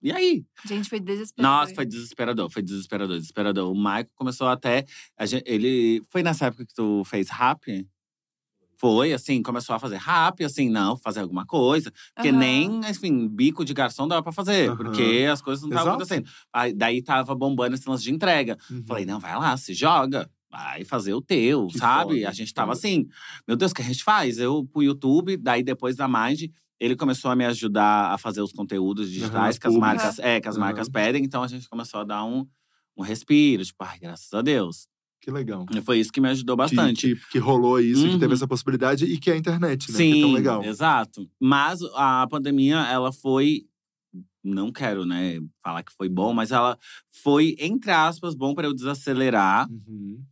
[0.05, 0.45] E aí?
[0.67, 1.61] Gente, foi desesperador.
[1.61, 3.73] Nossa, foi desesperador, foi desesperador, desesperador.
[3.73, 4.85] O Michael começou até.
[5.17, 6.03] a gen- ele.
[6.11, 7.87] Foi nessa época que tu fez rap?
[8.77, 11.91] Foi, assim, começou a fazer rap, assim, não, fazer alguma coisa.
[12.15, 12.39] Porque Aham.
[12.39, 14.77] nem, enfim, bico de garçom dava pra fazer, Aham.
[14.77, 16.29] porque as coisas não estavam acontecendo.
[16.53, 18.59] Aí, daí tava bombando esse lance de entrega.
[18.71, 18.85] Uhum.
[18.87, 20.29] Falei, não, vai lá, se joga.
[20.51, 22.17] Vai fazer o teu, Que sabe?
[22.21, 23.09] foda, a gente tava assim,
[23.49, 24.39] meu Deus, o que a gente faz?
[24.39, 26.45] Eu pro YouTube, daí depois da Mind,
[26.81, 29.97] ele começou a me ajudar a fazer os conteúdos digitais as que as públicas.
[30.03, 30.64] marcas, é, que as Aham.
[30.66, 31.25] marcas pedem.
[31.25, 32.47] Então a gente começou a dar um,
[32.97, 34.87] um respiro, tipo, ai, graças a Deus.
[35.20, 35.64] Que legal.
[35.75, 37.14] E foi isso que me ajudou Que, bastante.
[37.14, 38.18] que, que rolou isso, que Uhum.
[38.18, 39.97] teve essa possibilidade e que é a internet, né?
[39.99, 40.62] Sim, Que é tão legal.
[40.64, 41.31] exato.
[41.41, 43.62] Mas a pandemia, ela foi.
[44.47, 46.79] Não quero, né, falar que foi bom, mas ela
[47.11, 50.22] foi, entre aspas, bom para eu desacelerar Uhum.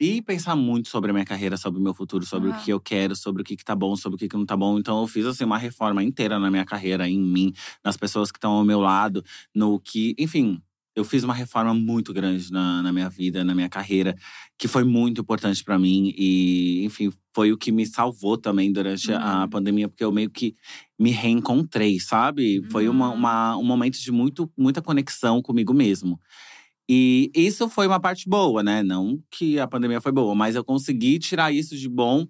[0.00, 2.52] E pensar muito sobre a minha carreira, sobre o meu futuro, sobre Ah.
[2.52, 4.46] o que eu quero, sobre o que, que tá bom, sobre o que, que não
[4.46, 4.78] tá bom.
[4.78, 7.52] Então eu fiz assim uma reforma inteira na minha carreira, em mim,
[7.84, 9.24] nas pessoas que estão ao meu lado,
[9.54, 10.60] no que, enfim,
[10.94, 14.16] eu fiz uma reforma muito grande na, na minha vida, na minha carreira,
[14.58, 19.12] que foi muito importante pra mim e, enfim, foi o que me salvou também durante
[19.12, 19.48] a Uhum.
[19.50, 20.56] pandemia, porque eu meio que
[20.98, 22.62] me reencontrei, sabe?
[22.70, 23.14] Foi uma, Uhum.
[23.14, 26.18] uma- um momento de muito, muita conexão comigo mesmo.
[26.88, 28.82] E isso foi uma parte boa, né?
[28.82, 32.26] Não que a pandemia foi boa, mas eu consegui tirar isso de bom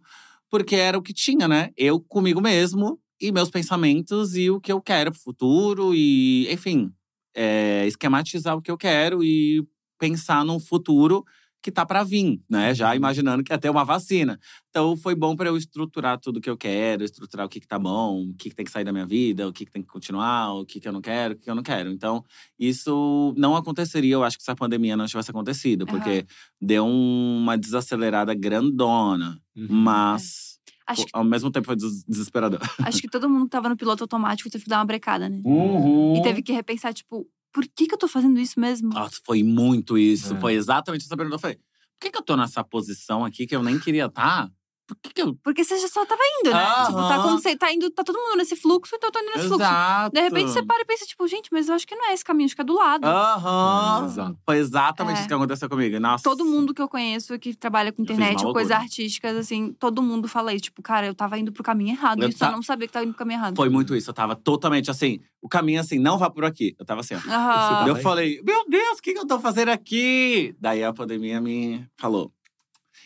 [0.51, 1.71] porque era o que tinha, né?
[1.77, 6.93] Eu comigo mesmo e meus pensamentos e o que eu quero pro futuro e, enfim,
[7.35, 9.65] é, esquematizar o que eu quero e
[9.99, 11.25] pensar num futuro
[11.69, 12.75] que tá para vir, né?
[12.75, 14.39] Já imaginando que ia ter uma vacina.
[14.71, 17.79] Então foi bom para eu estruturar tudo que eu quero, estruturar o que, que tá
[17.79, 19.89] bom, o que, que tem que sair da minha vida, o que, que tem que
[19.89, 21.91] continuar, o que, que eu não quero, o que eu não quero.
[21.91, 22.25] Então,
[22.59, 26.27] isso não aconteceria, eu acho que se a pandemia não tivesse acontecido, porque
[26.61, 29.67] deu uma desacelerada grandona, Uhum.
[29.71, 30.57] mas
[30.87, 32.61] Acho que, ao mesmo tempo foi des- desesperador.
[32.83, 35.41] acho que todo mundo que tava no piloto automático teve que dar uma brecada, né?
[35.45, 36.17] Uhum.
[36.17, 38.91] E teve que repensar, tipo, por que, que eu tô fazendo isso mesmo?
[38.91, 40.35] Nossa, foi muito isso.
[40.35, 40.41] É.
[40.41, 41.37] Foi exatamente essa pergunta.
[41.37, 44.51] Eu falei, por que, que eu tô nessa posição aqui que eu nem queria estar?
[44.89, 45.35] Por que, que eu.
[45.45, 46.57] Porque você já só tava indo, né?
[46.65, 46.87] Aham.
[46.87, 49.47] Tipo, tá acontecendo, tá indo, tá todo mundo nesse fluxo, então eu tô indo nesse
[49.49, 49.63] fluxo.
[49.63, 50.15] Exato.
[50.15, 52.25] De repente você para e pensa, tipo, gente, mas eu acho que não é esse
[52.25, 53.05] caminho, acho que é do lado.
[53.07, 54.07] Aham.
[54.07, 54.39] Exato.
[54.47, 55.19] Foi exatamente É.
[55.21, 56.01] isso que aconteceu comigo.
[56.01, 56.25] Nossa.
[56.25, 58.85] Todo mundo que eu conheço que trabalha com Eu fiz internet uma ou coisas loucura.
[58.85, 60.65] artísticas, assim, todo mundo fala isso.
[60.65, 62.23] Tipo, cara, eu tava indo pro caminho errado.
[62.23, 63.57] Eu e só ta- não sabia que tava indo pro caminho errado.
[63.57, 64.11] Foi muito isso.
[64.11, 65.21] Eu tava totalmente assim.
[65.41, 66.75] O caminho assim, não vá por aqui.
[66.79, 67.19] Eu tava assim, ó.
[67.19, 67.87] Aham.
[67.89, 70.55] Eu falei, meu Deus, o que, que eu tô fazendo aqui?
[70.59, 72.33] Daí a pandemia me falou.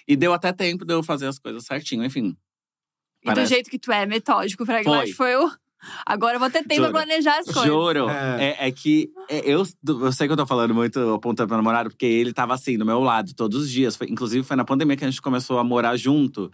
[0.06, 2.36] E deu até tempo de eu fazer as coisas certinho, enfim.
[3.22, 5.50] E do Parece- jeito que tu é, metódico, pragmático, foi o.
[6.06, 6.92] Agora eu vou ter tempo pra Juro.
[6.92, 7.64] planejar as coisas.
[7.64, 8.08] Juro.
[8.08, 8.56] É.
[8.60, 11.90] É, é que é, eu, eu sei que eu tô falando muito apontando pro namorado,
[11.90, 13.96] porque ele tava assim, do meu lado, todos os dias.
[13.96, 16.50] Foi- inclusive, foi na pandemia que a gente começou a morar junto.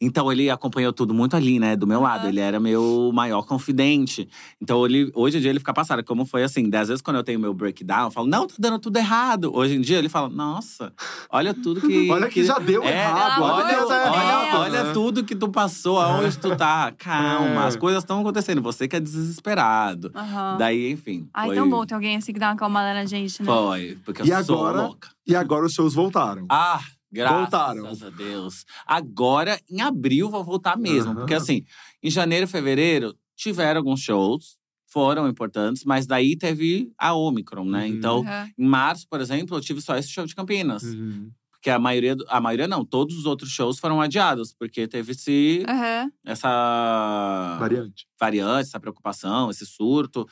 [0.00, 1.76] Então, ele acompanhou tudo muito ali, né?
[1.76, 2.26] Do meu lado.
[2.28, 4.28] Ele era meu maior confidente.
[4.60, 6.02] Então, ele, hoje em dia, ele fica passado.
[6.04, 8.78] Como foi assim, às vezes quando eu tenho meu breakdown, eu falo, não, tá dando
[8.78, 9.54] tudo errado.
[9.54, 10.92] Hoje em dia, ele fala, nossa,
[11.30, 12.10] olha tudo que.
[12.10, 13.42] Olha que já deu é, errado.
[13.42, 14.92] Olha, olha, olha né?
[14.92, 16.92] tudo que tu passou, aonde tu tá.
[16.96, 17.66] Calma, É.
[17.66, 18.62] as coisas estão acontecendo.
[18.72, 20.10] Você que é desesperado.
[20.14, 20.56] Aham.
[20.58, 21.28] Daí, enfim.
[21.34, 23.46] Ai, foi, tão bom ter alguém assim que dá uma acalmada na gente, né?
[23.46, 24.82] Foi, porque eu E sou agora?
[24.86, 25.08] louca.
[25.26, 26.46] E agora os shows voltaram.
[26.50, 26.80] Ah,
[27.12, 27.86] graças Voltaram.
[28.06, 28.64] a Deus.
[28.86, 31.10] Agora, em abril, vou voltar mesmo.
[31.12, 31.20] Aham.
[31.20, 31.64] Porque assim,
[32.02, 34.58] em janeiro e fevereiro, tiveram alguns shows.
[34.92, 37.82] Foram importantes, mas daí teve a Omicron, né?
[37.86, 37.86] Uhum.
[37.94, 38.24] Então,
[38.58, 40.82] em março, por exemplo, eu tive só esse show de Campinas.
[40.82, 41.30] Uhum.
[41.60, 44.50] Porque a maioria, do- a maioria não, todos os outros shows foram adiados.
[44.58, 46.10] Porque teve esse, Aham.
[46.24, 48.06] essa Variante.
[48.18, 50.26] variante, essa preocupação, esse surto.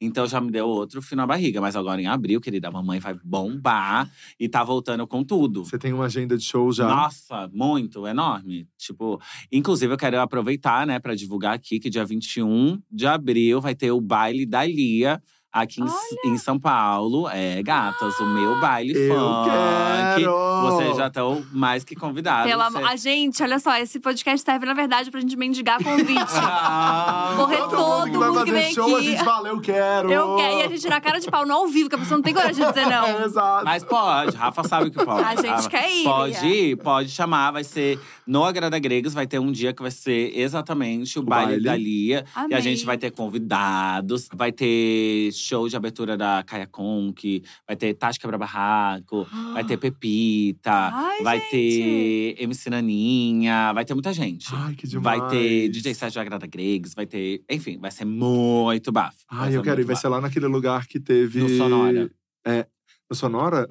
[0.00, 1.60] Então já me deu outro fio na barriga.
[1.60, 5.66] Mas agora em abril, querida, a mamãe vai bombar e tá voltando com tudo.
[5.66, 6.88] Você tem uma agenda de show já.
[6.88, 8.66] Nossa, muito, enorme.
[8.78, 9.20] Tipo,
[9.52, 13.90] inclusive eu quero aproveitar, né, pra divulgar aqui que dia 21 de abril vai ter
[13.90, 15.22] o baile da Lia
[15.52, 17.28] aqui em, em São Paulo.
[17.28, 19.50] É, gatas, o meu baile Eu funk.
[19.50, 20.60] quero!
[20.62, 22.50] Vocês já estão mais que convidados.
[22.50, 22.70] Pela...
[22.70, 26.10] Cê- A gente, olha só, esse podcast serve, na verdade, pra gente mendigar convite.
[26.62, 29.10] Ah, Morrer Todo todo mundo que vai mundo que fazer vem show, a aqui.
[29.10, 30.12] gente fala, eu quero!
[30.12, 30.58] Eu quero.
[30.58, 32.34] E a gente na cara de pau, no ao vivo, que a pessoa não tem
[32.34, 33.20] coragem de dizer É, não.
[33.24, 33.64] exato.
[33.64, 35.22] Mas pode, Rafa sabe que pode.
[35.24, 35.68] A gente Rafa.
[35.70, 37.50] quer ir, Pode ir, pode chamar.
[37.52, 41.24] Vai ser no Agrada Gregos, vai ter um dia que vai ser exatamente o, O
[41.24, 41.64] baile, baile.
[41.64, 42.24] da Lia.
[42.36, 42.60] E a Amei.
[42.60, 48.18] gente vai ter convidados, vai ter show de abertura da Kaia Conk, vai ter Tati
[48.18, 51.50] Quebra Barraco, vai ter Pepita, Ai, vai gente.
[51.50, 54.46] ter MC Naninha, vai ter muita gente.
[54.52, 55.20] Ai, que demais.
[55.20, 57.42] Vai ter DJ Sérgio de Agrada Gregos, vai ter.
[57.50, 59.18] Enfim, vai ser muito bafo.
[59.28, 59.84] Ai, eu quero ir.
[59.84, 61.40] Vai ser lá naquele lugar que teve…
[61.40, 62.10] No Sonora.
[62.46, 62.66] É.
[63.10, 63.68] No Sonora?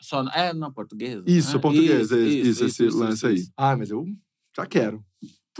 [0.00, 1.22] Só, é, na portuguesa.
[1.26, 1.62] Isso, né?
[1.62, 2.10] português.
[2.10, 3.34] é Isso, esse isso, lance isso, aí.
[3.34, 3.52] isso.
[3.56, 4.04] Ah, mas eu
[4.56, 5.04] já quero.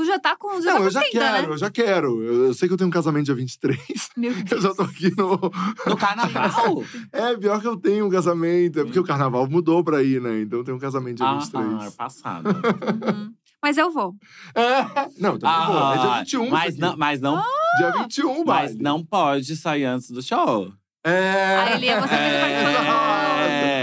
[0.01, 0.59] Tu já tá com.
[0.62, 1.53] Já Não, tá eu já com 30, quero, né?
[1.53, 2.22] eu já quero.
[2.24, 3.78] Eu, eu sei que eu tenho um casamento dia 23.
[4.16, 4.62] Meu Eu Deus.
[4.62, 5.38] já tô aqui no.
[5.86, 6.82] No carnaval?
[7.12, 8.80] É, pior que eu tenho um casamento.
[8.80, 10.40] É porque o carnaval mudou pra ir, né?
[10.40, 11.94] Então tem um casamento dia ah, 23.
[11.96, 12.48] passado.
[12.48, 13.34] Uhum.
[13.62, 14.14] Mas eu vou.
[14.55, 14.82] É.
[15.18, 15.92] Não, então tá bom.
[15.92, 16.44] É dia 21.
[16.46, 17.42] Ah, mas isso não, mas não,
[17.76, 18.82] Dia 21, mas baile.
[18.82, 20.72] não pode sair antes do show.
[21.05, 21.57] É.
[21.57, 23.40] A Elia, você tem que participar.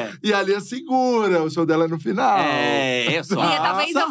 [0.07, 2.37] É, E ali é segura, o show dela é no final.
[2.39, 3.41] é, eu sou.
[3.43, 4.01] Lia, talvez eu-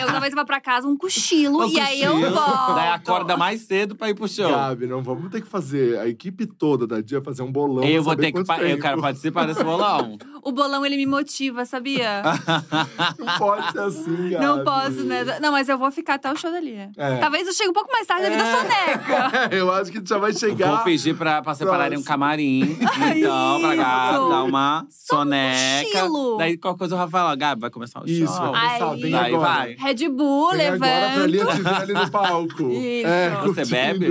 [0.00, 2.30] Eu talvez vá pra casa um cochilo Um e aí eu cochilo.
[2.34, 2.74] volto.
[2.74, 4.50] Daí acorda mais cedo pra ir pro show.
[4.50, 7.84] Gabi, não vamos ter que fazer a equipe toda da dia fazer um bolão.
[7.84, 8.44] eu pra vou ter que.
[8.44, 8.82] pa- Eu tempo.
[8.82, 10.16] quero participar desse bolão.
[10.46, 12.20] O bolão, ele me motiva, sabia?
[13.18, 14.44] Não pode ser assim, Gabi.
[14.44, 15.38] Não posso, né?
[15.40, 16.90] Não, mas eu vou ficar até o show da Lia.
[16.98, 17.16] É.
[17.16, 18.56] Talvez eu chegue um pouco mais tarde devido à É.
[18.58, 19.48] soneca.
[19.56, 20.68] eu acho que já vai chegar.
[20.68, 22.76] Vou pedir pra, pra separarem um camarim.
[23.16, 25.90] Então, pra dar uma Só um soneca.
[26.00, 26.36] cochilo.
[26.38, 28.52] Daí qualquer coisa o Rafa fala, Gabi, vai começar o Isso, show.
[28.52, 29.00] vai começar, Aí.
[29.02, 29.48] vem Daí agora.
[29.54, 29.74] vai.
[29.74, 32.62] Red Bull, Vem agora pra te ver ali no palco.
[32.72, 33.06] Isso.
[33.06, 33.70] É, Você curtindo.
[33.70, 34.10] bebe?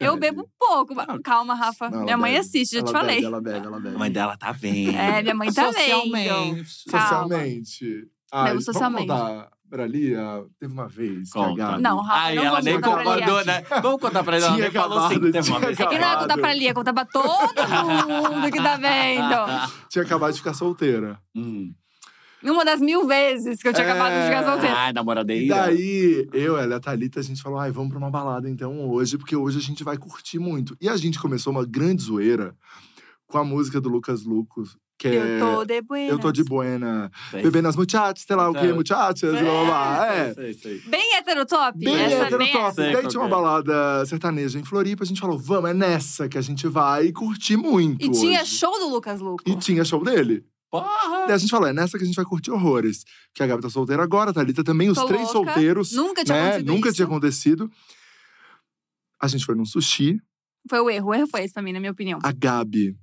[0.00, 0.94] Eu bebo um pouco.
[1.22, 1.88] Calma, Rafa.
[1.88, 2.40] Não, minha mãe bebe.
[2.46, 3.24] assiste, já Ela te bebe, falei.
[3.24, 3.94] Ela bebe, ela bebe.
[3.94, 4.96] A mãe dela tá vendo.
[4.96, 5.74] É, minha mãe tá vendo.
[5.76, 6.28] Socialmente.
[6.28, 6.64] Calma.
[6.66, 8.08] Socialmente.
[8.32, 9.06] Ai, Bebo socialmente.
[9.06, 10.44] Vamos contar pra Lia?
[10.60, 11.56] Teve uma vez que a Conta.
[11.56, 11.82] Gabi…
[11.82, 13.64] Não, Rafa, Ai, não ela nem concordou, né?
[13.82, 14.46] Vamos contar pra ela.
[14.46, 15.14] Ela Tinha nem falou assim.
[15.16, 15.80] acabado, Teve uma vez.
[15.80, 17.24] É que não é contar pra Lia, é contar pra todo
[18.08, 19.34] mundo que tá vendo.
[19.90, 21.18] Tinha acabado de ficar solteira.
[21.34, 21.72] Hum.
[22.42, 23.90] Uma das mil vezes que eu tinha É.
[23.90, 24.76] acabado de ficar solteira.
[24.76, 25.54] Ai, E namoradeira.
[25.56, 28.86] daí, eu, ela e a Thalita, a gente falou, ai, vamos pra uma balada então
[28.90, 30.76] hoje, porque hoje a gente vai curtir muito.
[30.78, 32.54] E a gente começou uma grande zoeira
[33.26, 34.76] com a música do Lucas Lucas,
[35.10, 35.36] que é…
[35.36, 36.10] Eu tô de buenas.
[36.10, 37.42] Eu tô de buena, Sei.
[37.42, 38.72] bebendo as muchachas, sei lá o que, Sei.
[38.72, 40.14] muchachas, blá blá blá.
[40.14, 40.34] É.
[40.34, 40.78] Sei, sei.
[40.86, 41.78] Bem heterotop?
[41.78, 42.76] Bem Essa heterotop.
[42.76, 43.30] Daí tinha uma é.
[43.30, 47.56] balada sertaneja em Floripa, a gente falou, vamos, é nessa que a gente vai curtir
[47.56, 48.50] muito E tinha hoje.
[48.56, 49.42] show do Lucas Luco.
[49.46, 50.44] E tinha show dele.
[50.70, 51.26] Porra!
[51.26, 53.04] Daí a gente falou, é nessa que a gente vai curtir horrores.
[53.32, 55.52] Que a Gabi tá solteira agora, a Thalita também, os Tô três louca.
[55.52, 55.92] solteiros.
[55.92, 56.42] Nunca tinha né?
[56.48, 56.96] acontecido Nunca isso.
[56.96, 57.70] tinha acontecido.
[59.22, 60.18] A gente foi num sushi.
[60.68, 61.10] Foi o erro.
[61.10, 62.18] O erro foi esse pra mim, na minha opinião.
[62.22, 62.96] A Gabi.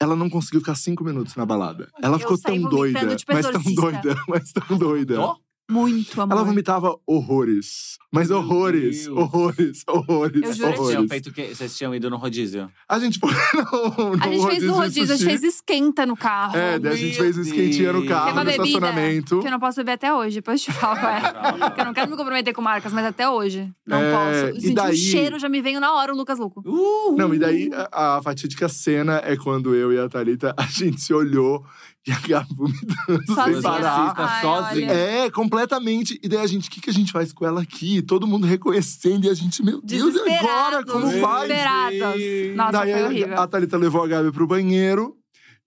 [0.00, 1.90] Ela não conseguiu ficar cinco minutos na balada.
[2.02, 3.00] Ela Eu ficou tão doida.
[3.28, 5.20] Mas tão doida, mas tão doida.
[5.20, 5.36] Ó,
[5.70, 6.34] Muito, amor.
[6.36, 7.98] Ela vomitava horrores.
[8.12, 9.16] Mas Meu horrores, Deus.
[9.16, 10.52] horrores, horrores, Eu juro.
[10.52, 11.08] Vocês tinham horrores.
[11.10, 11.54] feito o quê?
[11.54, 12.68] Vocês tinham ido no rodízio?
[12.88, 16.16] A gente foi no, no A gente fez no rodízio, a gente fez esquenta no
[16.16, 16.56] carro.
[16.56, 19.38] É, daí a gente fez um esquentinha no carro, no bebida estacionamento.
[19.40, 21.20] Que eu não posso beber até hoje, depois te falo qual é.
[21.70, 23.70] Porque eu não quero me comprometer com marcas, mas até hoje.
[23.86, 24.56] Não É, posso.
[24.58, 26.62] e Senti daí- o cheiro, já me veio na hora o Lucas Luco.
[26.66, 27.14] Uh!
[27.16, 31.00] Não, e daí a, a fatídica cena é quando eu e a Thalita, a gente
[31.00, 31.64] se olhou
[32.08, 33.62] E a Gabi vomitando sem Sozinha.
[33.62, 34.14] parar.
[34.14, 34.90] Tá Ai, sozinha.
[34.90, 36.18] É, completamente.
[36.22, 38.00] E daí a gente, o que, que a gente faz com ela aqui?
[38.00, 40.82] Todo mundo reconhecendo e a gente, meu Deus, e agora?
[40.84, 41.46] Como vai?
[41.48, 42.56] Desesperadas.
[42.56, 43.40] Nossa, daí foi a- horrível.
[43.42, 45.14] a Thalita levou a Gabi pro banheiro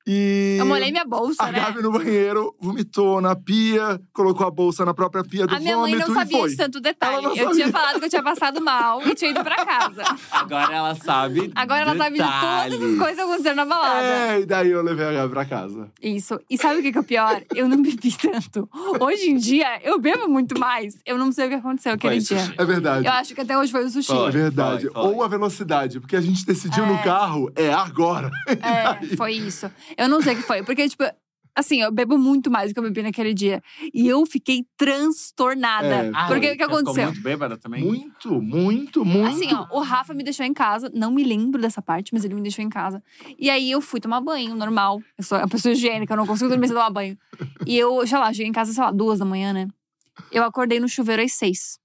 [0.05, 0.57] e.
[0.59, 1.59] Eu molhei minha bolsa, A né?
[1.59, 5.77] Gabi no banheiro vomitou na pia, colocou a bolsa na própria pia do A minha
[5.77, 6.49] mãe não sabia foi.
[6.49, 7.25] de tanto detalhe.
[7.25, 7.49] Eu sabia.
[7.53, 10.03] tinha falado que eu tinha passado mal e tinha ido pra casa.
[10.31, 11.51] Agora ela sabe.
[11.55, 12.97] Agora ela sabe de todas as detalhes.
[12.99, 14.03] coisas que aconteceram na balada.
[14.07, 15.89] É, e daí eu levei a Gabi pra casa.
[16.01, 16.39] Isso.
[16.49, 17.41] E sabe o que que é o pior?
[17.55, 18.69] Eu não bebi tanto.
[18.99, 20.97] Hoje em dia, eu bebo muito mais.
[21.05, 22.53] Eu não sei o que aconteceu aquele Foi dia.
[22.57, 23.05] É verdade.
[23.07, 24.07] Eu acho que até hoje foi o sushi.
[24.07, 24.27] Foi.
[24.27, 24.89] É verdade.
[24.89, 25.01] foi.
[25.01, 27.03] Ou a velocidade, porque a gente decidiu no É.
[27.03, 28.29] carro, é agora.
[28.63, 29.69] É, foi isso.
[29.97, 30.63] Eu não sei o que foi.
[30.63, 31.03] Porque, tipo,
[31.55, 33.61] assim, eu bebo muito mais do que eu bebi naquele dia.
[33.93, 35.87] E eu fiquei transtornada.
[35.87, 37.05] É, Ah, Porque o que você ficou aconteceu?
[37.05, 37.83] muito bêbada também?
[37.83, 39.27] Muito, muito, muito.
[39.35, 40.89] Assim, ó, o Rafa me deixou em casa.
[40.93, 43.01] Não me lembro dessa parte, mas ele me deixou em casa.
[43.37, 45.01] E aí eu fui tomar banho, normal.
[45.17, 47.17] Eu sou uma pessoa higiênica, eu não consigo dormir sem tomar banho.
[47.65, 49.67] E eu, sei lá, cheguei em casa, sei lá, duas da manhã, né?
[50.31, 51.79] Eu acordei no chuveiro às seis.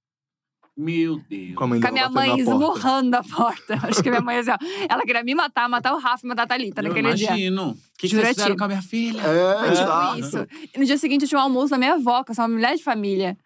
[0.81, 1.55] Meu Deus.
[1.57, 3.75] Com a mãe Com a minha mãe esmurrando a porta.
[3.83, 4.57] Acho que minha mãe, assim, ó,
[4.89, 7.27] ela queria me matar, matar o Rafa e matar a Thalita Eu naquele dia.
[7.31, 7.71] imagino.
[7.71, 9.21] O que, que a vocês fizeram com a minha filha?
[9.21, 10.47] É, Foi tipo isso.
[10.73, 12.77] E no dia seguinte eu tinha um almoço da minha avó, que é uma mulher
[12.77, 13.37] de família.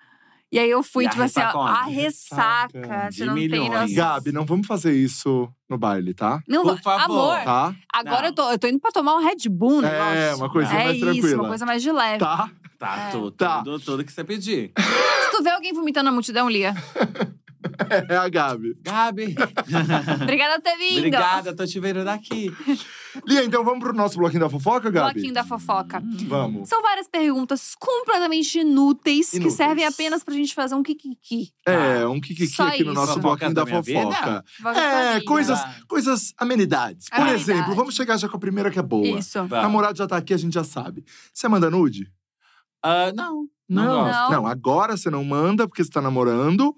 [0.52, 2.68] E aí eu fui, E a tipo assim, ó, a ressaca.
[2.78, 3.94] Ressaca Você não tem noção.
[3.94, 6.42] Gabi, não vamos fazer isso no baile, tá?
[6.46, 7.32] Não, Por favor.
[7.32, 7.74] amor, Tá?
[7.90, 8.28] agora Não.
[8.28, 10.14] eu tô, eu tô indo pra tomar um Red Bull, negócio.
[10.18, 11.42] É, uma coisa é mais isso, tranquila.
[11.42, 12.18] uma coisa mais de leve.
[12.18, 12.50] Tá?
[12.78, 13.10] Tá, É.
[13.12, 13.62] tudo, Tá.
[13.62, 14.72] tudo, tudo que você pedir.
[15.32, 16.74] Se tu vê alguém vomitando na multidão, Lia.
[18.10, 18.76] É a Gabi.
[18.82, 19.34] Gabi,
[20.22, 20.98] Obrigada por ter vindo.
[20.98, 22.52] obrigada, tô te vendo daqui.
[23.26, 25.14] Lia, então vamos pro nosso bloquinho da fofoca, Gabi?
[25.14, 26.02] Bloquinho da fofoca.
[26.26, 26.68] Vamos.
[26.68, 29.54] São várias perguntas completamente inúteis, que Inúteis.
[29.54, 31.50] servem apenas pra gente fazer um kikiki.
[31.66, 33.00] É, um kikiki Só aqui no isso.
[33.00, 34.00] nosso Fofoca bloquinho da da vida?
[34.12, 34.44] fofoca.
[34.78, 37.08] É, coisas, coisas amenidades.
[37.08, 37.42] Por Amenidade.
[37.42, 39.06] exemplo, vamos chegar já com a primeira que é boa.
[39.18, 39.42] Isso.
[39.46, 39.62] Vai.
[39.62, 41.04] Namorado já tá aqui, a gente já sabe.
[41.32, 42.06] Você manda nude?
[42.84, 44.30] Ah, não, não, Não.
[44.30, 44.46] Não.
[44.46, 46.74] agora você não manda porque você tá namorando.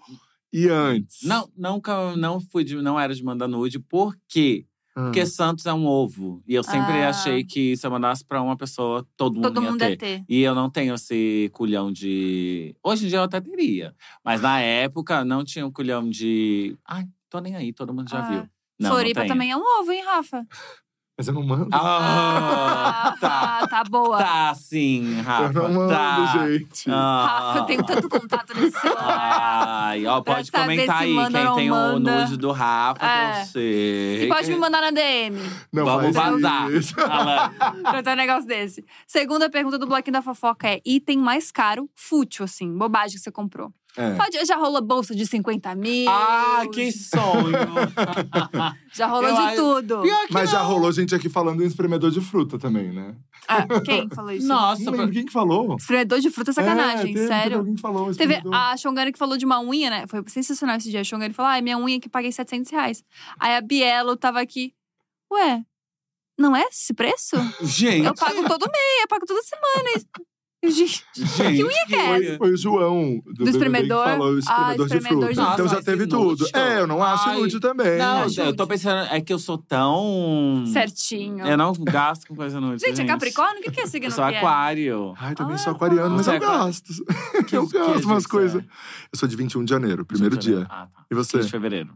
[0.52, 1.22] E antes?
[1.24, 4.64] Não, nunca, não fui de, não era de mandar nude, por quê?
[4.96, 5.02] Ah.
[5.06, 6.40] Porque Santos é um ovo.
[6.46, 7.08] E eu sempre Ah.
[7.08, 9.96] achei que se eu mandasse pra uma pessoa, todo mundo Todo ia mundo ter.
[9.96, 10.24] deve ter.
[10.28, 12.76] E eu não tenho esse culhão de.
[12.84, 13.92] Hoje em dia eu até teria.
[14.24, 16.78] Mas na época não tinha um culhão de.
[16.86, 18.30] Ai, tô nem aí, todo mundo já Ah.
[18.30, 18.48] viu.
[18.78, 20.46] Não, Floripa não também é um ovo, hein, Rafa?
[21.16, 21.68] Mas eu não mando.
[21.72, 23.58] Ah, tá.
[23.60, 24.18] tá, tá boa.
[24.18, 25.44] Tá, sim, Rafa.
[25.58, 26.26] eu não mando, tá.
[26.48, 26.90] gente.
[26.90, 27.26] Ah.
[27.28, 29.86] Rafa, eu tenho tanto contato nesse celular.
[29.86, 32.12] Ai, ó, pode comentar aí manda quem tem manda.
[32.16, 33.42] o nude do Rafa, É.
[33.42, 34.24] eu sei.
[34.24, 35.38] E pode me mandar na DM.
[35.72, 36.66] Não Vamos vazar.
[37.82, 38.84] pra ter um negócio desse.
[39.06, 43.30] Segunda pergunta do bloquinho da fofoca é: item mais caro, fútil, assim, bobagem que você
[43.30, 43.72] comprou.
[43.96, 44.14] É.
[44.16, 46.10] Pode, já rolou bolsa de 50 mil.
[46.10, 47.52] Ah, que sonho!
[48.92, 50.02] Já rolou Eu de acho- tudo.
[50.02, 50.68] Pior que Mas já não.
[50.68, 53.16] rolou gente aqui falando em espremedor de fruta também, né?
[53.48, 54.46] Ah, quem falou isso?
[54.46, 55.74] Nossa, não pra- lembro quem que falou.
[55.76, 57.58] Esfriador de fruta é sacanagem, É, teve- sério.
[57.58, 58.54] alguém que falou Teve espremedor.
[58.54, 60.04] a Xongani que falou de uma unha, né?
[60.06, 61.00] Foi sensacional esse dia.
[61.00, 63.02] A Xongani falou: ah, minha unha que paguei 700 reais.
[63.40, 64.72] Aí a Bielo tava aqui.
[65.32, 65.64] Ué,
[66.38, 67.34] não é esse preço?
[67.62, 70.04] Gente, Eu pago todo mês, eu pago toda semana.
[70.70, 71.56] Gente, gente.
[71.56, 72.38] que unha que é essa?
[72.38, 74.04] Foi o João do, BBB espremedor?
[74.04, 75.26] que falou o espremedor, Ah, de espremedor fruta.
[75.26, 75.68] de então fruta.
[75.68, 76.22] já Nossa, teve mas tudo.
[76.42, 76.46] inútil.
[76.54, 77.38] É, eu não acho Ai.
[77.38, 77.98] inútil também.
[77.98, 78.40] Não, ajude.
[78.40, 80.64] eu tô pensando, é que eu sou tão.
[80.66, 81.46] certinho.
[81.46, 82.88] Eu não gasto com coisa inútil.
[82.88, 83.60] Gente, é Capricórnio?
[83.60, 84.38] O que que é signo Eu sou que é?
[84.38, 85.14] aquário.
[85.18, 86.92] Ai, também Ah, sou aquariano, mas eu é gasto.
[87.52, 88.62] Eu gasto umas coisas.
[88.62, 88.66] é?
[89.12, 90.66] Eu sou de 21 de janeiro, primeiro dia.
[90.68, 91.04] Ah, tá.
[91.10, 91.32] E você?
[91.38, 91.90] 15 de fevereiro.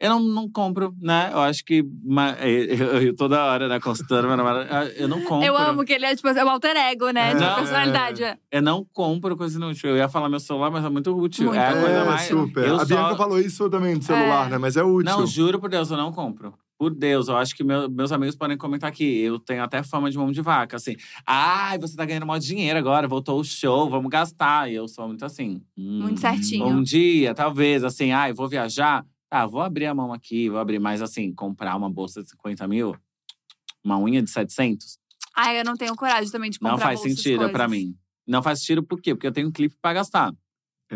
[0.00, 1.28] Eu não, não compro, né?
[1.32, 1.84] Eu acho que.
[2.02, 3.78] ma- Eu, eu toda hora, né?
[3.78, 4.68] Consultando meu namorado.
[4.96, 5.46] Eu não compro.
[5.46, 7.32] Eu amo que ele é, tipo, é o alter ego, né?
[7.32, 7.34] É.
[7.34, 8.22] De Não, personalidade.
[8.24, 8.38] é.
[8.50, 9.90] Eu não compro coisa inútil.
[9.90, 11.46] Eu ia falar meu celular, mas é muito útil.
[11.48, 12.22] Muito é a coisa é, mais.
[12.22, 12.66] super.
[12.66, 14.50] Eu a só- Bianca falou isso também do celular, É.
[14.52, 14.58] né?
[14.58, 15.04] Mas é útil.
[15.18, 16.54] Não, juro por Deus, eu não compro.
[16.78, 19.20] Por Deus, eu acho que meu- meus amigos podem comentar aqui.
[19.20, 20.96] Eu tenho até fama de mão de vaca, assim.
[21.26, 24.70] Ai, você tá ganhando mó dinheiro agora, voltou o show, vamos gastar.
[24.70, 25.60] E eu sou muito assim.
[25.76, 26.64] hum, Muito certinho.
[26.66, 29.04] Um dia, talvez, assim, ai, vou viajar.
[29.30, 30.80] Tá, vou abrir a mão aqui, vou abrir.
[30.80, 32.96] Mas assim, comprar uma bolsa de 50 mil,
[33.84, 34.98] uma unha de 700,
[35.36, 37.70] Ai, eu não tenho coragem também de comprar não faz bolsas, sentido pra coisas.
[37.70, 37.96] mim.
[38.26, 39.14] Não faz sentido por quê?
[39.14, 40.32] Porque eu tenho um clipe pra gastar.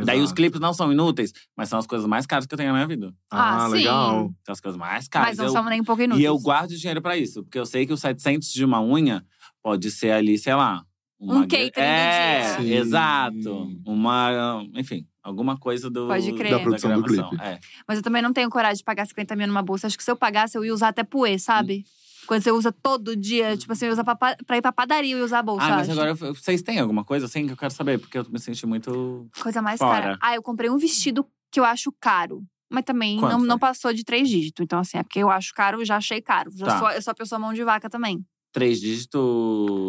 [0.04, 0.34] Daí os Exato.
[0.34, 2.88] clipes não são inúteis, mas são as coisas mais caras que eu tenho na minha
[2.88, 3.14] vida.
[3.30, 3.76] Ah, Ah, sim.
[3.76, 4.34] legal.
[4.44, 5.28] São as coisas mais caras.
[5.28, 6.20] Mas não Eu- são nem um pouco inúteis.
[6.20, 9.24] E eu guardo dinheiro pra isso, porque eu sei que os 700 de uma unha
[9.62, 10.84] pode ser ali, sei lá.
[11.16, 12.74] Uma Um catering do é, dia.
[12.76, 13.80] exato.
[13.86, 16.50] Uma, enfim, alguma coisa do Pode crer.
[16.52, 17.30] Da produção do gravação.
[17.30, 17.42] clipe.
[17.44, 17.58] É.
[17.88, 19.86] Mas eu também não tenho coragem de pagar 50 mil numa bolsa.
[19.86, 21.84] Acho que se eu pagasse, eu ia usar até puê, sabe?
[22.26, 25.40] Quando você usa todo dia, tipo assim, usa pra, pra ir pra padaria e usar
[25.40, 25.66] a bolsa.
[25.66, 25.92] Ah, mas acho.
[26.00, 28.66] agora eu- vocês têm alguma coisa assim que eu quero saber, porque eu me senti
[28.66, 29.28] muito.
[29.42, 30.00] Coisa mais Fora.
[30.02, 30.18] cara.
[30.22, 32.42] Ah, eu comprei um vestido que eu acho caro.
[32.70, 33.48] Mas também Quanto não, foi?
[33.48, 34.64] não passou de três dígitos.
[34.64, 36.50] Então, assim, é porque eu acho caro, já achei caro.
[36.56, 36.78] Já Tá.
[36.78, 38.24] sou, eu sou a pessoa mão de vaca também.
[38.54, 39.20] Três dígitos.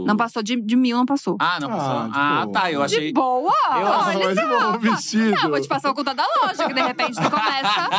[0.08, 1.38] Não passou de, de mil, não passou.
[1.40, 2.04] Ah, não Ah, passou.
[2.10, 2.52] de Ah, boa.
[2.52, 2.72] tá.
[2.72, 3.08] Eu achei.
[3.08, 3.54] De boa!
[3.68, 4.72] Eu Ah, acho- Olha só.
[4.76, 5.32] um vestido.
[5.36, 7.90] Não, vou te passar o conta da loja, que de repente tu começa.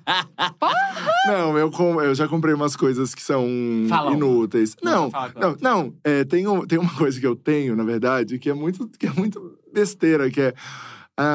[1.26, 3.46] Não, eu, com- eu já comprei umas coisas que são
[3.88, 4.74] Fala inúteis.
[4.82, 5.94] Não, Não, não, não.
[6.02, 9.06] É, tem, um- tem uma coisa que eu tenho, na verdade, que é muito, que
[9.06, 10.54] é muito besteira, que é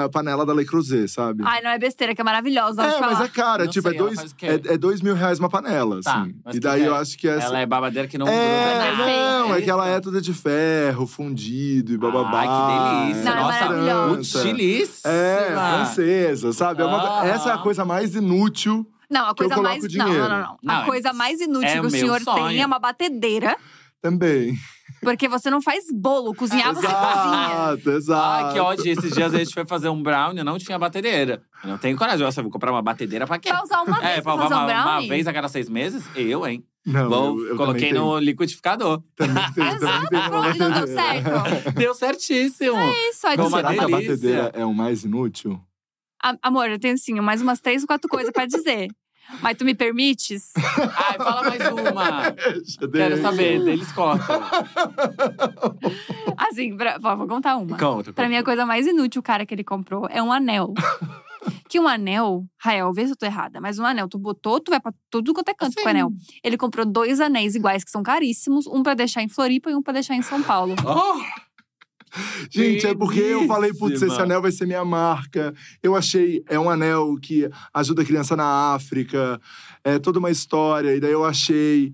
[0.05, 1.43] a panela da Le Creuset, sabe?
[1.45, 2.81] Ai, não é besteira, que é maravilhosa.
[2.81, 3.25] é, mas falar.
[3.25, 6.21] é cara, Não tipo, sei, é, dois, é, é dois mil reais uma panela, Tá,
[6.21, 6.35] assim.
[6.53, 6.87] E daí é?
[6.87, 7.45] eu acho que essa.
[7.47, 9.39] Ela é babadeira que não É, gruda nada.
[9.39, 12.39] não, é que ela é toda de ferro, fundido e bababá.
[12.39, 12.47] Ai,
[13.07, 13.23] que delícia.
[13.31, 14.39] Não, é Nossa, maravilhosa.
[14.39, 15.13] utilíssima.
[15.13, 16.81] É, francesa, sabe?
[16.81, 17.27] É uma- Ah.
[17.27, 18.85] essa é a coisa mais inútil.
[19.09, 19.87] Não, a que eu coisa coloco mais.
[19.87, 20.13] dinheiro.
[20.13, 20.75] Não, não, não, não.
[20.81, 22.47] A coisa mais inútil é que o senhor sonho.
[22.47, 23.55] tem é uma batedeira.
[24.01, 24.57] Também.
[25.05, 26.33] Porque você não faz bolo.
[26.35, 27.47] Cozinhar, você cozinha.
[27.73, 28.45] Exato, exato.
[28.47, 28.91] Ai, que ódio.
[28.91, 31.41] Esses dias a gente foi fazer um brownie, não tinha batedeira.
[31.63, 32.25] Eu não tenho coragem.
[32.25, 33.49] Nossa, eu vou comprar uma batedeira pra quê?
[33.49, 35.07] Pra usar uma vez É, pra pra fazer uma, um uma brownie?
[35.09, 36.03] vez a cada seis meses?
[36.15, 36.65] Eu, hein?
[36.85, 39.01] Não, Vou, eu- eu coloquei no liquidificador.
[39.15, 41.71] Também tenho, também Exato, tenho uma pronto, não deu certo.
[41.73, 42.77] Deu certíssimo.
[43.09, 45.59] Isso, aí Deu tu uma Será que a batedeira é o mais inútil?
[46.23, 48.87] A- Amor, eu tenho assim, mais umas três ou quatro coisas pra dizer.
[49.41, 50.51] Mas tu me permites?
[50.57, 52.31] Ai, fala mais uma.
[52.91, 54.41] Quero saber, deles cortam.
[56.37, 57.77] Assim, pra- ó, vou contar uma.
[57.77, 58.29] Conta, Pra conta.
[58.29, 60.73] mim, a coisa mais inútil, cara, que ele comprou é um anel.
[61.69, 64.69] que um anel, Rael, vê se eu tô errada, mas um anel, tu botou, tu
[64.71, 66.11] vai pra tudo quanto é canto com o anel.
[66.43, 69.81] Ele comprou dois anéis iguais que são caríssimos, um pra deixar em Floripa e um
[69.81, 70.75] pra deixar em São Paulo.
[70.85, 71.44] Oh!
[72.49, 75.53] Gente, é porque eu falei, putz, esse anel vai ser minha marca.
[75.81, 79.39] Eu achei, é um anel que ajuda a criança na África,
[79.83, 80.95] é toda uma história.
[80.95, 81.93] E daí eu achei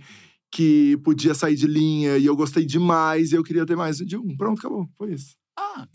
[0.52, 4.18] que podia sair de linha e eu gostei demais e eu queria ter mais de
[4.18, 4.36] um.
[4.36, 4.90] Pronto, acabou.
[4.98, 5.36] Foi isso.
[5.58, 5.88] Ah.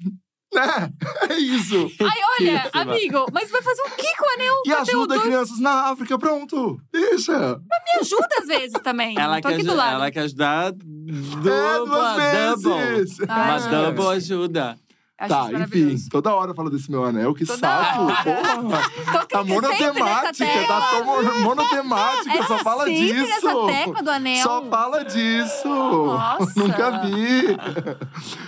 [0.54, 1.90] É, é isso.
[2.00, 2.82] Ai, olha, Riquíssima.
[2.82, 4.54] amigo, mas vai fazer o que com o anel?
[4.64, 6.78] E ajuda dois- crianças na África, pronto.
[6.92, 7.58] Deixa.
[7.58, 9.18] Me ajuda às vezes também.
[9.18, 12.78] Ela tô quer, aqui do ela quer ajudar é, dupla, duas double.
[12.96, 13.16] vezes.
[13.28, 13.70] Ai, Uma É.
[13.92, 14.78] double ajuda.
[15.18, 18.02] Acho Tá, isso enfim, toda hora fala desse meu anel, que Toda saco.
[18.02, 18.16] hora.
[18.22, 19.26] Porra.
[19.26, 23.26] Tá monotemática, tá tão monotemática, É só fala disso.
[23.26, 24.42] nessa tecla do anel.
[24.42, 25.68] Só fala disso.
[25.68, 26.60] Nossa.
[26.60, 27.56] Nunca vi.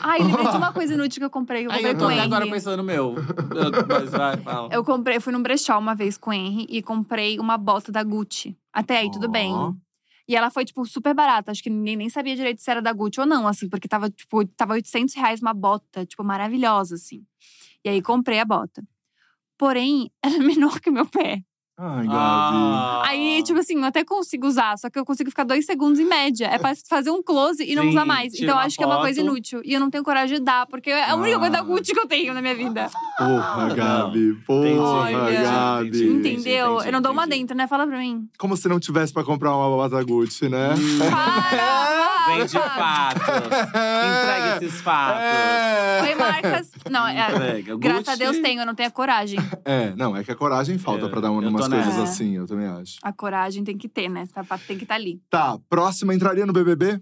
[0.02, 1.66] Ai, lembrei de uma coisa inútil que eu comprei.
[1.66, 3.14] Eu Ai, comprei eu tô agora pensando no meu.
[3.16, 4.68] Eu- Mas vai, fala.
[4.70, 7.90] Eu comprei, eu fui num brechó uma vez com o Henry e comprei uma bota
[7.90, 8.56] da Gucci.
[8.72, 9.54] Até aí, tudo bem.
[10.28, 11.50] E ela foi, tipo, super barata.
[11.50, 13.68] Acho que ninguém nem sabia direito se era da Gucci ou não, assim.
[13.68, 17.24] Porque tava, tipo, tava 800 reais uma bota, tipo, maravilhosa, assim.
[17.84, 18.82] E aí, comprei a bota.
[19.58, 21.42] Porém, ela é menor que o meu pé.
[21.80, 22.16] Ai, Gabi.
[22.18, 23.02] Ah.
[23.06, 24.76] Aí, tipo assim, eu até consigo usar.
[24.76, 26.46] Só que eu consigo ficar dois segundos em média.
[26.46, 28.32] É pra fazer um close e não Sim, usar mais.
[28.32, 29.60] tira Então, uma acho que é uma coisa inútil.
[29.64, 30.66] E eu não tenho coragem de dar.
[30.66, 31.62] Porque é a única coisa da Ah.
[31.62, 32.90] Gucci que eu tenho na minha vida.
[33.16, 33.74] Porra.
[33.74, 34.34] Gabi.
[34.44, 35.42] Porra, Olha.
[35.42, 35.88] Gabi.
[35.88, 36.08] Entendi.
[36.08, 36.72] Entendeu?
[36.72, 37.38] entendi, eu não dou uma entendi.
[37.42, 37.68] dentro, né?
[37.68, 38.28] Fala pra mim.
[38.36, 40.70] Como se não tivesse pra comprar uma bota Gucci, né?
[41.10, 41.98] Para!
[42.36, 43.22] Vende fatos.
[43.26, 45.22] Entrega esses fatos.
[45.22, 46.00] É.
[46.04, 46.70] Foi marcas.
[46.90, 47.76] Não, é, Entrega.
[47.78, 48.16] graças a.
[48.16, 49.38] Deus tenho, eu não tenho a coragem.
[49.64, 52.02] É, não, é que a coragem falta É, pra dar umas coisas nessa.
[52.02, 52.96] assim, eu também acho.
[53.02, 54.26] A coragem tem que ter, né?
[54.32, 55.20] Tá- Tem que estar ali.
[55.30, 57.00] Tá, próxima entraria no BBB?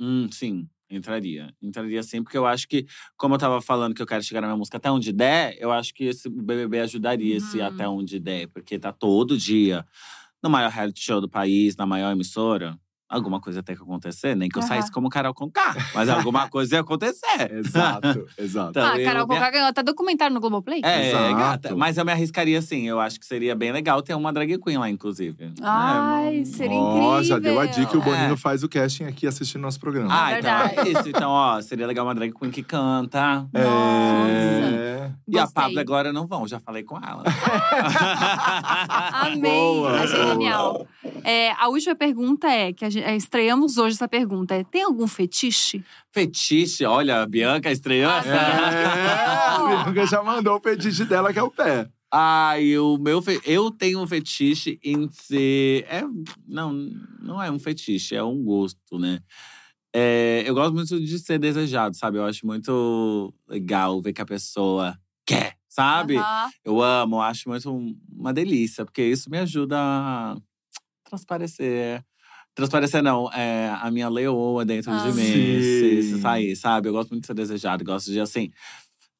[0.00, 1.52] Hum, sim, entraria.
[1.62, 2.86] Entraria sim, porque eu acho que,
[3.16, 5.70] como eu tava falando que eu quero chegar na minha música até onde der, eu
[5.72, 7.66] acho que esse BBB ajudaria esse Uhum.
[7.66, 9.84] até onde der, porque tá todo dia
[10.42, 12.76] no maior reality show do país, na maior emissora.
[13.12, 16.76] Alguma coisa tem que acontecer, nem que eu saísse como Carol Conká, mas alguma coisa
[16.76, 17.52] ia acontecer.
[17.52, 18.70] Exato, exato.
[18.70, 20.80] Então, ah, Carol me- Conká ganhou até documentário no Globoplay.
[20.82, 21.34] É, Exato.
[21.36, 21.76] gata.
[21.76, 22.88] Mas eu me arriscaria sim.
[22.88, 25.52] Eu acho que seria bem legal ter uma drag queen lá, inclusive.
[25.62, 27.24] Ai, É, seria Ó, incrível.
[27.24, 28.36] já deu a dica, o Boninho É.
[28.36, 30.08] faz o casting aqui assistindo nosso programa.
[30.10, 30.88] Ah, então Verdade.
[30.88, 31.08] é isso.
[31.08, 33.46] Então, ó, seria legal uma drag queen que canta.
[33.54, 35.10] É.
[35.28, 35.46] E a.
[35.46, 37.22] Pablo e a Glória não vão, já falei com ela.
[39.12, 40.86] Amei, Boa, achei genial.
[41.24, 44.82] É, a última pergunta é, que a gente, é, estreamos hoje essa pergunta, é, tem
[44.82, 45.84] algum fetiche?
[46.12, 48.10] Fetiche, olha, a Bianca estreou.
[48.10, 49.26] Ah, É,
[49.76, 51.88] a Bianca já mandou o fetiche dela, que é o pé.
[52.14, 53.40] Ai, o meu fe...
[53.44, 55.84] eu tenho um fetiche em ser.
[55.88, 56.02] É...
[56.46, 56.72] Não,
[57.20, 59.20] não é um fetiche, é um gosto, né?
[59.94, 62.18] É, eu gosto muito de ser desejado, sabe?
[62.18, 64.96] Eu acho muito legal ver que a pessoa
[65.26, 66.16] quer, sabe?
[66.16, 66.50] Aham.
[66.64, 70.36] Eu amo, acho muito um- uma delícia, porque isso me ajuda a
[71.04, 72.02] transparecer.
[72.54, 74.96] Transparecer, não, é a minha leoa dentro Ah.
[74.98, 75.62] de mim.
[75.62, 76.88] Se, se sair, sabe?
[76.88, 78.50] Eu gosto muito de ser desejado, gosto de, assim,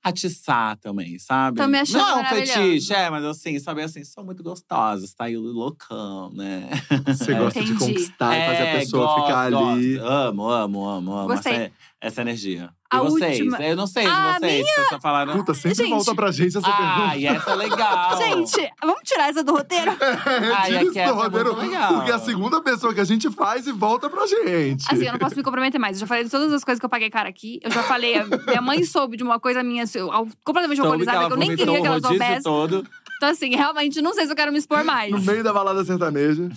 [0.02, 1.56] atiçar também, sabe?
[1.58, 5.14] Tô me achando não é um fetiche, é, mas assim, sabe, assim, são muito gostosos,
[5.14, 6.68] tá aí o loucão, né?
[7.06, 7.78] Você gosta de Entendi.
[7.78, 9.96] conquistar e fazer a É, pessoa gosto, ficar ali.
[9.96, 10.06] gosto.
[10.06, 11.52] Amo, amo, amo, amo Gostei.
[11.54, 11.72] essa,
[12.02, 12.70] essa energia.
[12.92, 13.38] E A vocês?
[13.38, 13.62] última.
[13.62, 14.66] Eu não sei de vocês.
[14.66, 15.34] Vocês só falaram.
[15.34, 15.90] Puta, sempre Gente.
[15.90, 17.16] volta pra gente essa ah, pergunta.
[17.16, 18.16] e essa é legal.
[18.18, 19.92] Gente, vamos tirar essa do roteiro?
[19.92, 21.94] Ah, e Tira aqui isso essa do é roteiro, legal.
[21.94, 24.84] Porque é a segunda pessoa que a gente faz e volta pra gente.
[24.92, 25.96] Assim, eu não posso me comprometer mais.
[25.96, 27.60] Eu já falei de todas as coisas que eu paguei cara aqui.
[27.62, 28.16] Eu já falei,
[28.48, 30.00] minha mãe soube de uma coisa minha assim,
[30.44, 32.42] completamente Soube alcoolizada, que, eu nem queria que ela soubesse.
[32.42, 32.84] todo.
[33.22, 35.12] Então, assim, realmente não sei se eu quero me expor mais.
[35.12, 36.48] No meio da balada sertaneja.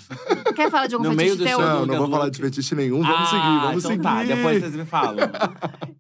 [0.56, 1.60] Quer falar de algum No fetiche meio do teu?
[1.62, 3.04] Não, não vou falar de fetiche nenhum.
[3.04, 4.02] Vamos ah, seguir, vamos então seguir.
[4.04, 5.30] tá, depois vocês me falam.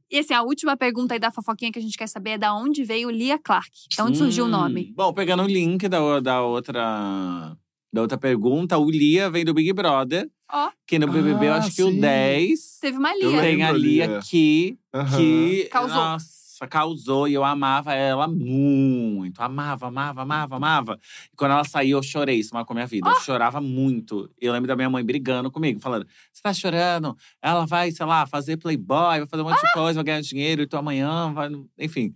[0.10, 2.56] E assim, a última pergunta aí da fofoquinha que a gente quer saber é da
[2.56, 3.70] onde veio Lia Clark?
[3.98, 4.94] Da onde surgiu o Hum, nome?
[4.96, 7.56] Bom, pegando o link da, da outra.
[7.92, 10.30] Da outra pergunta, o Lia vem do Big Brother.
[10.52, 10.70] Ó.
[10.88, 12.00] Que no BBB, eu Ah, acho que o sim.
[12.00, 13.42] 10 Teve uma Eu Lia.
[13.42, 14.18] tem a Lia Lia.
[14.20, 15.18] aqui, Aham.
[15.18, 15.68] que.
[15.72, 15.96] Causou.
[15.98, 16.26] Nossa,
[16.68, 17.28] causou.
[17.28, 19.42] E eu amava ela muito.
[19.42, 21.00] Amava, amava, amava, amava.
[21.34, 22.38] E quando ela saiu, eu chorei.
[22.40, 23.10] Isso marcou minha vida.
[23.10, 24.30] Eu chorava muito.
[24.40, 27.18] Eu lembro da minha mãe brigando comigo, falando: Você tá chorando?
[27.42, 30.62] Ela vai, sei lá, fazer playboy, vai fazer um monte de coisa, vai ganhar dinheiro,
[30.62, 31.50] e tu amanhã vai.
[31.80, 32.14] Enfim.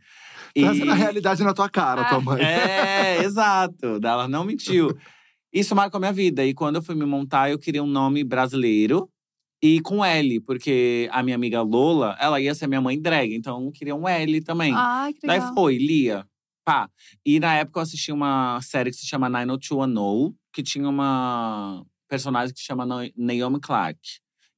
[0.56, 2.22] Trazendo a realidade na tua cara, tua Ah.
[2.22, 2.41] mãe.
[2.44, 3.99] É, exato.
[4.03, 4.95] Ela não mentiu.
[5.53, 6.45] Isso marcou minha vida.
[6.45, 9.10] E quando eu fui me montar, eu queria um nome brasileiro
[9.61, 13.65] e com L, porque a minha amiga Lola, ela ia ser minha mãe drag, então
[13.65, 14.73] eu queria um L também.
[14.76, 15.53] Ai, que Daí legal.
[15.53, 16.26] foi, Lia.
[16.65, 16.90] Pá.
[17.26, 22.53] E na época eu assisti uma série que se chama 90210, que tinha uma personagem
[22.53, 23.99] que se chama Na- Naomi Clark.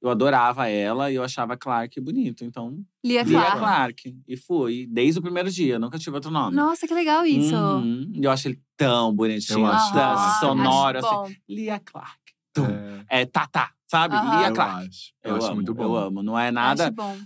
[0.01, 2.43] Eu adorava ela e eu achava Clark bonito.
[2.43, 2.75] Então,
[3.05, 3.57] Lia Lia Clark.
[3.59, 4.17] Clark.
[4.27, 6.55] E fui, desde o primeiro dia, nunca tive outro nome.
[6.55, 7.55] Nossa, que legal isso.
[7.55, 8.11] Uhum.
[8.15, 11.35] Eu acho ele tão bonitinho, Eu acho sonoro, acho assim.
[11.47, 12.17] Lia Clark.
[12.53, 12.65] Tum.
[13.09, 14.15] É, É Tata, sabe?
[14.15, 14.37] Aham.
[14.39, 14.87] Lia eu Clark.
[14.87, 14.99] acho.
[15.23, 15.83] Eu, acho amo, muito bom.
[15.83, 16.23] Eu amo.
[16.23, 17.17] Não é nada, Acho bom.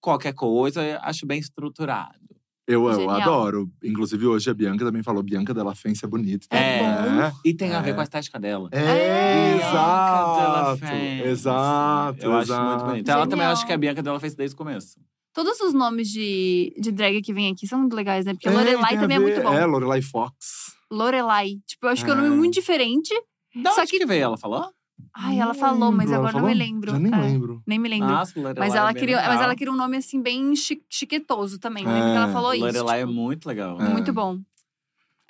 [0.00, 2.18] qualquer coisa, eu acho bem estruturado.
[2.68, 3.20] Eu, eu Genial.
[3.20, 3.70] adoro.
[3.82, 6.46] Inclusive, hoje a Bianca também falou Bianca Della Fence é bonita.
[6.50, 6.78] É
[7.30, 7.36] bom.
[7.44, 7.94] E tem a ver É.
[7.94, 8.68] com a estética dela.
[8.70, 9.54] É, É.
[9.56, 10.78] Bianca Della exato.
[10.78, 11.28] Fence.
[11.28, 12.24] Exato.
[12.24, 12.68] Eu acho exato.
[12.68, 13.08] muito bonito.
[13.08, 13.52] Ela também Genial.
[13.52, 15.00] acho que a Bianca dela fez desde o começo.
[15.34, 18.32] Todos os nomes de, de drag que vem aqui são muito legais, né?
[18.34, 19.52] Porque É, Lorelai também é muito bom.
[19.54, 20.36] É, Lorelai Fox.
[20.90, 21.56] Lorelai.
[21.66, 22.22] Tipo, eu acho que é um É.
[22.22, 23.12] nome muito diferente.
[23.62, 24.24] Da Só onde que- que veio?
[24.24, 24.70] Ela falou?
[25.14, 26.14] Ai, ela Não falou, mas lembro.
[26.14, 26.90] Ela agora não me lembro.
[26.92, 27.62] Já nem É, lembro.
[27.66, 28.08] Nem me lembro.
[28.08, 29.42] Nossa, Lorelai mas ela é queria, mas legal.
[29.44, 31.84] ela queria um nome assim bem chi- chiquetoso também.
[31.84, 32.64] Eu lembro que ela É, falou isso.
[32.64, 33.80] Lorelai é tipo, muito legal.
[33.80, 33.88] É.
[33.90, 34.38] Muito bom.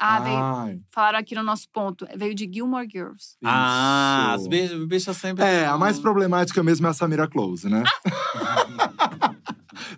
[0.04, 2.06] Ah, veio, falaram aqui no nosso ponto.
[2.16, 3.36] Veio de Gilmore Girls.
[3.44, 4.42] Ah, isso.
[4.42, 5.44] as bichas, bichas sempre.
[5.44, 7.82] É, a mais problemática mesmo é a Samira Close, né?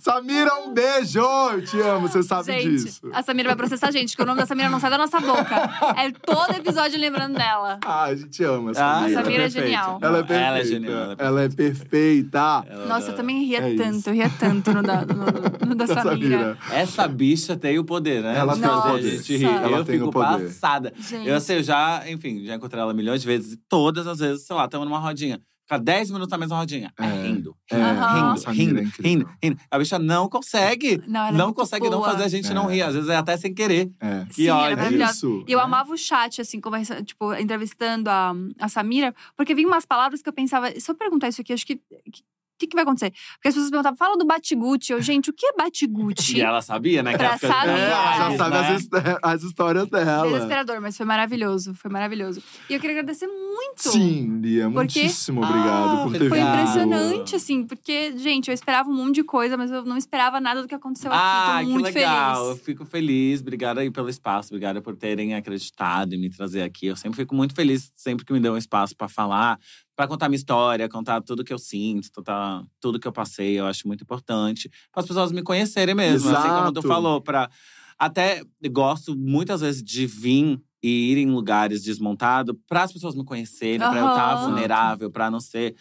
[0.05, 1.19] Samira, um beijo!
[1.19, 3.01] Eu te amo, você sabe gente, disso.
[3.11, 5.19] a Samira vai processar a gente, porque o nome da Samira não sai da nossa
[5.19, 5.55] boca.
[5.97, 7.79] É todo episódio lembrando dela.
[7.83, 9.21] Ah, a gente ama a Ah, Samira.
[9.21, 9.67] A Samira é perfeita.
[9.67, 9.99] genial.
[10.03, 10.45] Ela é perfeita.
[10.45, 11.15] Ela é genial.
[11.17, 12.65] Ela é perfeita.
[12.69, 15.85] Ela- Nossa, eu também ria É tanto, eu ria tanto no da, no, no da
[15.95, 16.59] Da Samira.
[16.71, 18.37] Essa bicha tem o poder, né?
[18.39, 19.23] Ela tem o poder.
[19.23, 19.45] gente.
[19.47, 20.45] Ela eu tem fico o poder.
[20.49, 20.93] passada.
[20.99, 23.55] Gente, Eu sei, eu já, enfim, já encontrei ela milhões de vezes.
[23.55, 25.41] E todas as vezes, sei lá, estamos numa rodinha.
[25.65, 26.93] Fica 10 minutos na mesma rodinha.
[27.01, 27.23] É, É.
[27.23, 27.57] rindo.
[27.71, 29.59] É, Rindo, Samira rindo, é rindo, rindo.
[29.71, 31.03] A bicha não consegue.
[31.09, 32.11] não, é não consegue não boa.
[32.11, 32.55] fazer a gente É.
[32.55, 32.83] não rir.
[32.83, 33.91] Às vezes é até sem querer.
[33.99, 34.27] É.
[34.31, 35.13] Sim, ela é É maravilhosa.
[35.13, 35.45] isso.
[35.49, 39.87] E eu amava o chat, assim, conversa, tipo, entrevistando a, a Samira, porque vinha umas
[39.87, 41.75] palavras que eu pensava, se eu perguntar isso aqui, acho que.
[41.75, 42.11] O
[42.59, 43.11] que, que vai acontecer?
[43.35, 44.93] Porque as pessoas perguntavam, fala do Batiguti.
[44.93, 46.37] Eu, gente, o que é Batiguti?
[46.37, 47.17] E ela sabia, né?
[47.17, 47.71] Que ela saber.
[47.71, 48.61] É, ela já É, sabe né?
[48.75, 48.89] as, his-
[49.23, 50.27] as histórias dela.
[50.31, 51.75] Desesperador, mas foi maravilhoso.
[51.75, 52.43] Foi maravilhoso.
[52.71, 53.91] E eu queria agradecer muito.
[53.91, 56.49] Sim, Lia, Porque- muitíssimo obrigado Ah, por ter Foi vindo.
[56.49, 60.63] impressionante, assim, porque, gente, eu esperava um monte de coisa, mas eu não esperava nada
[60.63, 61.61] do que aconteceu Ah, aqui.
[61.65, 62.49] Tô que muito legal.
[62.51, 63.41] Eu fico feliz.
[63.41, 64.49] Obrigada aí pelo espaço.
[64.51, 66.87] Obrigada por terem acreditado e me trazer aqui.
[66.87, 69.59] Eu sempre fico muito feliz, sempre que me dão um espaço para falar,
[69.97, 73.59] para contar minha história, contar tudo que eu sinto, contar tudo que eu passei.
[73.59, 74.69] Eu acho muito importante.
[74.93, 76.29] Para as pessoas me conhecerem mesmo.
[76.31, 76.89] Assim como tu Exato.
[76.89, 77.51] falou, para
[77.99, 78.43] até
[78.73, 83.89] gosto muitas vezes de vir e ir em lugares desmontado para as pessoas me conhecerem,
[83.89, 84.37] para eu estar Aham.
[84.37, 85.75] vulnerável, para não ser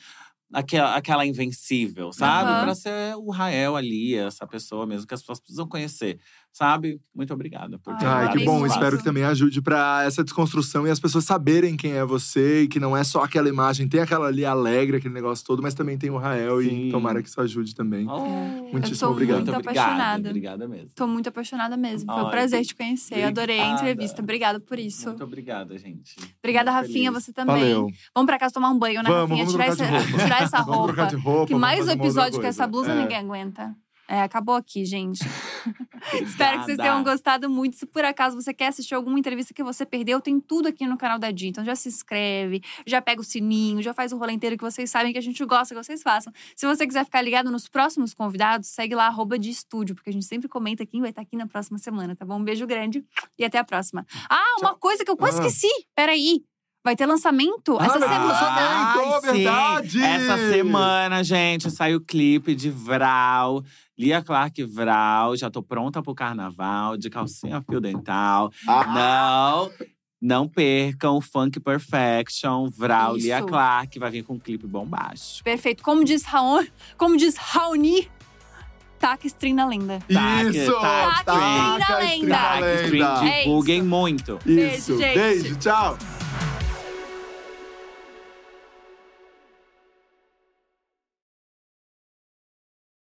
[0.54, 2.52] aquela, aquela invencível, sabe?
[2.52, 2.60] Aham.
[2.66, 6.20] Pra ser o Rael ali, essa pessoa mesmo que as pessoas precisam conhecer,
[6.54, 7.02] sabe?
[7.14, 8.60] Muito obrigada por ter Ai, que bom.
[8.60, 8.72] muito.
[8.72, 12.68] Espero que também ajude pra essa desconstrução e as pessoas saberem quem é você e
[12.68, 13.88] que não é só aquela imagem.
[13.90, 16.88] Tem aquela ali alegre, aquele negócio todo, mas também tem o Rael Sim.
[16.88, 18.08] e tomara que isso ajude também.
[18.08, 19.38] Oh, Muitíssimo obrigado.
[19.38, 19.82] muito obrigada.
[19.82, 20.30] apaixonada.
[20.30, 20.90] Obrigada mesmo.
[20.96, 22.12] Tô muito apaixonada mesmo.
[22.14, 23.24] Foi um Ai, prazer te conhecer.
[23.24, 23.90] Adorei a obrigada.
[23.90, 24.22] entrevista.
[24.22, 25.08] Obrigada por isso.
[25.10, 26.16] Muito obrigada, gente.
[26.40, 27.26] Obrigada, Muito Rafinha, feliz.
[27.26, 27.56] você também.
[27.56, 27.88] Valeu.
[28.14, 29.46] Vamos pra casa tomar um banho, né, Vamos, Rafinha?
[29.46, 30.24] vamos tirar, essa, roupa.
[30.24, 31.30] tirar essa Vamos trocar de roupa.
[31.32, 31.48] roupa.
[31.48, 32.48] Que mais um episódio com coisa.
[32.50, 33.02] essa blusa É.
[33.02, 33.76] ninguém aguenta.
[34.14, 35.22] É, acabou aqui, gente.
[36.22, 37.76] Espero que vocês tenham gostado muito.
[37.76, 40.96] Se por acaso você quer assistir alguma entrevista que você perdeu, tem tudo aqui no
[41.00, 41.48] canal da Di.
[41.48, 44.92] Então já se inscreve, já pega o sininho, já faz o rolê inteiro que vocês
[44.92, 46.32] sabem que a gente gosta que vocês façam.
[46.56, 50.14] Se você quiser ficar ligado nos próximos convidados, segue lá, arroba de estúdio, porque a
[50.14, 52.38] gente sempre comenta quem vai estar aqui na próxima semana, tá bom?
[52.40, 53.04] Um beijo grande
[53.36, 54.06] e até a próxima.
[54.30, 55.48] Ah, uma coisa que eu quase Ah.
[55.48, 55.88] esqueci.
[55.96, 56.44] Peraí.
[56.84, 58.26] Vai ter lançamento essa Ah, ter semana.
[58.26, 59.00] lançamento.
[59.00, 60.04] Ai, Tô, verdade!
[60.04, 63.64] Essa semana, gente, sai o clipe de Vral.
[63.98, 65.38] Lia Clark Vral.
[65.38, 68.52] Já tô pronta pro carnaval, de calcinha fio dental.
[68.68, 69.72] Ah, Não,
[70.22, 72.70] não percam o Funk Perfection.
[72.70, 73.48] Vral, Lia Isso.
[73.48, 73.98] Clark.
[73.98, 75.46] Vai vir com um clipe bombástico.
[75.46, 75.82] Perfeito.
[75.82, 78.10] Como diz Raoni, como diz Raoni,
[79.00, 80.00] taca stream na lenda.
[80.14, 80.72] Taca, Isso!
[80.82, 82.14] taca, stream na Taca, lenda.
[82.14, 83.26] stream na Tá, que stream, lenda.
[83.30, 84.34] É divulguem muito.
[84.46, 84.46] Isso.
[84.46, 85.14] Beijo, gente.
[85.18, 85.98] Beijo, tchau.